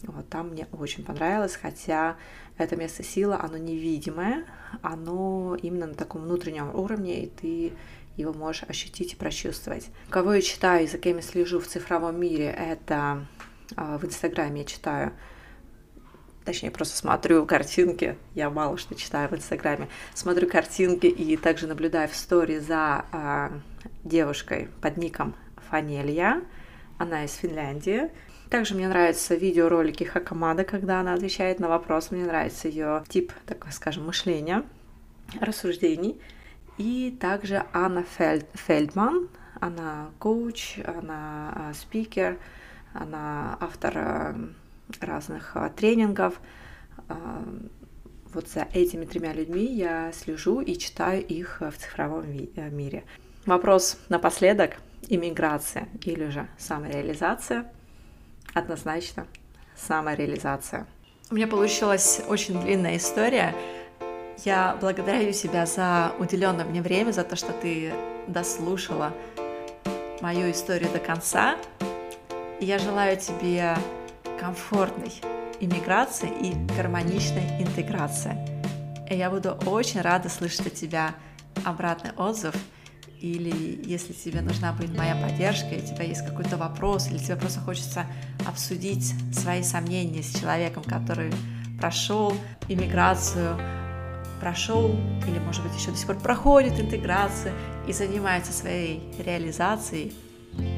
Вот 0.03 0.29
там 0.29 0.51
мне 0.51 0.67
очень 0.73 1.05
понравилось, 1.05 1.57
хотя 1.57 2.17
это 2.59 2.77
место 2.77 3.03
силы, 3.03 3.35
оно 3.35 3.57
невидимое, 3.57 4.45
оно 4.83 5.57
именно 5.63 5.87
на 5.87 5.95
таком 5.95 6.23
внутреннем 6.23 6.75
уровне, 6.75 7.25
и 7.25 7.27
ты 7.29 7.73
его 8.21 8.33
можешь 8.33 8.65
ощутить 8.69 9.13
и 9.13 9.17
прочувствовать. 9.17 9.89
Кого 10.09 10.35
я 10.35 10.43
читаю, 10.43 10.87
за 10.87 10.99
кем 10.99 11.17
я 11.17 11.23
слежу 11.23 11.61
в 11.61 11.67
цифровом 11.67 12.21
мире, 12.21 12.47
это 12.47 13.27
а, 13.77 13.99
в 13.99 14.05
Инстаграме 14.05 14.61
я 14.61 14.67
читаю 14.67 15.13
точнее, 16.45 16.71
просто 16.71 16.97
смотрю 16.97 17.47
картинки, 17.47 18.17
я 18.35 18.51
мало 18.51 18.77
что 18.77 18.95
читаю 18.95 19.29
в 19.29 19.35
Инстаграме, 19.35 19.89
смотрю 20.15 20.49
картинки 20.49 21.07
и 21.07 21.37
также 21.37 21.67
наблюдаю 21.67 22.09
в 22.09 22.17
стори 22.17 22.59
за 22.59 23.05
э, 23.13 23.51
девушкой 24.05 24.69
под 24.81 24.97
ником 24.97 25.35
Фанелья, 25.69 26.43
она 26.99 27.25
из 27.25 27.35
Финляндии, 27.35 28.11
также 28.51 28.75
мне 28.75 28.89
нравятся 28.89 29.37
видеоролики 29.37 30.03
Хакамада, 30.03 30.65
когда 30.65 30.99
она 30.99 31.15
отвечает 31.15 31.61
на 31.61 31.69
вопрос. 31.69 32.11
Мне 32.11 32.25
нравится 32.25 32.67
ее 32.67 33.05
тип, 33.09 33.33
так 33.47 33.65
скажем, 33.71 34.07
мышления, 34.07 34.65
рассуждений. 35.41 36.21
И 36.81 37.17
также 37.21 37.65
Анна 37.73 38.03
Фельд, 38.03 38.47
Фельдман. 38.55 39.29
Она 39.61 40.11
коуч, 40.19 40.79
она 40.79 41.53
а, 41.55 41.73
спикер, 41.75 42.39
она 42.95 43.59
автор 43.61 43.93
а, 43.97 44.35
разных 45.01 45.57
а, 45.57 45.69
тренингов. 45.69 46.41
Вот 48.33 48.49
за 48.49 48.67
этими 48.73 49.05
тремя 49.05 49.33
людьми 49.33 49.67
я 49.67 50.13
слежу 50.13 50.61
и 50.61 50.77
читаю 50.77 51.23
их 51.27 51.61
в 51.61 51.73
цифровом 51.73 52.25
мире. 52.31 53.05
Вопрос 53.45 53.99
напоследок. 54.09 54.77
Иммиграция 55.09 55.89
или 56.05 56.29
же 56.29 56.49
самореализация– 56.57 57.71
Однозначно. 58.55 59.27
Самореализация. 59.77 60.87
У 61.31 61.35
меня 61.35 61.47
получилась 61.47 62.21
очень 62.29 62.61
длинная 62.61 62.97
история. 62.97 63.55
Я 64.45 64.77
благодарю 64.81 65.33
тебя 65.33 65.67
за 65.67 66.13
уделенное 66.19 66.65
мне 66.65 66.83
время, 66.83 67.13
за 67.13 67.25
то, 67.25 67.37
что 67.37 67.53
ты 67.53 67.93
дослушала 68.27 69.13
мою 70.21 70.51
историю 70.51 70.91
до 70.93 70.99
конца. 70.99 71.57
Я 72.61 72.79
желаю 72.79 73.17
тебе 73.17 73.77
комфортной 74.39 75.13
иммиграции 75.61 76.31
и 76.41 76.55
гармоничной 76.77 77.63
интеграции. 77.63 78.37
И 79.11 79.17
я 79.17 79.31
буду 79.31 79.53
очень 79.67 80.01
рада 80.01 80.29
слышать 80.29 80.67
от 80.67 80.75
тебя 80.75 81.15
обратный 81.65 82.13
отзыв– 82.17 82.55
или 83.21 83.83
если 83.85 84.15
тебе 84.15 84.41
нужна 84.41 84.73
будет 84.73 84.97
моя 84.97 85.15
поддержка, 85.15 85.69
и 85.69 85.83
у 85.83 85.87
тебя 85.87 86.05
есть 86.05 86.25
какой-то 86.25 86.57
вопрос, 86.57 87.09
или 87.09 87.19
тебе 87.19 87.37
просто 87.37 87.61
хочется 87.61 88.07
обсудить 88.49 89.13
свои 89.33 89.63
сомнения 89.63 90.23
с 90.23 90.35
человеком, 90.39 90.83
который 90.83 91.31
прошел 91.79 92.33
иммиграцию, 92.69 93.59
прошел, 94.41 94.97
или, 95.27 95.39
может 95.39 95.63
быть, 95.63 95.75
еще 95.79 95.91
до 95.91 95.97
сих 95.97 96.07
пор 96.07 96.17
проходит 96.17 96.81
интеграцию 96.81 97.53
и 97.87 97.93
занимается 97.93 98.53
своей 98.53 99.03
реализацией, 99.25 100.13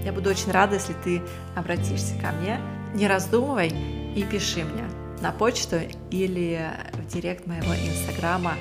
я 0.04 0.12
буду 0.12 0.30
очень 0.30 0.50
рада, 0.50 0.74
если 0.74 0.94
ты 1.04 1.22
обратишься 1.56 2.14
ко 2.20 2.32
мне. 2.32 2.60
Не 2.94 3.08
раздумывай 3.08 3.68
и 4.14 4.22
пиши 4.24 4.64
мне 4.64 4.84
на 5.22 5.32
почту 5.32 5.76
или 6.10 6.70
в 6.92 7.06
директ 7.06 7.46
моего 7.46 7.74
инстаграма 7.74 8.52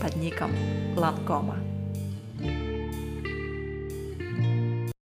под 0.00 0.16
ником 0.16 0.52
Ланкома. 0.96 1.73